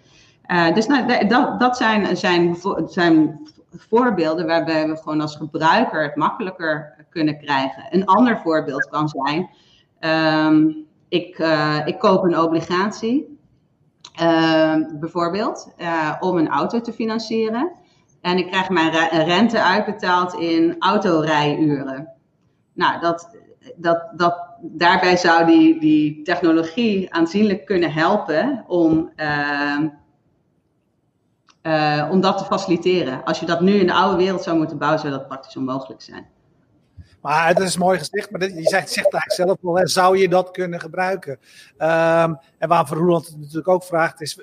Uh, 0.47 0.73
dus 0.73 0.87
nou, 0.87 1.27
dat, 1.27 1.59
dat 1.59 1.77
zijn, 1.77 2.17
zijn, 2.17 2.55
zijn 2.87 3.39
voorbeelden 3.71 4.45
waarbij 4.45 4.87
we 4.87 4.97
gewoon 4.97 5.21
als 5.21 5.35
gebruiker 5.35 6.03
het 6.03 6.15
makkelijker 6.15 7.05
kunnen 7.09 7.37
krijgen. 7.37 7.87
Een 7.89 8.05
ander 8.05 8.37
voorbeeld 8.37 8.87
kan 8.89 9.09
zijn, 9.09 9.49
um, 10.47 10.85
ik, 11.09 11.39
uh, 11.39 11.79
ik 11.85 11.99
koop 11.99 12.23
een 12.23 12.39
obligatie, 12.39 13.37
ehm, 14.15 14.83
bijvoorbeeld, 14.99 15.73
om 16.19 16.37
een 16.37 16.49
auto 16.49 16.81
te 16.81 16.93
financieren. 16.93 17.71
En 18.21 18.37
ik 18.37 18.47
krijg 18.47 18.69
mijn 18.69 18.91
rente 19.25 19.61
uitbetaald 19.61 20.33
in 20.33 20.75
autorijuren. 20.79 22.13
Nou, 22.73 22.99
dat, 22.99 23.37
dat, 23.75 24.09
dat, 24.15 24.37
daarbij 24.61 25.17
zou 25.17 25.45
die, 25.79 26.21
technologie 26.21 27.13
aanzienlijk 27.13 27.65
kunnen 27.65 27.93
helpen 27.93 28.63
om, 28.67 29.11
uh, 29.15 29.79
uh, 31.63 32.07
om 32.11 32.21
dat 32.21 32.37
te 32.37 32.45
faciliteren. 32.45 33.23
Als 33.23 33.39
je 33.39 33.45
dat 33.45 33.61
nu 33.61 33.73
in 33.73 33.87
de 33.87 33.93
oude 33.93 34.17
wereld 34.17 34.43
zou 34.43 34.57
moeten 34.57 34.77
bouwen, 34.77 34.99
zou 34.99 35.13
dat 35.13 35.27
praktisch 35.27 35.57
onmogelijk 35.57 36.01
zijn. 36.01 36.31
Maar 37.21 37.47
het 37.47 37.59
is 37.59 37.77
mooi 37.77 37.97
gezegd, 37.97 38.31
maar 38.31 38.41
je 38.41 38.49
zegt, 38.49 38.91
zegt 38.91 39.13
eigenlijk 39.13 39.31
zelf 39.31 39.57
wel, 39.61 39.87
zou 39.87 40.17
je 40.17 40.29
dat 40.29 40.51
kunnen 40.51 40.79
gebruiken? 40.79 41.31
Um, 41.77 42.39
en 42.57 42.67
waarvoor 42.67 42.97
Roland 42.97 43.27
het 43.27 43.37
natuurlijk 43.37 43.67
ook 43.67 43.83
vraagt, 43.83 44.21
is, 44.21 44.39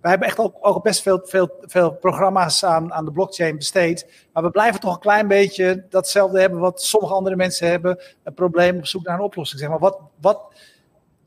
we, 0.00 0.08
hebben 0.08 0.28
echt 0.28 0.38
ook, 0.38 0.82
best 0.82 1.02
veel, 1.02 1.20
veel, 1.24 1.50
veel 1.60 1.92
programma's 1.92 2.64
aan, 2.64 2.92
aan 2.92 3.04
de 3.04 3.12
blockchain 3.12 3.56
besteed, 3.56 4.26
maar 4.32 4.42
we 4.42 4.50
blijven 4.50 4.80
toch 4.80 4.94
een 4.94 5.00
klein 5.00 5.28
beetje 5.28 5.86
datzelfde 5.88 6.40
hebben 6.40 6.58
wat 6.58 6.82
sommige 6.82 7.14
andere 7.14 7.36
mensen 7.36 7.68
hebben, 7.68 8.00
een 8.22 8.34
probleem 8.34 8.76
op 8.76 8.86
zoek 8.86 9.04
naar 9.04 9.14
een 9.14 9.24
oplossing. 9.24 9.60
Zeg 9.60 9.68
maar, 9.68 9.78
wat, 9.78 9.98
wat, 10.20 10.54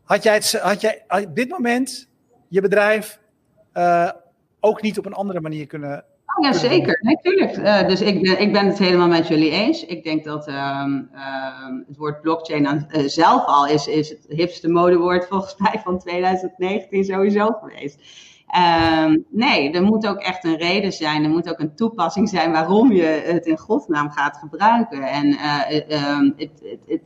had, 0.04 0.24
jij 0.24 0.34
het, 0.34 0.52
had 0.52 0.82
jij 0.82 1.04
op 1.08 1.36
dit 1.36 1.50
moment 1.50 2.08
je 2.48 2.62
bedrijf 2.62 3.20
uh, 3.74 4.10
ook 4.60 4.82
niet 4.82 4.98
op 4.98 5.06
een 5.06 5.14
andere 5.14 5.42
manier 5.42 5.68
kunnen 5.68 6.06
Oh, 6.36 6.46
ja, 6.46 6.54
zeker. 6.54 7.00
Natuurlijk. 7.02 7.58
Uh, 7.58 7.88
dus 7.88 8.02
ik 8.02 8.22
ben, 8.22 8.42
ik 8.42 8.54
ben 8.54 8.66
het 8.66 8.78
helemaal 8.78 9.08
met 9.08 9.28
jullie 9.28 9.52
eens. 9.52 9.86
Ik 9.86 10.04
denk 10.04 10.24
dat 10.24 10.48
um, 10.48 11.10
uh, 11.14 11.86
het 11.88 11.98
woord 11.98 12.22
blockchain 12.22 12.68
aan, 12.68 12.88
uh, 12.90 13.08
zelf 13.08 13.46
al 13.46 13.68
is, 13.68 13.88
is 13.88 14.10
het 14.10 14.26
hipste 14.28 14.70
modewoord 14.70 15.28
volgens 15.28 15.56
mij 15.72 15.82
van 15.84 16.00
2019 16.00 17.04
sowieso 17.04 17.52
geweest. 17.52 18.00
Um, 19.06 19.26
nee, 19.30 19.72
er 19.72 19.84
moet 19.84 20.08
ook 20.08 20.20
echt 20.20 20.44
een 20.44 20.58
reden 20.58 20.94
zijn. 20.94 21.24
Er 21.24 21.30
moet 21.30 21.50
ook 21.50 21.60
een 21.60 21.76
toepassing 21.76 22.30
zijn 22.30 22.52
waarom 22.52 22.92
je 22.92 23.22
het 23.26 23.46
in 23.46 23.58
godsnaam 23.58 24.10
gaat 24.10 24.38
gebruiken. 24.38 25.02
En 25.04 25.36
het, 25.38 25.86
het, 26.86 27.02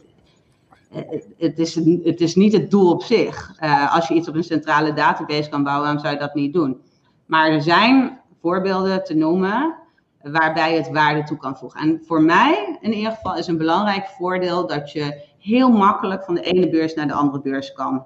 het, 1.37 1.59
is, 1.59 1.75
het 2.03 2.21
is 2.21 2.35
niet 2.35 2.53
het 2.53 2.71
doel 2.71 2.91
op 2.91 3.03
zich. 3.03 3.53
als 3.91 4.07
je 4.07 4.13
iets 4.13 4.27
op 4.27 4.35
een 4.35 4.43
centrale 4.43 4.93
database 4.93 5.49
kan 5.49 5.63
bouwen, 5.63 5.87
dan 5.87 5.99
zou 5.99 6.13
je 6.13 6.19
dat 6.19 6.33
niet 6.33 6.53
doen. 6.53 6.81
Maar 7.25 7.51
er 7.51 7.61
zijn 7.61 8.19
voorbeelden 8.47 9.03
te 9.03 9.13
noemen 9.13 9.75
waarbij 10.21 10.75
het 10.75 10.89
waarde 10.89 11.23
toe 11.23 11.37
kan 11.37 11.57
voegen. 11.57 11.79
En 11.79 12.01
voor 12.05 12.21
mij 12.21 12.77
in 12.81 12.93
ieder 12.93 13.11
geval 13.11 13.37
is 13.37 13.47
een 13.47 13.57
belangrijk 13.57 14.07
voordeel 14.07 14.67
dat 14.67 14.91
je 14.91 15.23
heel 15.39 15.69
makkelijk 15.69 16.23
van 16.23 16.35
de 16.35 16.41
ene 16.41 16.69
beurs 16.69 16.93
naar 16.93 17.07
de 17.07 17.13
andere 17.13 17.41
beurs 17.41 17.73
kan 17.73 18.05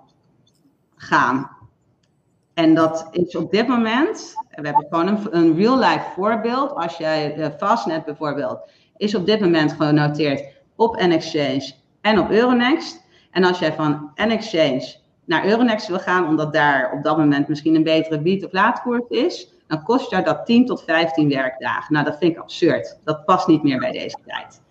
gaan. 0.96 1.50
En 2.54 2.74
dat 2.74 3.08
is 3.12 3.36
op 3.36 3.52
dit 3.52 3.68
moment, 3.68 4.34
we 4.50 4.68
hebben 4.68 4.86
gewoon 4.90 5.28
een, 5.32 5.56
real-life 5.56 6.06
voorbeeld. 6.16 6.76
Als 6.76 6.98
jij 6.98 7.38
uh, 7.38 7.48
Fastnet 7.58 8.06
bijvoorbeeld, 8.06 8.60
is 8.98 9.16
op 9.16 9.26
dit 9.26 9.40
moment 9.40 9.72
genoteerd 9.72 10.44
op 10.76 10.96
NExchange 10.96 11.74
en 12.02 12.20
op 12.20 12.30
Euronext. 12.30 13.04
En 13.32 13.44
als 13.44 13.60
jij 13.60 13.74
van 13.74 14.12
NExchange 14.16 14.96
naar 15.26 15.46
Euronext 15.46 15.88
wil 15.88 16.00
gaan, 16.00 16.28
omdat 16.28 16.54
daar 16.54 16.92
op 16.94 17.04
dat 17.04 17.18
moment 17.18 17.48
misschien 17.48 17.76
een 17.76 17.84
betere 17.84 18.22
bied- 18.22 18.46
of 18.46 18.52
laadkoers 18.52 19.08
is, 19.10 19.60
dan 19.72 19.84
kost 19.84 20.10
jou 20.10 20.24
dat 20.24 20.46
10 20.46 20.66
tot 20.66 20.84
15 20.84 21.30
werkdagen. 21.30 21.94
Nou, 21.94 22.06
dat 22.06 22.18
vind 22.18 22.32
ik 22.32 22.42
absurd. 22.42 23.00
Dat 23.04 23.26
past 23.26 23.48
niet 23.48 23.64
meer 23.64 23.80
bij 23.80 23.92
deze 23.92 24.18
tijd. 24.26 24.62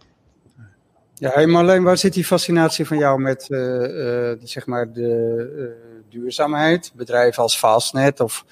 Ja, 1.15 1.47
Marleen, 1.47 1.83
waar 1.83 1.97
zit 1.97 2.13
die 2.13 2.25
fascinatie 2.25 2.87
van 2.87 2.99
jou 2.99 3.21
met 3.21 3.47
uh, 3.49 3.61
uh, 3.61 4.33
zeg 4.43 4.67
maar 4.67 4.93
de 4.93 5.51
uh, 5.57 6.01
duurzaamheid? 6.09 6.93
Bedrijven 6.95 7.43
als 7.43 7.57
Fastnet 7.57 8.21
of 8.21 8.45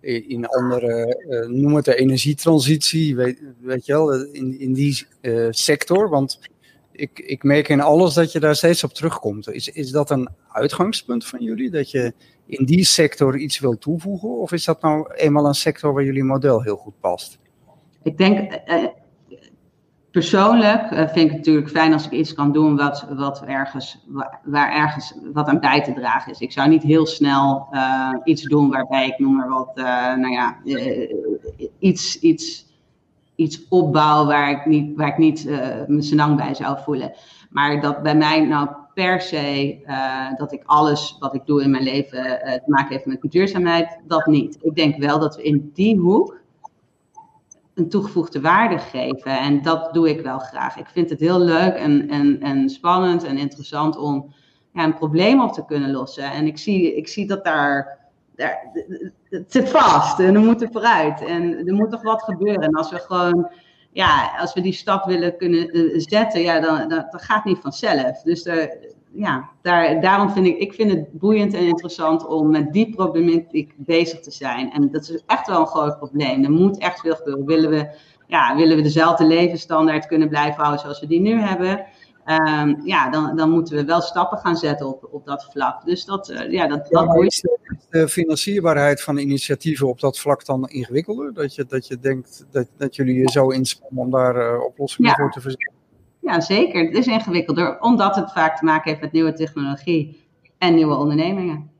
in 0.00 0.46
andere, 0.46 1.24
noem 1.48 1.74
het 1.74 1.84
de 1.84 1.96
energietransitie, 1.96 3.16
weet, 3.16 3.40
weet 3.60 3.86
je 3.86 3.92
wel, 3.92 4.12
in, 4.12 4.58
in 4.58 4.72
die 4.72 5.06
sector? 5.50 6.08
Want 6.08 6.38
ik, 6.96 7.18
ik 7.18 7.42
merk 7.42 7.68
in 7.68 7.80
alles 7.80 8.14
dat 8.14 8.32
je 8.32 8.40
daar 8.40 8.56
steeds 8.56 8.84
op 8.84 8.92
terugkomt. 8.92 9.50
Is, 9.50 9.68
is 9.68 9.90
dat 9.90 10.10
een 10.10 10.28
uitgangspunt 10.48 11.26
van 11.26 11.42
jullie? 11.42 11.70
Dat 11.70 11.90
je 11.90 12.12
in 12.46 12.64
die 12.64 12.84
sector 12.84 13.38
iets 13.38 13.58
wil 13.58 13.78
toevoegen? 13.78 14.28
Of 14.28 14.52
is 14.52 14.64
dat 14.64 14.82
nou 14.82 15.14
eenmaal 15.14 15.46
een 15.46 15.54
sector 15.54 15.92
waar 15.92 16.04
jullie 16.04 16.24
model 16.24 16.62
heel 16.62 16.76
goed 16.76 17.00
past? 17.00 17.38
Ik 18.02 18.18
denk, 18.18 18.60
uh, 18.66 18.84
persoonlijk 20.10 20.90
uh, 20.90 20.98
vind 20.98 21.16
ik 21.16 21.28
het 21.28 21.36
natuurlijk 21.36 21.70
fijn 21.70 21.92
als 21.92 22.06
ik 22.06 22.10
iets 22.10 22.34
kan 22.34 22.52
doen 22.52 22.76
wat, 22.76 23.06
wat 23.10 23.42
ergens, 23.42 24.04
waar, 24.44 24.72
ergens 24.72 25.14
wat 25.32 25.46
aan 25.46 25.60
bij 25.60 25.82
te 25.82 25.92
dragen 25.92 26.32
is. 26.32 26.40
Ik 26.40 26.52
zou 26.52 26.68
niet 26.68 26.82
heel 26.82 27.06
snel 27.06 27.68
iets 28.24 28.42
doen 28.42 28.70
waarbij 28.70 29.06
ik 29.06 29.18
noem 29.18 29.36
maar 29.36 29.48
wat, 29.48 29.76
nou 30.16 30.30
ja, 30.30 30.56
iets, 31.78 32.18
iets, 32.18 32.65
iets 33.36 33.68
opbouw 33.68 34.26
waar 34.26 34.50
ik 34.50 34.66
niet, 34.66 34.96
waar 34.96 35.08
ik 35.08 35.18
niet 35.18 35.44
mijn 35.86 36.02
senang 36.02 36.36
bij 36.36 36.54
zou 36.54 36.78
voelen. 36.84 37.12
Maar 37.50 37.80
dat 37.80 38.02
bij 38.02 38.16
mij 38.16 38.40
nou 38.40 38.68
per 38.96 39.20
se 39.20 39.78
uh, 39.86 40.36
dat 40.36 40.52
ik 40.52 40.62
alles 40.66 41.16
wat 41.18 41.34
ik 41.34 41.46
doe 41.46 41.62
in 41.62 41.70
mijn 41.70 41.82
leven 41.82 42.24
uh, 42.24 42.52
te 42.52 42.62
maken 42.66 42.92
heeft 42.92 43.06
met 43.06 43.32
duurzaamheid, 43.32 43.98
dat 44.06 44.26
niet. 44.26 44.58
Ik 44.60 44.74
denk 44.74 44.96
wel 44.96 45.18
dat 45.18 45.36
we 45.36 45.42
in 45.42 45.70
die 45.74 45.98
hoek 45.98 46.40
een 47.74 47.88
toegevoegde 47.88 48.40
waarde 48.40 48.78
geven. 48.78 49.38
En 49.38 49.62
dat 49.62 49.94
doe 49.94 50.08
ik 50.08 50.20
wel 50.20 50.38
graag. 50.38 50.76
Ik 50.76 50.86
vind 50.86 51.10
het 51.10 51.20
heel 51.20 51.40
leuk 51.40 51.74
en, 51.74 52.08
en, 52.08 52.40
en 52.40 52.70
spannend 52.70 53.24
en 53.24 53.38
interessant 53.38 53.96
om 53.96 54.32
ja, 54.72 54.84
een 54.84 54.94
probleem 54.94 55.40
op 55.40 55.52
te 55.52 55.64
kunnen 55.64 55.90
lossen. 55.90 56.32
En 56.32 56.46
ik 56.46 56.58
zie, 56.58 56.96
ik 56.96 57.08
zie 57.08 57.26
dat 57.26 57.44
daar, 57.44 57.98
daar. 58.36 58.70
Het 59.28 59.52
zit 59.52 59.68
vast 59.68 60.18
en 60.18 60.32
we 60.32 60.38
moeten 60.38 60.72
vooruit. 60.72 61.24
En 61.24 61.66
er 61.66 61.74
moet 61.74 61.90
toch 61.90 62.02
wat 62.02 62.22
gebeuren. 62.22 62.62
En 62.62 62.74
als 62.74 62.90
we 62.90 62.98
gewoon 62.98 63.50
ja, 63.96 64.36
als 64.38 64.54
we 64.54 64.60
die 64.60 64.72
stap 64.72 65.04
willen 65.04 65.36
kunnen 65.36 65.76
uh, 65.76 65.92
zetten, 65.96 66.40
ja, 66.40 66.60
dan, 66.60 66.88
dan, 66.88 67.04
gaat 67.10 67.44
niet 67.44 67.58
vanzelf. 67.58 68.22
Dus 68.22 68.46
uh, 68.46 68.64
ja, 69.12 69.48
daar, 69.62 70.00
daarom 70.00 70.30
vind 70.30 70.46
ik, 70.46 70.58
ik 70.58 70.72
vind 70.72 70.90
het 70.90 71.12
boeiend 71.12 71.54
en 71.54 71.66
interessant 71.66 72.26
om 72.26 72.50
met 72.50 72.72
die 72.72 72.94
problematiek 72.94 73.72
bezig 73.76 74.20
te 74.20 74.30
zijn. 74.30 74.72
En 74.72 74.90
dat 74.90 75.02
is 75.02 75.22
echt 75.26 75.46
wel 75.46 75.60
een 75.60 75.66
groot 75.66 75.98
probleem. 75.98 76.44
Er 76.44 76.50
moet 76.50 76.78
echt 76.78 77.00
veel 77.00 77.14
gebeuren. 77.14 77.44
Willen 77.46 77.70
we, 77.70 77.88
ja, 78.26 78.56
willen 78.56 78.76
we 78.76 78.82
dezelfde 78.82 79.24
levensstandaard 79.24 80.06
kunnen 80.06 80.28
blijven 80.28 80.60
houden 80.60 80.80
zoals 80.80 81.00
we 81.00 81.06
die 81.06 81.20
nu 81.20 81.40
hebben? 81.40 81.86
Um, 82.26 82.80
ja, 82.84 83.10
dan, 83.10 83.36
dan 83.36 83.50
moeten 83.50 83.76
we 83.76 83.84
wel 83.84 84.00
stappen 84.00 84.38
gaan 84.38 84.56
zetten 84.56 84.86
op, 84.86 85.08
op 85.10 85.24
dat 85.24 85.48
vlak. 85.50 85.84
Dus 85.84 86.04
dat, 86.04 86.30
uh, 86.30 86.50
ja, 86.50 86.66
dat, 86.66 86.86
dat 86.88 87.22
is 87.22 87.40
de, 87.40 87.58
de, 87.90 88.08
financierbaarheid 88.08 89.02
van 89.02 89.18
initiatieven 89.18 89.88
op 89.88 90.00
dat 90.00 90.18
vlak 90.18 90.44
dan 90.44 90.68
ingewikkelder? 90.68 91.34
Dat 91.34 91.54
je, 91.54 91.66
dat 91.66 91.86
je 91.86 91.98
denkt 91.98 92.46
dat, 92.50 92.66
dat 92.76 92.96
jullie 92.96 93.14
je 93.14 93.30
zo 93.30 93.48
inspannen 93.48 94.04
om 94.04 94.10
daar 94.10 94.36
uh, 94.36 94.64
oplossingen 94.64 95.10
ja. 95.10 95.16
voor 95.16 95.30
te 95.30 95.40
verzinnen? 95.40 95.74
Ja, 96.20 96.40
zeker. 96.40 96.84
Het 96.84 96.94
is 96.94 97.06
ingewikkelder, 97.06 97.80
omdat 97.80 98.16
het 98.16 98.32
vaak 98.32 98.58
te 98.58 98.64
maken 98.64 98.90
heeft 98.90 99.02
met 99.02 99.12
nieuwe 99.12 99.32
technologie 99.32 100.26
en 100.58 100.74
nieuwe 100.74 100.94
ondernemingen. 100.94 101.70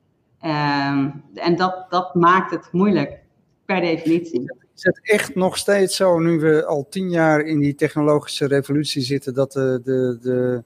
Um, 0.43 1.23
en 1.35 1.57
dat, 1.57 1.87
dat 1.89 2.15
maakt 2.15 2.51
het 2.51 2.69
moeilijk, 2.73 3.19
per 3.65 3.81
definitie. 3.81 4.66
Is 4.77 4.83
het 4.83 5.01
echt 5.03 5.35
nog 5.35 5.57
steeds 5.57 5.97
zo, 5.97 6.19
nu 6.19 6.39
we 6.39 6.67
al 6.67 6.87
tien 6.89 7.11
jaar 7.11 7.41
in 7.41 7.59
die 7.59 7.75
technologische 7.75 8.47
revolutie 8.47 9.03
zitten, 9.03 9.35
dat 9.35 9.53
de, 9.53 9.81
de, 9.85 10.19
de, 10.23 10.63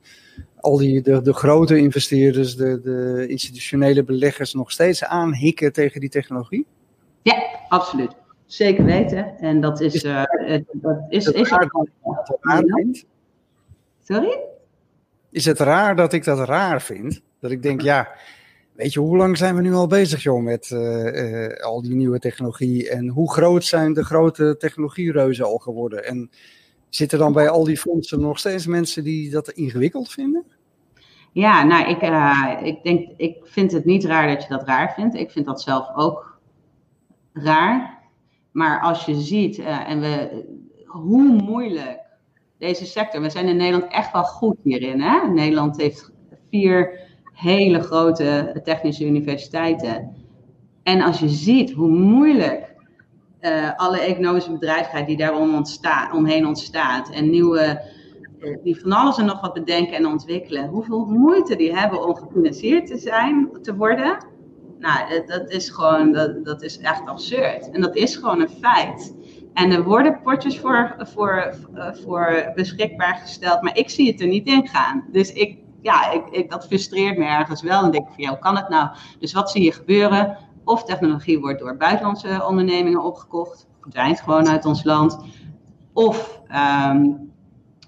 al 0.60 0.76
die 0.76 1.02
de, 1.02 1.22
de 1.22 1.32
grote 1.32 1.78
investeerders, 1.78 2.56
de, 2.56 2.80
de 2.80 3.26
institutionele 3.28 4.04
beleggers 4.04 4.54
nog 4.54 4.70
steeds 4.70 5.04
aanhikken 5.04 5.72
tegen 5.72 6.00
die 6.00 6.08
technologie? 6.08 6.66
Ja, 7.22 7.42
absoluut. 7.68 8.12
Zeker 8.46 8.84
weten. 8.84 9.38
En 9.38 9.60
dat 9.60 9.80
is. 9.80 10.04
Uh, 10.04 10.22
dat 10.72 10.96
is, 11.08 11.26
is, 11.26 11.32
is 11.32 11.48
raar, 11.48 11.70
raar 12.40 12.64
Sorry? 14.02 14.38
Is 15.30 15.44
het 15.44 15.58
raar 15.58 15.96
dat 15.96 16.12
ik 16.12 16.24
dat 16.24 16.48
raar 16.48 16.82
vind? 16.82 17.20
Dat 17.40 17.50
ik 17.50 17.62
denk, 17.62 17.80
ja, 17.80 18.08
weet 18.80 18.92
je, 18.92 19.00
hoe 19.00 19.16
lang 19.16 19.36
zijn 19.36 19.56
we 19.56 19.62
nu 19.62 19.74
al 19.74 19.86
bezig, 19.86 20.22
joh, 20.22 20.42
met 20.42 20.70
uh, 20.72 21.04
uh, 21.04 21.64
al 21.64 21.82
die 21.82 21.94
nieuwe 21.94 22.18
technologie? 22.18 22.90
En 22.90 23.08
hoe 23.08 23.32
groot 23.32 23.64
zijn 23.64 23.92
de 23.92 24.04
grote 24.04 24.56
technologiereuzen 24.58 25.44
al 25.44 25.58
geworden? 25.58 26.04
En 26.04 26.30
zitten 26.88 27.18
dan 27.18 27.32
bij 27.32 27.48
al 27.48 27.64
die 27.64 27.78
fondsen 27.78 28.20
nog 28.20 28.38
steeds 28.38 28.66
mensen 28.66 29.04
die 29.04 29.30
dat 29.30 29.48
ingewikkeld 29.48 30.10
vinden? 30.10 30.44
Ja, 31.32 31.64
nou, 31.64 31.88
ik, 31.88 32.02
uh, 32.02 32.60
ik 32.62 32.82
denk, 32.82 33.08
ik 33.16 33.36
vind 33.42 33.72
het 33.72 33.84
niet 33.84 34.04
raar 34.04 34.28
dat 34.34 34.42
je 34.42 34.48
dat 34.48 34.66
raar 34.66 34.92
vindt. 34.94 35.14
Ik 35.14 35.30
vind 35.30 35.46
dat 35.46 35.62
zelf 35.62 35.86
ook 35.94 36.38
raar. 37.32 37.98
Maar 38.50 38.80
als 38.80 39.04
je 39.04 39.14
ziet, 39.14 39.58
en 39.58 40.00
we, 40.00 40.44
hoe 40.86 41.22
moeilijk 41.22 41.98
deze 42.58 42.86
sector, 42.86 43.20
we 43.20 43.30
zijn 43.30 43.48
in 43.48 43.56
Nederland 43.56 43.92
echt 43.92 44.12
wel 44.12 44.24
goed 44.24 44.56
hierin. 44.62 45.00
Hè? 45.00 45.28
Nederland 45.28 45.76
heeft 45.76 46.12
vier 46.50 47.08
hele 47.40 47.80
grote 47.80 48.60
technische 48.64 49.06
universiteiten. 49.06 50.16
En 50.82 51.02
als 51.02 51.18
je 51.18 51.28
ziet 51.28 51.72
hoe 51.72 51.90
moeilijk 51.90 52.74
uh, 53.40 53.70
alle 53.76 54.00
economische 54.00 54.52
bedrijvigheid 54.52 55.06
die 55.06 55.16
daarom 55.16 55.54
ontstaat, 55.54 56.12
omheen 56.12 56.46
ontstaat 56.46 57.10
en 57.10 57.30
nieuwe, 57.30 57.82
uh, 58.38 58.56
die 58.62 58.80
van 58.80 58.92
alles 58.92 59.18
en 59.18 59.24
nog 59.24 59.40
wat 59.40 59.52
bedenken 59.52 59.96
en 59.96 60.06
ontwikkelen, 60.06 60.68
hoeveel 60.68 61.04
moeite 61.04 61.56
die 61.56 61.76
hebben 61.76 62.06
om 62.06 62.14
gefinancierd 62.14 62.86
te 62.86 62.98
zijn, 62.98 63.48
te 63.62 63.76
worden. 63.76 64.24
Nou, 64.78 65.24
dat 65.26 65.50
is 65.50 65.70
gewoon, 65.70 66.12
dat, 66.12 66.44
dat 66.44 66.62
is 66.62 66.78
echt 66.78 67.06
absurd. 67.06 67.70
En 67.70 67.80
dat 67.80 67.96
is 67.96 68.16
gewoon 68.16 68.40
een 68.40 68.48
feit. 68.48 69.14
En 69.52 69.70
er 69.70 69.84
worden 69.84 70.20
potjes 70.22 70.58
voor, 70.58 70.94
voor, 70.98 71.54
voor 71.92 72.52
beschikbaar 72.54 73.14
gesteld, 73.14 73.62
maar 73.62 73.76
ik 73.76 73.90
zie 73.90 74.10
het 74.10 74.20
er 74.20 74.26
niet 74.26 74.46
in 74.46 74.68
gaan. 74.68 75.04
Dus 75.12 75.32
ik, 75.32 75.58
ja, 75.82 76.10
ik, 76.10 76.26
ik, 76.30 76.50
dat 76.50 76.66
frustreert 76.66 77.18
me 77.18 77.24
ergens 77.24 77.62
wel. 77.62 77.84
En 77.84 77.90
denk 77.90 78.08
ik 78.08 78.14
van, 78.14 78.24
ja, 78.24 78.28
hoe 78.28 78.38
kan 78.38 78.56
het 78.56 78.68
nou? 78.68 78.88
Dus 79.18 79.32
wat 79.32 79.50
zie 79.50 79.64
je 79.64 79.72
gebeuren? 79.72 80.36
Of 80.64 80.84
technologie 80.84 81.40
wordt 81.40 81.58
door 81.58 81.76
buitenlandse 81.76 82.44
ondernemingen 82.48 83.02
opgekocht, 83.02 83.66
verdwijnt 83.80 84.20
gewoon 84.20 84.48
uit 84.48 84.64
ons 84.64 84.84
land. 84.84 85.18
Of 85.92 86.40
um, 86.90 87.32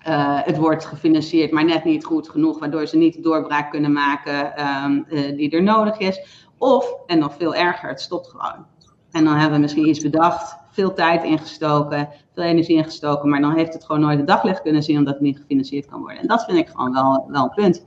uh, 0.09 0.41
het 0.43 0.57
wordt 0.57 0.85
gefinancierd, 0.85 1.51
maar 1.51 1.65
net 1.65 1.85
niet 1.85 2.05
goed 2.05 2.29
genoeg, 2.29 2.59
waardoor 2.59 2.87
ze 2.87 2.97
niet 2.97 3.15
de 3.15 3.21
doorbraak 3.21 3.71
kunnen 3.71 3.93
maken 3.93 4.67
um, 4.85 5.05
uh, 5.09 5.37
die 5.37 5.51
er 5.51 5.63
nodig 5.63 5.99
is. 5.99 6.47
Of, 6.59 6.95
en 7.07 7.19
nog 7.19 7.35
veel 7.39 7.55
erger, 7.55 7.89
het 7.89 8.01
stopt 8.01 8.29
gewoon. 8.29 8.67
En 9.11 9.25
dan 9.25 9.35
hebben 9.35 9.53
we 9.53 9.63
misschien 9.63 9.89
iets 9.89 10.01
bedacht, 10.01 10.57
veel 10.73 10.95
tijd 10.95 11.25
ingestoken, 11.25 12.09
veel 12.35 12.45
energie 12.45 12.77
ingestoken, 12.77 13.29
maar 13.29 13.41
dan 13.41 13.57
heeft 13.57 13.73
het 13.73 13.85
gewoon 13.85 14.01
nooit 14.01 14.19
de 14.19 14.25
daglicht 14.25 14.63
kunnen 14.63 14.83
zien 14.83 14.99
omdat 14.99 15.15
het 15.15 15.23
niet 15.23 15.39
gefinancierd 15.39 15.87
kan 15.87 16.01
worden. 16.01 16.21
En 16.21 16.27
dat 16.27 16.45
vind 16.45 16.59
ik 16.59 16.69
gewoon 16.69 16.93
wel, 16.93 17.27
wel 17.29 17.43
een 17.43 17.55
punt. 17.55 17.85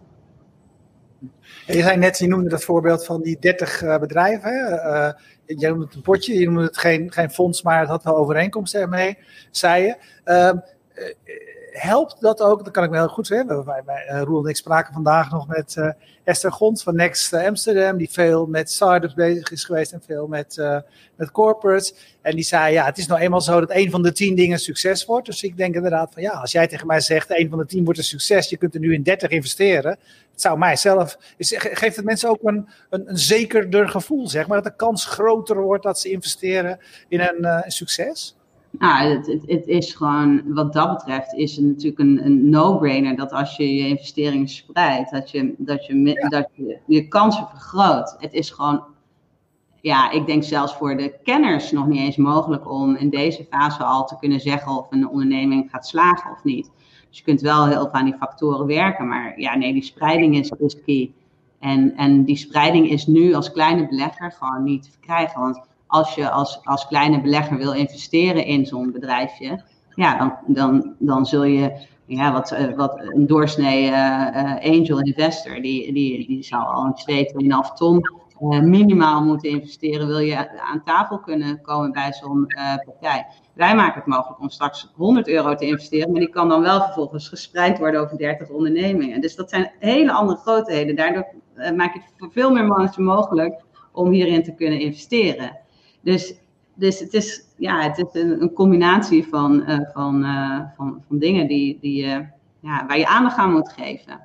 Je 1.65 1.81
zei 1.81 1.97
net, 1.97 2.17
je 2.17 2.27
noemde 2.27 2.49
dat 2.49 2.63
voorbeeld 2.63 3.05
van 3.05 3.21
die 3.21 3.39
30 3.39 3.81
uh, 3.81 3.97
bedrijven. 3.97 4.51
Uh, 4.51 5.09
je 5.45 5.67
noemde 5.67 5.85
het 5.85 5.95
een 5.95 6.01
potje, 6.01 6.39
je 6.39 6.45
noemde 6.45 6.63
het 6.63 6.77
geen, 6.77 7.11
geen 7.11 7.31
fonds, 7.31 7.61
maar 7.61 7.79
het 7.79 7.89
had 7.89 8.03
wel 8.03 8.17
overeenkomsten 8.17 8.81
ermee, 8.81 9.17
zei 9.51 9.83
je. 9.83 9.95
Uh, 10.25 10.51
helpt 11.77 12.21
dat 12.21 12.41
ook, 12.41 12.63
dat 12.63 12.73
kan 12.73 12.83
ik 12.83 12.89
me 12.89 12.97
heel 12.97 13.07
goed 13.07 13.27
zeggen. 13.27 13.65
Wij, 13.65 13.81
wij, 13.85 14.09
uh, 14.11 14.21
Roel 14.21 14.43
en 14.43 14.49
ik 14.49 14.55
spraken 14.55 14.93
vandaag 14.93 15.31
nog 15.31 15.47
met 15.47 15.75
uh, 15.77 15.89
Esther 16.23 16.51
Gons 16.51 16.83
van 16.83 16.95
Next 16.95 17.33
Amsterdam, 17.33 17.97
die 17.97 18.09
veel 18.11 18.45
met 18.45 18.71
startups 18.71 19.13
bezig 19.13 19.51
is 19.51 19.63
geweest 19.63 19.91
en 19.91 20.01
veel 20.05 20.27
met, 20.27 20.57
met 21.15 21.31
corporates. 21.31 21.93
En 22.21 22.35
die 22.35 22.43
zei, 22.43 22.73
ja, 22.73 22.85
het 22.85 22.97
is 22.97 23.07
nou 23.07 23.21
eenmaal 23.21 23.41
zo 23.41 23.59
dat 23.59 23.71
een 23.71 23.91
van 23.91 24.03
de 24.03 24.11
tien 24.11 24.35
dingen 24.35 24.59
succes 24.59 25.05
wordt. 25.05 25.25
Dus 25.25 25.43
ik 25.43 25.57
denk 25.57 25.75
inderdaad 25.75 26.13
van, 26.13 26.21
ja, 26.21 26.31
als 26.31 26.51
jij 26.51 26.67
tegen 26.67 26.88
mij 26.88 26.99
zegt, 26.99 27.39
een 27.39 27.49
van 27.49 27.57
de 27.57 27.65
tien 27.65 27.83
wordt 27.83 27.99
een 27.99 28.05
succes, 28.05 28.49
je 28.49 28.57
kunt 28.57 28.73
er 28.73 28.79
nu 28.79 28.93
in 28.93 29.03
30 29.03 29.29
investeren. 29.29 29.91
Het 30.31 30.41
zou 30.41 30.57
mij 30.57 30.75
zelf, 30.75 31.17
is, 31.38 31.53
geeft 31.57 31.95
het 31.95 32.05
mensen 32.05 32.29
ook 32.29 32.39
een, 32.43 32.67
een, 32.89 33.17
zekerder 33.17 33.89
gevoel, 33.89 34.27
zeg 34.27 34.47
maar, 34.47 34.61
dat 34.61 34.71
de 34.71 34.77
kans 34.77 35.05
groter 35.05 35.61
wordt 35.61 35.83
dat 35.83 35.99
ze 35.99 36.11
investeren 36.11 36.79
in 37.07 37.19
een 37.19 37.63
succes? 37.67 38.34
Nou, 38.79 39.07
het, 39.07 39.27
het, 39.27 39.43
het, 39.45 39.67
is 39.67 39.93
gewoon, 39.93 40.53
wat 40.53 40.73
dat 40.73 40.97
betreft, 40.97 41.33
is 41.33 41.55
het 41.55 41.65
natuurlijk 41.65 41.99
een, 41.99 42.25
een 42.25 42.49
no-brainer 42.49 43.15
dat 43.15 43.31
als 43.31 43.55
je 43.55 43.75
je 43.75 43.88
investeringen 43.88 44.47
spreidt, 44.47 45.11
dat 45.11 45.31
je, 45.31 45.53
dat 45.57 45.85
je, 45.85 46.01
ja. 46.01 46.29
dat 46.29 46.49
je 46.53 46.77
je 46.88 47.07
kansen 47.07 47.47
vergroot. 47.47 48.15
Het 48.19 48.33
is 48.33 48.49
gewoon 48.49 48.83
ja, 49.85 50.11
ik 50.11 50.25
denk 50.25 50.43
zelfs 50.43 50.75
voor 50.75 50.97
de 50.97 51.13
kenners 51.23 51.71
nog 51.71 51.88
niet 51.88 51.99
eens 51.99 52.15
mogelijk 52.15 52.71
om 52.71 52.95
in 52.95 53.09
deze 53.09 53.45
fase 53.49 53.83
al 53.83 54.05
te 54.05 54.17
kunnen 54.19 54.39
zeggen 54.39 54.71
of 54.71 54.88
een 54.89 55.07
onderneming 55.07 55.69
gaat 55.71 55.88
slagen 55.88 56.31
of 56.31 56.43
niet. 56.43 56.71
Dus 57.09 57.17
je 57.17 57.23
kunt 57.23 57.41
wel 57.41 57.67
heel 57.67 57.79
veel 57.79 57.91
aan 57.91 58.05
die 58.05 58.17
factoren 58.19 58.65
werken, 58.65 59.07
maar 59.07 59.39
ja, 59.39 59.55
nee, 59.55 59.73
die 59.73 59.83
spreiding 59.83 60.38
is, 60.38 60.51
is 60.57 60.81
key. 60.85 61.11
En, 61.59 61.95
en 61.95 62.23
die 62.23 62.35
spreiding 62.35 62.89
is 62.89 63.07
nu 63.07 63.33
als 63.33 63.51
kleine 63.51 63.88
belegger 63.88 64.31
gewoon 64.31 64.63
niet 64.63 64.83
te 64.83 64.91
verkrijgen. 64.91 65.41
Want 65.41 65.61
als 65.87 66.15
je 66.15 66.29
als, 66.29 66.59
als 66.63 66.87
kleine 66.87 67.21
belegger 67.21 67.57
wil 67.57 67.73
investeren 67.73 68.45
in 68.45 68.65
zo'n 68.65 68.91
bedrijfje, 68.91 69.63
ja, 69.95 70.17
dan, 70.17 70.37
dan, 70.47 70.95
dan 70.99 71.25
zul 71.25 71.43
je 71.43 71.87
ja, 72.05 72.31
wat, 72.31 72.51
eh, 72.51 72.75
wat 72.75 72.99
een 72.99 73.27
doorsnee 73.27 73.89
uh, 73.89 74.55
angel 74.61 74.99
investor, 74.99 75.61
die, 75.61 75.93
die, 75.93 76.27
die 76.27 76.43
zou 76.43 76.63
al 76.63 76.85
een 76.85 76.93
2, 76.93 77.33
2,5 77.43 77.73
ton 77.75 78.01
minimaal 78.61 79.23
moeten 79.23 79.49
investeren, 79.49 80.07
wil 80.07 80.19
je 80.19 80.61
aan 80.61 80.83
tafel 80.83 81.19
kunnen 81.19 81.61
komen 81.61 81.91
bij 81.91 82.13
zo'n 82.13 82.47
partij. 82.85 83.27
Wij 83.53 83.75
maken 83.75 83.95
het 83.95 84.05
mogelijk 84.05 84.39
om 84.39 84.49
straks 84.49 84.91
100 84.95 85.27
euro 85.27 85.55
te 85.55 85.65
investeren, 85.65 86.11
maar 86.11 86.19
die 86.19 86.29
kan 86.29 86.49
dan 86.49 86.61
wel 86.61 86.81
vervolgens 86.81 87.29
gespreid 87.29 87.79
worden 87.79 88.01
over 88.01 88.17
30 88.17 88.49
ondernemingen. 88.49 89.21
Dus 89.21 89.35
dat 89.35 89.49
zijn 89.49 89.71
hele 89.79 90.11
andere 90.11 90.37
grootheden. 90.37 90.95
Daardoor 90.95 91.25
maak 91.75 91.93
je 91.93 91.99
het 91.99 92.13
voor 92.17 92.31
veel 92.31 92.51
meer 92.51 92.67
mensen 92.67 93.03
mogelijk 93.03 93.63
om 93.91 94.11
hierin 94.11 94.43
te 94.43 94.55
kunnen 94.55 94.79
investeren. 94.79 95.57
Dus, 96.05 96.33
dus 96.73 96.99
het 96.99 97.13
is, 97.13 97.45
ja, 97.57 97.81
het 97.81 97.97
is 97.97 98.21
een, 98.21 98.41
een 98.41 98.53
combinatie 98.53 99.27
van, 99.27 99.63
uh, 99.69 99.79
van, 99.93 100.23
uh, 100.23 100.59
van, 100.75 101.03
van 101.07 101.17
dingen 101.19 101.47
die, 101.47 101.77
die, 101.81 102.03
uh, 102.03 102.19
ja, 102.59 102.85
waar 102.87 102.97
je 102.97 103.07
aandacht 103.07 103.37
aan 103.37 103.51
moet 103.51 103.73
geven. 103.77 104.19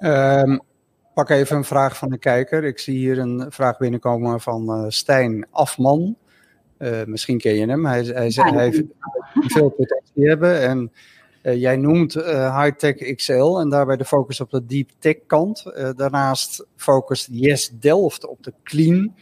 Um, 0.00 0.60
pak 1.14 1.28
even 1.28 1.56
een 1.56 1.64
vraag 1.64 1.96
van 1.96 2.10
de 2.10 2.18
kijker. 2.18 2.64
Ik 2.64 2.78
zie 2.78 2.96
hier 2.96 3.18
een 3.18 3.46
vraag 3.48 3.78
binnenkomen 3.78 4.40
van 4.40 4.92
Stijn 4.92 5.46
Afman. 5.50 6.16
misschien 7.06 7.38
ken 7.38 7.54
je 7.54 7.66
hem. 7.66 7.86
Hij, 7.86 8.02
hij, 8.02 8.30
ja, 8.30 8.52
hij 8.52 8.64
heeft 8.64 8.82
veel 9.34 9.68
potentie 9.68 10.28
hebben. 10.28 10.60
En 10.60 10.92
jij 11.60 11.76
noemt 11.76 12.14
Hightech 12.24 13.14
XL 13.14 13.58
en 13.58 13.68
daarbij 13.68 13.96
de 13.96 14.04
focus 14.04 14.40
op 14.40 14.50
de 14.50 14.66
deep 14.66 14.90
tech 14.98 15.16
kant. 15.26 15.64
daarnaast 15.96 16.66
focust 16.76 17.28
Yes 17.30 17.70
Delft 17.78 18.26
op 18.26 18.42
de 18.42 18.52
clean 18.62 19.14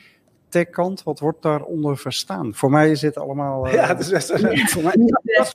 tech-kant, 0.52 1.02
wat 1.02 1.20
wordt 1.20 1.42
daaronder 1.42 1.96
verstaan? 1.96 2.54
Voor 2.54 2.70
mij 2.70 2.90
is 2.90 3.00
dit 3.00 3.16
allemaal. 3.16 3.66
Uh, 3.66 3.72
ja, 3.78 3.86
het 3.86 4.00
is 4.04 4.10
best 4.10 4.30
een. 4.30 4.68
voor 4.68 4.82
mij 4.82 4.94
dat 4.96 5.54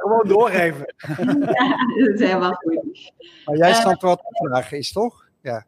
gewoon 0.00 0.28
doorgeven. 0.28 0.94
ja, 1.06 1.76
dat 2.04 2.14
is 2.14 2.20
helemaal 2.20 2.52
goed. 2.52 3.12
Maar 3.44 3.56
jij 3.56 3.72
snapt 3.72 4.02
uh, 4.02 4.08
wat 4.08 4.18
de 4.18 4.46
vraag 4.48 4.72
is, 4.72 4.92
toch? 4.92 5.24
Ja. 5.40 5.66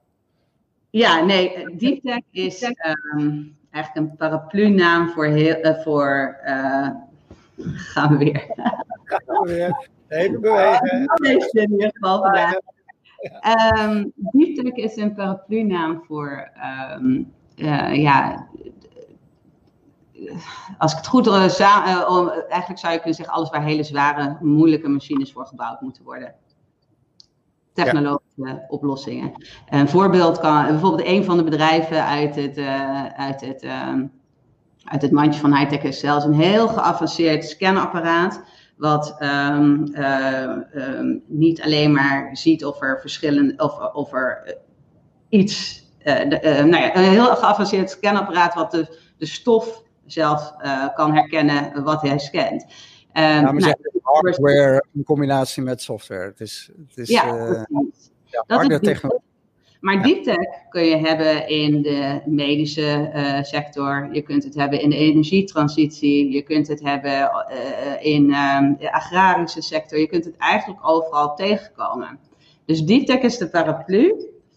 Ja, 0.90 1.24
nee, 1.24 1.76
Deep 1.76 2.02
Tech 2.02 2.22
is 2.31 2.62
um, 2.62 3.57
eigenlijk 3.70 4.07
een 4.07 4.16
paraplu-naam 4.16 5.09
voor 5.09 5.26
heel. 5.26 5.64
Uh, 5.64 5.83
voor, 5.83 6.37
gaan 7.74 8.18
we 8.18 8.24
weer. 8.24 8.44
gaan 9.05 9.42
we 9.42 9.52
weer. 9.52 9.88
Even 10.09 10.40
bewegen. 10.40 11.12
Deze 11.14 11.50
in 11.52 11.72
ieder 11.72 11.90
geval 11.94 12.22
vandaag. 12.22 12.59
Um, 13.79 14.12
Deep 14.14 14.57
Tech 14.57 14.72
is 14.72 14.96
een 14.96 15.14
paraplu-naam 15.14 16.02
voor. 16.07 16.50
Um, 16.94 17.35
ja, 17.92 18.46
als 20.78 20.92
ik 20.92 20.98
het 20.98 21.06
goed 21.06 21.26
uh, 21.26 21.60
eigenlijk 22.48 22.78
zou 22.78 22.92
je 22.92 22.98
kunnen 22.98 23.14
zeggen, 23.14 23.34
alles 23.34 23.50
waar 23.50 23.62
hele 23.62 23.82
zware, 23.82 24.36
moeilijke 24.40 24.88
machines 24.88 25.32
voor 25.32 25.46
gebouwd 25.46 25.80
moeten 25.80 26.04
worden. 26.04 26.34
Technologische 27.72 28.64
oplossingen. 28.68 29.32
Een 29.68 29.88
voorbeeld 29.88 30.38
kan 30.38 30.66
bijvoorbeeld 30.66 31.08
een 31.08 31.24
van 31.24 31.36
de 31.36 31.44
bedrijven 31.44 32.04
uit 32.04 32.36
het, 32.36 32.58
uit 33.16 33.40
het, 33.40 33.62
ehm, 33.62 34.06
uit 34.84 35.02
het 35.02 35.10
mandje 35.10 35.40
van 35.40 35.56
Hightech 35.56 35.82
is 35.82 36.00
zelfs 36.00 36.24
een 36.24 36.34
heel 36.34 36.68
geavanceerd 36.68 37.44
scanapparaat. 37.44 38.42
Wat 38.76 39.16
um, 39.20 39.94
um, 39.94 41.22
niet 41.26 41.62
alleen 41.62 41.92
maar 41.92 42.36
ziet 42.36 42.64
of 42.64 42.82
er 42.82 43.00
verschillende 43.00 43.54
of, 43.56 43.94
of 43.94 44.12
er 44.12 44.58
iets 45.28 45.86
de, 46.14 46.40
uh, 46.42 46.64
nou 46.64 46.82
ja, 46.82 46.96
een 46.96 47.02
heel 47.02 47.36
geavanceerd 47.36 47.90
scanapparaat 47.90 48.54
wat 48.54 48.70
de, 48.70 48.98
de 49.18 49.26
stof 49.26 49.82
zelf 50.04 50.54
uh, 50.62 50.94
kan 50.94 51.14
herkennen 51.14 51.84
wat 51.84 52.02
hij 52.02 52.18
scant. 52.18 52.66
Ja, 53.12 53.40
maar 53.40 53.54
nou, 53.54 53.74
hardware 54.02 54.84
in 54.94 55.04
combinatie 55.04 55.62
met 55.62 55.82
software. 55.82 56.24
Het 56.24 56.40
is, 56.40 56.70
het 56.88 56.98
is, 56.98 57.08
ja, 57.08 57.24
ja, 58.24 58.44
hardware 58.46 58.80
technologie. 58.80 59.24
Maar 59.80 60.02
deep 60.02 60.22
tech 60.22 60.68
kun 60.68 60.84
je 60.84 60.96
hebben 60.96 61.48
in 61.48 61.82
de 61.82 62.20
medische 62.24 63.10
uh, 63.14 63.42
sector, 63.42 64.08
je 64.12 64.22
kunt 64.22 64.44
het 64.44 64.54
hebben 64.54 64.80
in 64.80 64.90
de 64.90 64.96
energietransitie, 64.96 66.32
je 66.32 66.42
kunt 66.42 66.68
het 66.68 66.82
hebben 66.82 67.12
uh, 67.12 68.12
in 68.12 68.34
um, 68.34 68.76
de 68.78 68.92
agrarische 68.92 69.62
sector, 69.62 69.98
je 69.98 70.06
kunt 70.06 70.24
het 70.24 70.36
eigenlijk 70.36 70.88
overal 70.88 71.34
tegenkomen. 71.34 72.18
Dus 72.64 72.82
deep 72.82 73.06
tech 73.06 73.20
is 73.20 73.38
de 73.38 73.48
paraplu 73.48 74.14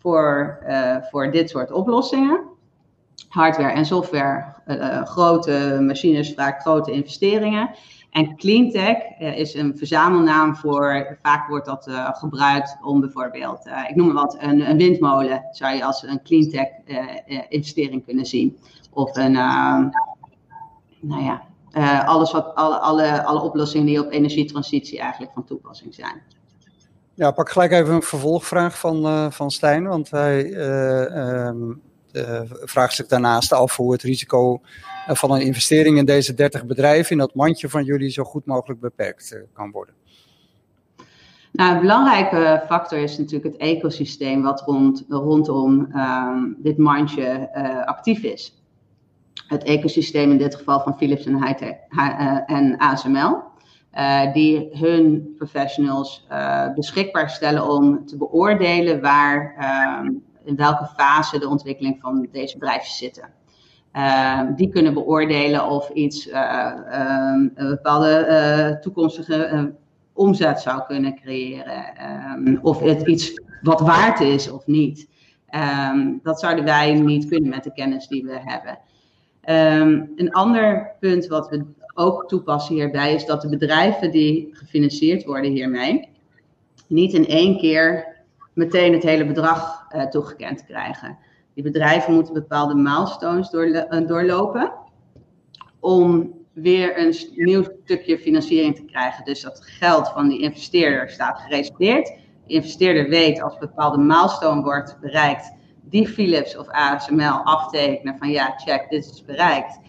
voor, 0.10 0.60
uh, 0.67 0.95
voor 1.02 1.32
dit 1.32 1.50
soort 1.50 1.72
oplossingen. 1.72 2.41
Hardware 3.28 3.74
en 3.74 3.86
software, 3.86 4.54
uh, 4.67 5.06
grote 5.06 5.78
machines, 5.82 6.34
vaak 6.34 6.62
grote 6.62 6.91
investeringen. 6.91 7.69
En 8.12 8.36
cleantech 8.36 8.98
uh, 9.19 9.38
is 9.38 9.54
een 9.54 9.78
verzamelnaam 9.78 10.56
voor, 10.56 11.17
vaak 11.22 11.48
wordt 11.48 11.65
dat 11.65 11.88
uh, 11.88 12.10
gebruikt 12.12 12.78
om 12.82 13.00
bijvoorbeeld, 13.00 13.67
uh, 13.67 13.89
ik 13.89 13.95
noem 13.95 14.06
maar 14.06 14.15
wat, 14.15 14.38
een, 14.39 14.69
een, 14.69 14.78
windmolen 14.78 15.48
zou 15.52 15.76
je 15.76 15.86
als 15.86 16.04
een 16.04 16.22
cleantech 16.24 16.67
investering 17.50 18.06
kunnen 18.06 18.26
zien. 18.26 18.58
Of 18.93 19.15
een, 19.15 19.32
nou 21.02 21.24
ja, 21.24 21.41
alles 22.06 22.32
wat, 22.32 22.56
alle, 22.56 22.78
alle, 22.78 23.24
alle 23.24 23.41
oplossingen 23.41 23.86
die 23.86 24.06
op 24.06 24.12
energietransitie 24.12 25.00
eigenlijk 25.00 25.32
van 25.34 25.45
toepassing 25.45 25.93
zijn. 25.93 26.22
Ja, 27.19 27.32
pak 27.32 27.49
gelijk 27.49 27.71
even 27.71 27.93
een 27.93 28.01
vervolgvraag 28.01 28.79
van, 28.79 29.05
uh, 29.05 29.32
van 29.32 29.51
Stijn, 29.51 29.88
want 29.88 30.12
hij 30.12 30.45
uh, 30.45 31.45
um, 31.47 31.82
uh, 32.12 32.41
vraagt 32.45 32.93
zich 32.93 33.08
daarnaast 33.08 33.53
af 33.53 33.75
hoe 33.75 33.91
het 33.91 34.01
risico 34.01 34.62
van 35.08 35.32
een 35.32 35.41
investering 35.41 35.97
in 35.97 36.05
deze 36.05 36.34
30 36.34 36.65
bedrijven, 36.65 37.12
in 37.12 37.17
dat 37.17 37.36
mandje 37.36 37.69
van 37.69 37.84
jullie, 37.84 38.10
zo 38.10 38.23
goed 38.23 38.45
mogelijk 38.45 38.79
beperkt 38.79 39.43
kan 39.53 39.71
worden. 39.71 39.93
Nou, 41.51 41.73
een 41.73 41.82
belangrijke 41.82 42.63
factor 42.67 42.97
is 42.99 43.17
natuurlijk 43.17 43.53
het 43.53 43.62
ecosysteem 43.62 44.41
wat 44.41 44.62
rond, 44.62 45.05
rondom 45.10 45.91
um, 45.95 46.55
dit 46.58 46.77
mandje 46.77 47.49
actief 47.86 48.23
is. 48.23 48.63
Het 49.47 49.63
ecosysteem 49.63 50.32
in 50.32 50.38
dit 50.38 50.55
geval 50.55 50.79
van 50.79 50.97
Philips 50.97 51.25
en 51.25 51.43
Hightech 51.45 51.75
en 52.45 52.77
ASML. 52.77 53.47
Uh, 53.97 54.34
die 54.34 54.69
hun 54.71 55.34
professionals 55.38 56.25
uh, 56.32 56.73
beschikbaar 56.73 57.30
stellen 57.30 57.69
om 57.69 58.06
te 58.06 58.17
beoordelen 58.17 59.02
waar, 59.02 59.56
uh, 59.60 60.10
in 60.43 60.56
welke 60.56 60.86
fase 60.86 61.39
de 61.39 61.47
ontwikkeling 61.47 61.97
van 62.02 62.28
deze 62.32 62.58
bedrijven 62.58 62.91
zitten. 62.91 63.30
Ehm, 63.91 64.54
die 64.54 64.69
kunnen 64.69 64.93
beoordelen 64.93 65.69
of 65.69 65.89
iets 65.89 66.30
ehm, 66.30 67.47
een 67.56 67.69
bepaalde 67.69 68.78
toekomstige 68.82 69.73
omzet 70.13 70.60
zou 70.60 70.82
kunnen 70.88 71.15
creëren. 71.15 72.60
of 72.62 72.80
het 72.80 73.08
iets 73.08 73.41
wat 73.62 73.80
waard 73.80 74.19
is 74.19 74.52
of 74.52 74.67
niet. 74.67 75.10
dat 76.23 76.39
zouden 76.39 76.63
wij 76.63 76.93
niet 76.93 77.28
kunnen 77.28 77.49
met 77.49 77.63
de 77.63 77.73
kennis 77.73 78.08
die 78.08 78.23
we 78.23 78.39
hebben. 78.43 78.80
een 80.15 80.32
ander 80.32 80.95
punt 80.99 81.28
wat 81.28 81.49
we 81.49 81.65
ook 81.99 82.27
toepassen 82.27 82.75
hierbij 82.75 83.13
is 83.13 83.25
dat 83.25 83.41
de 83.41 83.49
bedrijven 83.49 84.12
die 84.12 84.49
gefinancierd 84.51 85.23
worden 85.23 85.51
hiermee 85.51 86.09
niet 86.88 87.13
in 87.13 87.27
één 87.27 87.57
keer 87.57 88.17
meteen 88.53 88.93
het 88.93 89.03
hele 89.03 89.25
bedrag 89.25 89.85
uh, 89.95 90.03
toegekend 90.03 90.65
krijgen. 90.65 91.17
Die 91.53 91.63
bedrijven 91.63 92.13
moeten 92.13 92.33
bepaalde 92.33 92.75
milestones 92.75 93.49
doorlo 93.49 94.05
doorlopen 94.05 94.73
om 95.79 96.33
weer 96.53 96.99
een 96.99 97.15
nieuw 97.35 97.63
stukje 97.83 98.19
financiering 98.19 98.75
te 98.75 98.85
krijgen. 98.85 99.25
Dus 99.25 99.41
dat 99.41 99.62
geld 99.63 100.07
van 100.07 100.27
die 100.27 100.41
investeerder 100.41 101.09
staat 101.09 101.39
gereserveerd. 101.39 102.07
De 102.47 102.53
investeerder 102.53 103.09
weet 103.09 103.41
als 103.41 103.53
een 103.53 103.59
bepaalde 103.59 103.97
milestone 103.97 104.62
wordt 104.62 104.97
bereikt, 105.01 105.53
die 105.81 106.07
Philips 106.07 106.57
of 106.57 106.67
ASML 106.67 107.43
aftekenen 107.43 108.17
van 108.17 108.29
ja, 108.29 108.53
check, 108.57 108.89
dit 108.89 109.05
is 109.05 109.25
bereikt. 109.25 109.79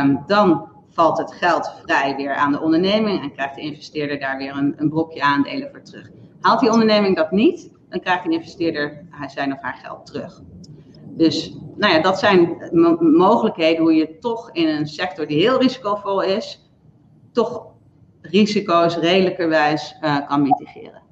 Um, 0.00 0.22
dan 0.26 0.75
valt 0.96 1.18
het 1.18 1.32
geld 1.32 1.72
vrij 1.82 2.16
weer 2.16 2.34
aan 2.34 2.52
de 2.52 2.60
onderneming 2.60 3.22
en 3.22 3.32
krijgt 3.32 3.54
de 3.54 3.60
investeerder 3.60 4.18
daar 4.18 4.38
weer 4.38 4.56
een, 4.56 4.74
een 4.76 4.88
brokje 4.88 5.22
aandelen 5.22 5.70
voor 5.70 5.82
terug. 5.82 6.10
Haalt 6.40 6.60
die 6.60 6.70
onderneming 6.70 7.16
dat 7.16 7.30
niet, 7.30 7.70
dan 7.88 8.00
krijgt 8.00 8.24
de 8.24 8.30
investeerder 8.30 9.06
zijn 9.26 9.52
of 9.52 9.60
haar 9.60 9.78
geld 9.82 10.06
terug. 10.06 10.42
Dus 11.08 11.56
nou 11.76 11.92
ja, 11.92 12.00
dat 12.00 12.18
zijn 12.18 12.56
mogelijkheden 13.00 13.82
hoe 13.82 13.94
je 13.94 14.18
toch 14.18 14.50
in 14.52 14.68
een 14.68 14.86
sector 14.86 15.26
die 15.26 15.40
heel 15.40 15.60
risicovol 15.60 16.22
is, 16.22 16.70
toch 17.32 17.66
risico's 18.20 18.96
redelijkerwijs 18.96 19.96
uh, 20.02 20.28
kan 20.28 20.42
mitigeren. 20.42 21.02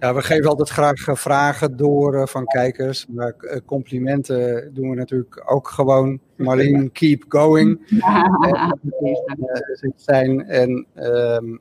Ja, 0.00 0.14
we 0.14 0.22
geven 0.22 0.48
altijd 0.48 0.68
graag 0.68 1.18
vragen 1.18 1.76
door 1.76 2.28
van 2.28 2.46
kijkers. 2.46 3.06
Maar 3.06 3.62
complimenten 3.64 4.70
doen 4.74 4.90
we 4.90 4.96
natuurlijk 4.96 5.42
ook 5.46 5.68
gewoon. 5.68 6.20
Marleen, 6.36 6.92
keep 6.92 7.24
going. 7.28 7.80
Ja, 9.38 9.92
zijn. 9.96 10.46
En 10.46 10.86
um, 10.94 11.60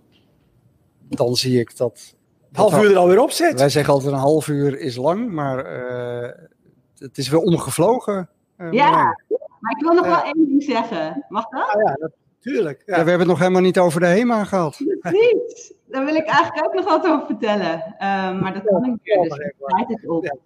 dan 1.10 1.36
zie 1.36 1.60
ik 1.60 1.78
dat. 1.78 2.16
Een 2.52 2.60
half 2.62 2.84
uur 2.84 2.92
er 2.92 2.98
alweer 2.98 3.22
op 3.22 3.32
zit. 3.32 3.60
Wij 3.60 3.70
zeggen 3.70 3.94
altijd 3.94 4.14
een 4.14 4.20
half 4.20 4.48
uur 4.48 4.80
is 4.80 4.96
lang, 4.96 5.32
maar 5.32 5.80
uh, 5.80 6.30
het 6.98 7.18
is 7.18 7.30
weer 7.30 7.40
omgevlogen. 7.40 8.30
Uh, 8.58 8.72
ja, 8.72 8.92
maar 9.60 9.76
ik 9.78 9.84
wil 9.84 9.94
nog 9.94 10.06
wel 10.06 10.24
één 10.24 10.48
ding 10.48 10.64
zeggen. 10.64 11.26
Mag 11.30 11.50
dat? 11.50 11.74
Ah, 11.74 11.82
ja, 11.82 12.10
natuurlijk. 12.40 12.84
Ja. 12.86 12.98
ja. 12.98 13.04
we 13.04 13.10
hebben 13.10 13.20
het 13.20 13.28
nog 13.28 13.40
helemaal 13.40 13.62
niet 13.62 13.80
over 13.80 14.00
de 14.00 14.06
HEMA 14.06 14.44
gehad. 14.44 14.78
Precies. 15.00 15.74
Daar 15.88 16.06
wil 16.06 16.16
ik 16.16 16.26
eigenlijk 16.26 16.66
ook 16.66 16.74
nog 16.74 16.86
wat 16.86 17.08
over 17.08 17.26
vertellen. 17.26 17.96
Uh, 18.00 18.42
maar 18.42 18.54
dat 18.54 18.64
kan 18.64 18.86
ik 18.86 18.92
niet, 18.92 19.30
dus 19.30 19.38
het 19.88 20.08
op. 20.08 20.38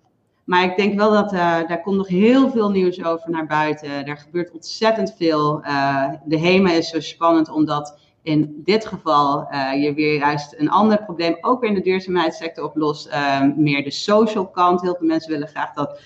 Maar 0.44 0.64
ik 0.64 0.78
denk 0.78 0.98
wel 0.98 1.12
dat 1.12 1.34
uh, 1.34 1.40
daar 1.40 1.82
komt 1.82 1.98
nog 1.98 2.08
heel 2.08 2.50
veel 2.50 2.70
nieuws 2.70 3.04
over 3.04 3.30
naar 3.30 3.46
buiten. 3.46 4.06
Er 4.08 4.18
gebeurt 4.18 4.52
ontzettend 4.52 5.14
veel. 5.18 5.62
Uh, 5.64 6.10
de 6.26 6.40
HEMA 6.40 6.72
is 6.72 6.90
zo 6.90 7.00
spannend 7.00 7.50
omdat 7.50 8.00
in 8.22 8.62
dit 8.64 8.86
geval 8.86 9.48
uh, 9.52 9.84
je 9.84 9.94
weer 9.94 10.18
juist 10.18 10.56
een 10.58 10.70
ander 10.70 11.04
probleem 11.04 11.38
ook 11.42 11.62
weer 11.62 11.70
in 11.70 11.76
de 11.76 11.82
duurzaamheidssector 11.82 12.64
oplost. 12.64 13.10
meer 13.56 13.84
de 13.84 13.92
social 13.92 14.48
kant. 14.48 14.82
Heel 14.82 14.96
veel 14.96 15.08
mensen 15.08 15.32
willen 15.32 15.48
graag 15.48 15.74
dat 15.74 16.02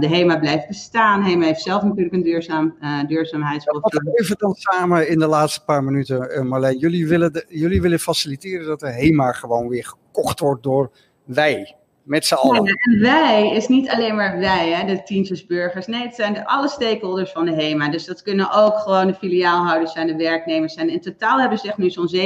de 0.00 0.06
HEMA 0.08 0.38
blijft 0.38 0.66
bestaan. 0.66 1.22
HEMA 1.22 1.44
heeft 1.44 1.62
zelf 1.62 1.82
natuurlijk 1.82 2.14
een 2.14 2.22
duurzaam, 2.22 2.76
duurzaamheidsprofiel. 3.06 4.00
Ja, 4.04 4.12
even 4.12 4.36
dan 4.38 4.54
samen 4.54 5.08
in 5.08 5.18
de 5.18 5.26
laatste 5.26 5.64
paar 5.64 5.84
minuten, 5.84 6.46
Marleen. 6.48 6.78
Jullie 6.78 7.08
willen, 7.08 7.32
de, 7.32 7.44
jullie 7.48 7.80
willen 7.80 7.98
faciliteren 7.98 8.66
dat 8.66 8.80
de 8.80 8.92
HEMA 8.92 9.32
gewoon 9.32 9.68
weer 9.68 9.84
gekocht 9.84 10.40
wordt 10.40 10.62
door 10.62 10.90
wij. 11.24 11.76
Met 12.02 12.26
z'n 12.26 12.34
allen. 12.34 12.64
Ja, 12.64 12.72
en 12.72 13.00
wij 13.00 13.50
is 13.50 13.68
niet 13.68 13.88
alleen 13.88 14.14
maar 14.14 14.38
wij, 14.38 14.70
hè, 14.70 14.94
de 14.94 15.02
tientjesburgers. 15.02 15.86
Nee, 15.86 16.02
het 16.02 16.14
zijn 16.14 16.34
de, 16.34 16.46
alle 16.46 16.68
stakeholders 16.68 17.32
van 17.32 17.44
de 17.44 17.54
HEMA. 17.54 17.88
Dus 17.88 18.04
dat 18.04 18.22
kunnen 18.22 18.52
ook 18.52 18.78
gewoon 18.78 19.06
de 19.06 19.14
filiaalhouders 19.14 19.92
zijn, 19.92 20.06
de 20.06 20.16
werknemers 20.16 20.74
zijn. 20.74 20.88
In 20.88 21.00
totaal 21.00 21.40
hebben 21.40 21.58
ze 21.58 21.68
echt 21.68 21.78
nu 21.78 21.90
zo'n 21.90 22.10
17.000 22.14 22.20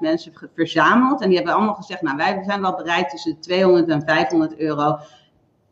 mensen 0.00 0.32
verzameld. 0.54 1.22
En 1.22 1.28
die 1.28 1.36
hebben 1.36 1.54
allemaal 1.54 1.74
gezegd, 1.74 2.02
nou 2.02 2.16
wij 2.16 2.42
zijn 2.46 2.60
wel 2.60 2.76
bereid 2.76 3.10
tussen 3.10 3.40
200 3.40 3.88
en 3.88 4.02
500 4.02 4.58
euro 4.58 4.98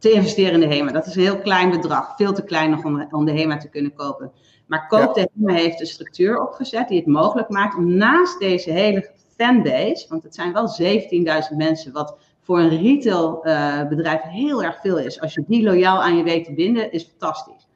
te 0.05 0.13
investeren 0.13 0.53
in 0.53 0.69
de 0.69 0.75
HEMA. 0.75 0.93
Dat 0.93 1.07
is 1.07 1.15
een 1.15 1.23
heel 1.23 1.39
klein 1.39 1.71
bedrag. 1.71 2.17
Veel 2.17 2.33
te 2.33 2.45
klein 2.45 2.71
nog 2.71 2.85
om, 2.85 3.07
om 3.11 3.25
de 3.25 3.33
HEMA 3.33 3.57
te 3.57 3.69
kunnen 3.69 3.95
kopen. 3.95 4.33
Maar 4.67 4.87
Koop 4.87 5.15
de 5.15 5.29
HEMA 5.35 5.53
heeft 5.53 5.81
een 5.81 5.87
structuur 5.87 6.43
opgezet 6.43 6.89
die 6.89 6.99
het 6.99 7.07
mogelijk 7.07 7.49
maakt 7.49 7.77
om 7.77 7.95
naast 7.95 8.39
deze 8.39 8.71
hele 8.71 9.11
fanbase, 9.37 10.07
want 10.09 10.23
het 10.23 10.35
zijn 10.35 10.53
wel 10.53 10.69
17.000 11.51 11.57
mensen, 11.57 11.93
wat 11.93 12.17
voor 12.41 12.59
een 12.59 12.83
retailbedrijf 12.83 14.25
uh, 14.25 14.31
heel 14.31 14.63
erg 14.63 14.81
veel 14.81 14.99
is. 14.99 15.21
Als 15.21 15.35
je 15.35 15.45
die 15.47 15.63
loyaal 15.63 16.03
aan 16.03 16.17
je 16.17 16.23
weet 16.23 16.45
te 16.45 16.55
binden, 16.55 16.93
is 16.93 17.05
fantastisch. 17.05 17.67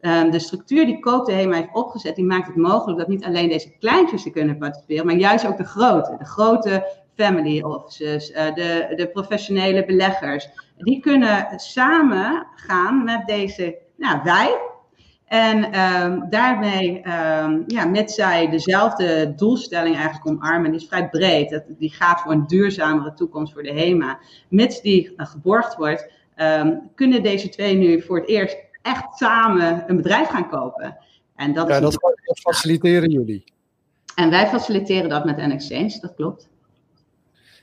Um, 0.00 0.30
de 0.30 0.38
structuur 0.38 0.86
die 0.86 0.98
Koop 0.98 1.26
de 1.26 1.32
HEMA 1.32 1.56
heeft 1.56 1.74
opgezet, 1.74 2.16
die 2.16 2.24
maakt 2.24 2.46
het 2.46 2.56
mogelijk 2.56 2.98
dat 2.98 3.08
niet 3.08 3.24
alleen 3.24 3.48
deze 3.48 3.76
kleintjes 3.78 4.24
er 4.24 4.30
kunnen 4.30 4.58
participeren, 4.58 5.06
maar 5.06 5.16
juist 5.16 5.46
ook 5.46 5.56
de 5.56 5.64
grote. 5.64 6.16
De 6.18 6.24
grote 6.24 6.92
family 7.14 7.62
offices, 7.62 8.30
uh, 8.30 8.54
de, 8.54 8.92
de 8.96 9.08
professionele 9.12 9.84
beleggers. 9.84 10.48
Die 10.76 11.00
kunnen 11.00 11.46
samen 11.56 12.46
gaan 12.54 13.04
met 13.04 13.26
deze, 13.26 13.78
nou 13.96 14.20
wij, 14.24 14.58
en 15.26 15.80
um, 15.80 16.26
daarmee, 16.30 16.96
um, 16.96 17.64
ja, 17.66 17.84
met 17.84 18.10
zij 18.10 18.50
dezelfde 18.50 19.34
doelstelling 19.36 19.94
eigenlijk 19.96 20.26
omarmen, 20.26 20.70
die 20.70 20.80
is 20.80 20.86
vrij 20.86 21.08
breed. 21.08 21.50
Dat, 21.50 21.62
die 21.68 21.92
gaat 21.92 22.20
voor 22.20 22.32
een 22.32 22.46
duurzamere 22.46 23.14
toekomst 23.14 23.52
voor 23.52 23.62
de 23.62 23.72
HEMA. 23.72 24.18
Mits 24.48 24.80
die 24.80 25.14
uh, 25.16 25.26
geborgd 25.26 25.76
wordt, 25.76 26.10
um, 26.36 26.90
kunnen 26.94 27.22
deze 27.22 27.48
twee 27.48 27.74
nu 27.74 28.02
voor 28.02 28.16
het 28.16 28.28
eerst 28.28 28.56
echt 28.82 29.16
samen 29.16 29.84
een 29.86 29.96
bedrijf 29.96 30.28
gaan 30.28 30.48
kopen. 30.48 30.98
En 31.36 31.52
dat, 31.52 31.68
ja, 31.68 31.80
dat, 31.80 31.92
dat 32.24 32.40
faciliteren 32.40 33.10
jullie. 33.10 33.44
En 34.14 34.30
wij 34.30 34.46
faciliteren 34.46 35.08
dat 35.08 35.24
met 35.24 35.36
NXChange, 35.36 35.98
dat 36.00 36.14
klopt. 36.14 36.48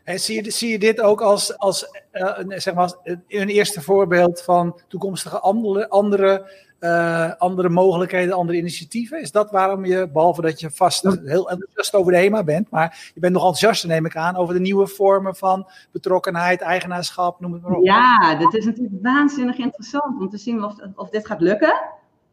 En 0.03 0.19
zie 0.19 0.43
je, 0.43 0.51
zie 0.51 0.69
je 0.69 0.79
dit 0.79 1.01
ook 1.01 1.21
als, 1.21 1.57
als, 1.57 1.87
uh, 2.13 2.39
zeg 2.47 2.73
maar 2.73 2.83
als 2.83 2.97
een 3.27 3.49
eerste 3.49 3.81
voorbeeld 3.81 4.41
van 4.41 4.79
toekomstige 4.87 5.39
andere, 5.39 5.89
andere 5.89 6.51
uh, 6.83 7.31
andere 7.37 7.69
mogelijkheden, 7.69 8.35
andere 8.35 8.57
initiatieven? 8.57 9.21
Is 9.21 9.31
dat 9.31 9.51
waarom 9.51 9.85
je, 9.85 10.09
behalve 10.13 10.41
dat 10.41 10.59
je 10.59 10.71
vast 10.71 11.03
heel 11.03 11.49
enthousiast 11.49 11.95
over 11.95 12.11
de 12.11 12.17
HEMA 12.17 12.43
bent, 12.43 12.69
maar 12.69 13.11
je 13.13 13.19
bent 13.19 13.33
nog 13.33 13.41
enthousiast, 13.41 13.85
neem 13.85 14.05
ik 14.05 14.15
aan, 14.15 14.35
over 14.35 14.53
de 14.53 14.59
nieuwe 14.59 14.87
vormen 14.87 15.35
van 15.35 15.67
betrokkenheid, 15.91 16.61
eigenaarschap, 16.61 17.39
noem 17.39 17.53
het 17.53 17.61
maar 17.61 17.71
op. 17.71 17.85
Ja, 17.85 18.35
dit 18.35 18.53
is 18.53 18.65
natuurlijk 18.65 18.95
waanzinnig 19.01 19.57
interessant 19.57 20.21
om 20.21 20.29
te 20.29 20.37
zien 20.37 20.63
of, 20.63 20.75
of 20.95 21.09
dit 21.09 21.27
gaat 21.27 21.41
lukken. 21.41 21.73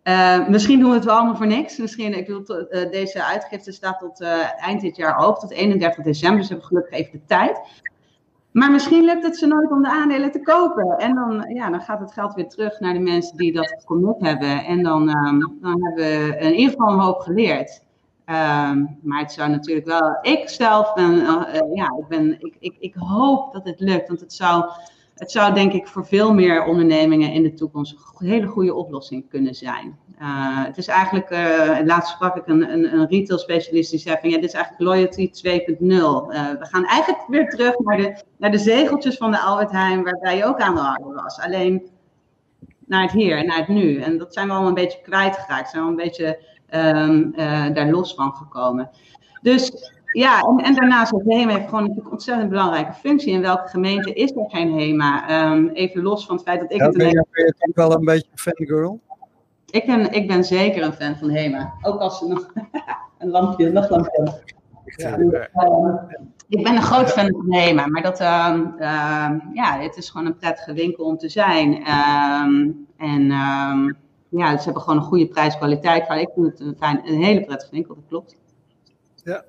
Uh, 0.05 0.49
misschien 0.49 0.81
doen 0.81 0.89
we 0.89 0.95
het 0.95 1.05
wel 1.05 1.15
allemaal 1.15 1.37
voor 1.37 1.47
niks. 1.47 1.77
Misschien, 1.77 2.19
ik 2.19 2.27
wil, 2.27 2.43
uh, 2.49 2.91
deze 2.91 3.25
uitgifte 3.25 3.73
staat 3.73 3.99
tot 3.99 4.21
uh, 4.21 4.63
eind 4.63 4.81
dit 4.81 4.97
jaar 4.97 5.19
open, 5.19 5.41
tot 5.41 5.51
31 5.51 6.05
december. 6.05 6.39
Dus 6.39 6.49
we 6.49 6.55
hebben 6.55 6.69
gelukkig 6.69 6.99
even 6.99 7.13
de 7.13 7.25
tijd. 7.27 7.61
Maar 8.51 8.71
misschien 8.71 9.05
lukt 9.05 9.23
het 9.23 9.37
ze 9.37 9.47
nooit 9.47 9.71
om 9.71 9.83
de 9.83 9.91
aandelen 9.91 10.33
te 10.33 10.41
kopen. 10.41 10.99
En 10.99 11.15
dan, 11.15 11.55
ja, 11.55 11.71
dan 11.71 11.81
gaat 11.81 12.01
het 12.01 12.13
geld 12.13 12.35
weer 12.35 12.49
terug 12.49 12.81
naar 12.81 12.93
de 12.93 12.99
mensen 12.99 13.37
die 13.37 13.53
dat 13.53 13.83
commit 13.85 14.17
hebben. 14.19 14.65
En 14.65 14.83
dan, 14.83 15.27
um, 15.27 15.59
dan 15.61 15.85
hebben 15.85 16.05
we 16.05 16.37
in 16.39 16.55
ieder 16.55 16.71
geval 16.71 16.93
een 16.93 17.01
hoop 17.01 17.21
geleerd. 17.21 17.83
Um, 18.27 18.99
maar 19.03 19.21
het 19.21 19.33
zou 19.33 19.51
natuurlijk 19.51 19.87
wel. 19.87 20.19
Ik 20.23 20.49
zelf 20.49 20.93
ben, 20.93 21.17
ja, 21.75 21.95
ik, 21.99 22.09
ben, 22.09 22.41
ik, 22.41 22.57
ik, 22.59 22.77
ik 22.79 22.95
hoop 22.95 23.53
dat 23.53 23.65
het 23.65 23.81
lukt. 23.81 24.09
Want 24.09 24.21
het 24.21 24.33
zou 24.33 24.65
het 25.21 25.31
zou 25.31 25.55
denk 25.55 25.73
ik 25.73 25.87
voor 25.87 26.07
veel 26.07 26.35
meer 26.35 26.65
ondernemingen 26.65 27.33
in 27.33 27.43
de 27.43 27.55
toekomst 27.55 27.97
een 28.19 28.27
hele 28.27 28.47
goede 28.47 28.75
oplossing 28.75 29.29
kunnen 29.29 29.55
zijn. 29.55 29.99
Uh, 30.21 30.65
het 30.65 30.77
is 30.77 30.87
eigenlijk, 30.87 31.31
uh, 31.31 31.79
laatst 31.85 32.13
sprak 32.13 32.37
ik 32.37 32.47
een, 32.47 32.73
een, 32.73 32.95
een, 32.95 33.07
retail 33.09 33.39
specialist 33.39 33.91
die 33.91 33.99
zei 33.99 34.17
van 34.21 34.31
ja, 34.31 34.37
dit 34.37 34.45
is 34.45 34.53
eigenlijk 34.53 34.85
loyalty 34.85 35.29
2.0. 35.29 35.83
Uh, 35.83 36.51
we 36.59 36.67
gaan 36.67 36.85
eigenlijk 36.85 37.25
weer 37.29 37.49
terug 37.49 37.79
naar 37.79 37.97
de, 37.97 38.23
naar 38.39 38.51
de 38.51 38.59
zegeltjes 38.59 39.17
van 39.17 39.31
de 39.31 39.39
Albert 39.39 39.71
Heijn, 39.71 40.03
waarbij 40.03 40.37
je 40.37 40.45
ook 40.45 40.61
aan 40.61 40.75
de 40.75 41.05
orde 41.05 41.23
was. 41.23 41.41
Alleen 41.41 41.89
naar 42.87 43.03
het 43.03 43.13
hier 43.13 43.39
en 43.39 43.47
naar 43.47 43.59
het 43.59 43.69
nu. 43.69 44.01
En 44.01 44.19
dat 44.19 44.35
zijn 44.35 44.47
we 44.47 44.53
allemaal 44.53 44.69
een 44.69 44.75
beetje 44.75 45.01
kwijtgeraakt, 45.03 45.71
zijn 45.71 45.85
we 45.85 45.91
een 45.91 45.97
beetje 45.97 46.39
um, 46.75 47.33
daar 47.75 47.91
los 47.91 48.15
van 48.15 48.35
gekomen. 48.35 48.91
Dus 49.43 49.93
ja, 50.13 50.41
en, 50.41 50.57
en 50.57 50.75
daarnaast 50.75 51.13
heeft 51.13 51.25
HEMA 51.27 51.53
heeft 51.53 51.69
gewoon 51.69 51.81
natuurlijk 51.81 52.07
een 52.07 52.13
ontzettend 52.13 52.51
belangrijke 52.51 52.93
functie. 52.93 53.33
In 53.33 53.41
welke 53.41 53.69
gemeente 53.69 54.13
is 54.13 54.31
er 54.31 54.45
geen 54.49 54.79
HEMA? 54.79 55.51
Um, 55.53 55.69
even 55.69 56.03
los 56.03 56.27
van 56.27 56.37
het 56.37 56.45
feit 56.45 56.61
dat 56.61 56.73
ik 56.73 56.79
ja, 56.79 56.87
het... 56.87 56.97
Ben 56.97 57.09
je, 57.09 57.27
ben 57.31 57.45
je 57.45 57.55
toch 57.59 57.75
wel 57.75 57.93
een 57.93 58.05
beetje 58.05 58.29
een 58.31 58.39
fangirl? 58.39 59.01
Ik 59.71 59.87
ben, 59.87 60.13
ik 60.13 60.27
ben 60.27 60.45
zeker 60.45 60.83
een 60.83 60.93
fan 60.93 61.17
van 61.17 61.31
HEMA. 61.31 61.73
Ook 61.83 62.01
als 62.01 62.19
ze 62.19 62.27
nog 62.27 62.53
een 63.19 63.31
lampje, 63.31 63.67
een 63.67 63.73
nachtlampje 63.73 64.41
ja, 64.97 65.19
uh, 65.19 65.45
ik 66.49 66.63
ben 66.63 66.77
een 66.77 66.83
groot 66.83 67.11
fan 67.11 67.31
van 67.31 67.53
HEMA, 67.53 67.87
maar 67.87 68.03
dat, 68.03 68.21
uh, 68.21 68.59
uh, 68.79 69.31
ja, 69.53 69.79
het 69.81 69.97
is 69.97 70.11
gewoon 70.11 70.27
een 70.27 70.37
prettige 70.37 70.73
winkel 70.73 71.05
om 71.05 71.19
te 71.19 71.29
zijn. 71.29 71.85
Ehm, 71.85 72.71
en 72.97 73.31
ehm, 73.31 73.93
ja, 74.29 74.57
ze 74.57 74.65
hebben 74.65 74.83
gewoon 74.83 74.99
een 74.99 75.05
goede 75.05 75.29
prijs-kwaliteit. 75.29 76.03
Ik 76.03 76.31
vind 76.35 76.47
het 76.47 76.61
een, 76.61 76.77
fijn, 76.79 77.01
een 77.05 77.23
hele 77.23 77.45
prettige 77.45 77.71
winkel, 77.71 77.95
dat 77.95 78.05
klopt. 78.09 78.37
Ja, 79.25 79.45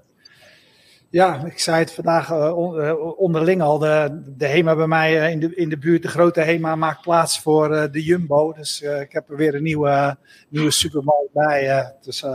ja, 1.11 1.45
ik 1.45 1.59
zei 1.59 1.79
het 1.79 1.93
vandaag 1.93 2.29
uh, 2.29 3.17
onderling 3.19 3.61
al. 3.61 3.77
De, 3.79 4.21
de 4.37 4.47
HEMA 4.47 4.75
bij 4.75 4.87
mij 4.87 5.15
uh, 5.15 5.29
in, 5.31 5.39
de, 5.39 5.55
in 5.55 5.69
de 5.69 5.77
buurt, 5.77 6.01
de 6.01 6.07
grote 6.07 6.41
HEMA, 6.41 6.75
maakt 6.75 7.01
plaats 7.01 7.39
voor 7.39 7.71
uh, 7.71 7.83
de 7.91 8.03
Jumbo. 8.03 8.53
Dus 8.53 8.81
ik 8.81 9.11
heb 9.11 9.29
er 9.29 9.35
weer 9.35 9.55
een 9.55 9.63
nieuwe, 9.63 10.17
nieuwe 10.49 10.71
supermarkt 10.71 11.33
bij. 11.33 11.93
dus 12.01 12.25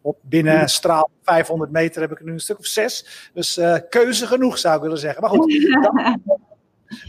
op 0.00 0.18
binnen 0.22 0.68
straal 0.68 1.10
500 1.22 1.70
meter 1.70 2.00
heb 2.00 2.12
ik 2.12 2.18
er 2.18 2.24
nu 2.24 2.32
een 2.32 2.40
stuk 2.40 2.58
of 2.58 2.66
zes. 2.66 3.30
Dus 3.34 3.60
keuze 3.88 4.26
genoeg 4.26 4.58
zou 4.58 4.76
ik 4.76 4.82
willen 4.82 4.98
zeggen. 4.98 5.20
Maar 5.20 5.30
goed, 5.30 5.52
dan, 5.82 6.20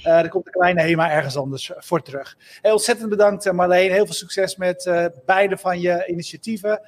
er 0.04 0.30
komt 0.30 0.46
een 0.46 0.52
kleine 0.52 0.82
HEMA 0.82 1.12
ergens 1.12 1.38
anders 1.38 1.72
voor 1.76 2.02
terug. 2.02 2.38
Heel 2.62 2.74
ontzettend 2.74 3.10
bedankt 3.10 3.52
Marleen. 3.52 3.92
Heel 3.92 4.06
veel 4.06 4.16
succes 4.16 4.56
met 4.56 4.92
beide 5.26 5.58
van 5.58 5.80
je 5.80 6.06
initiatieven. 6.08 6.82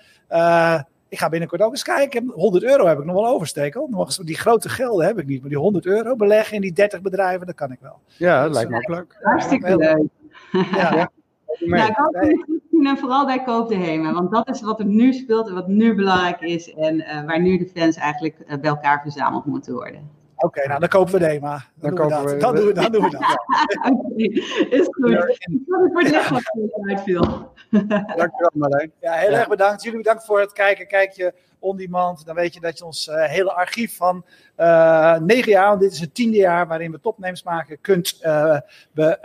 Ik 1.14 1.20
ga 1.20 1.30
binnenkort 1.30 1.62
ook 1.62 1.72
eens 1.72 1.84
kijken. 1.84 2.32
100 2.36 2.64
euro 2.64 2.88
heb 2.88 3.00
ik 3.00 3.06
nog 3.06 3.16
wel 3.16 3.28
oversteken. 3.28 3.88
Nog 3.90 4.06
eens, 4.06 4.18
die 4.18 4.38
grote 4.38 4.70
gelden 4.70 5.06
heb 5.06 5.20
ik 5.20 5.26
niet. 5.26 5.42
Maar 5.42 5.50
die 5.50 5.60
100 5.60 5.86
euro 5.86 6.16
beleggen 6.16 6.56
in 6.56 6.62
die 6.62 6.74
30 6.74 7.02
bedrijven, 7.02 7.46
dat 7.46 7.56
kan 7.56 7.72
ik 7.72 7.78
wel. 7.82 8.00
Ja, 8.08 8.38
dat 8.44 8.48
dus, 8.48 8.56
lijkt 8.56 8.70
me 8.70 8.78
ook 8.78 8.88
leuk. 8.88 9.18
Hartstikke 9.22 9.78
leuk. 9.78 10.08
Ja. 10.52 10.94
ja. 10.96 11.12
Ja, 11.60 11.88
ik 11.88 11.96
hoop 11.96 12.14
nee. 12.70 12.90
en 12.90 12.98
vooral 12.98 13.26
bij 13.26 13.44
Koop 13.44 13.70
de 13.70 13.76
Hema. 13.76 14.14
Want 14.14 14.32
dat 14.32 14.50
is 14.50 14.62
wat 14.62 14.80
er 14.80 14.86
nu 14.86 15.14
speelt 15.14 15.48
en 15.48 15.54
wat 15.54 15.68
nu 15.68 15.96
belangrijk 15.96 16.42
is. 16.42 16.74
En 16.74 16.96
uh, 16.96 17.26
waar 17.26 17.42
nu 17.42 17.58
de 17.58 17.72
fans 17.76 17.96
eigenlijk 17.96 18.36
uh, 18.40 18.48
bij 18.48 18.70
elkaar 18.70 19.02
verzameld 19.02 19.46
moeten 19.46 19.74
worden. 19.74 20.10
Oké, 20.44 20.68
nou 20.68 20.80
dan 20.80 20.90
kopen 20.90 21.14
we 21.14 21.20
de 21.20 21.28
EMA. 21.28 21.66
Dan, 21.76 21.96
dan, 21.96 22.10
doen, 22.10 22.24
we 22.24 22.32
dat. 22.32 22.40
dan, 22.40 22.56
doen, 22.56 22.66
we, 22.66 22.74
dan 22.74 22.92
doen 22.92 23.04
we 23.04 23.10
dat. 23.10 23.22
Is 24.80 24.88
goed. 24.92 25.12
Ik 25.12 25.60
voor 25.66 26.02
het 26.02 26.10
licht 26.12 26.30
wat 26.30 26.88
uitviel. 26.88 27.22
Dankjewel 28.18 28.52
Marijn. 28.54 28.92
Ja, 29.00 29.14
heel 29.14 29.30
erg 29.30 29.48
bedankt. 29.48 29.84
Jullie 29.84 29.98
bedankt 29.98 30.26
voor 30.26 30.40
het 30.40 30.52
kijken. 30.52 30.88
Kijk 30.88 31.12
je 31.12 31.34
on 31.60 31.78
demand, 31.78 32.26
dan 32.26 32.36
weet 32.36 32.54
je 32.54 32.60
dat 32.60 32.78
je 32.78 32.86
ons 32.86 33.08
uh, 33.08 33.24
hele 33.24 33.54
archief 33.54 33.96
van 33.96 34.26
uh, 34.58 35.18
negen 35.18 35.52
jaar, 35.52 35.68
want 35.68 35.82
dit 35.82 35.92
is 35.92 36.00
het 36.00 36.16
tiende 36.16 36.38
jaar 36.38 36.68
waarin 36.68 36.92
we 36.92 37.00
topnames 37.00 37.44
maken, 37.44 37.82
kunt, 37.82 38.20
uh, 38.24 38.58
be, 38.92 39.20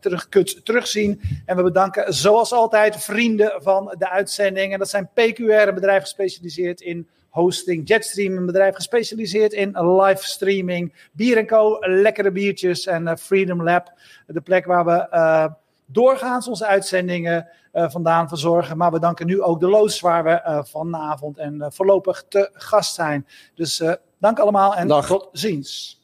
terug, 0.00 0.28
kunt 0.28 0.64
terugzien. 0.64 1.20
En 1.46 1.56
we 1.56 1.62
bedanken 1.62 2.14
zoals 2.14 2.52
altijd 2.52 3.04
vrienden 3.04 3.62
van 3.62 3.94
de 3.98 4.10
uitzending. 4.10 4.72
En 4.72 4.78
dat 4.78 4.88
zijn 4.88 5.10
PQR, 5.14 5.68
een 5.68 5.74
bedrijf 5.74 6.02
gespecialiseerd 6.02 6.80
in 6.80 7.08
hosting. 7.30 7.88
Jetstream, 7.88 8.36
een 8.36 8.46
bedrijf 8.46 8.74
gespecialiseerd 8.74 9.52
in 9.52 9.94
livestreaming. 9.96 11.08
Bier 11.12 11.44
Co, 11.44 11.76
lekkere 11.80 12.30
biertjes. 12.30 12.86
En 12.86 13.18
Freedom 13.18 13.62
Lab, 13.62 13.92
de 14.26 14.40
plek 14.40 14.66
waar 14.66 14.84
we 14.84 15.58
doorgaans 15.86 16.48
onze 16.48 16.66
uitzendingen 16.66 17.48
uh, 17.72 17.90
vandaan 17.90 18.28
verzorgen. 18.28 18.76
Maar 18.76 18.92
we 18.92 18.98
danken 18.98 19.26
nu 19.26 19.42
ook 19.42 19.60
de 19.60 19.68
loods 19.68 20.00
waar 20.00 20.24
we 20.24 20.30
uh, 20.30 20.64
vanavond 20.64 21.38
en 21.38 21.54
uh, 21.54 21.66
voorlopig 21.70 22.24
te 22.28 22.50
gast 22.52 22.94
zijn. 22.94 23.26
Dus 23.54 23.82
dank 24.18 24.38
allemaal 24.38 24.76
en 24.76 24.88
Dag. 24.88 25.06
tot 25.06 25.28
ziens. 25.32 26.00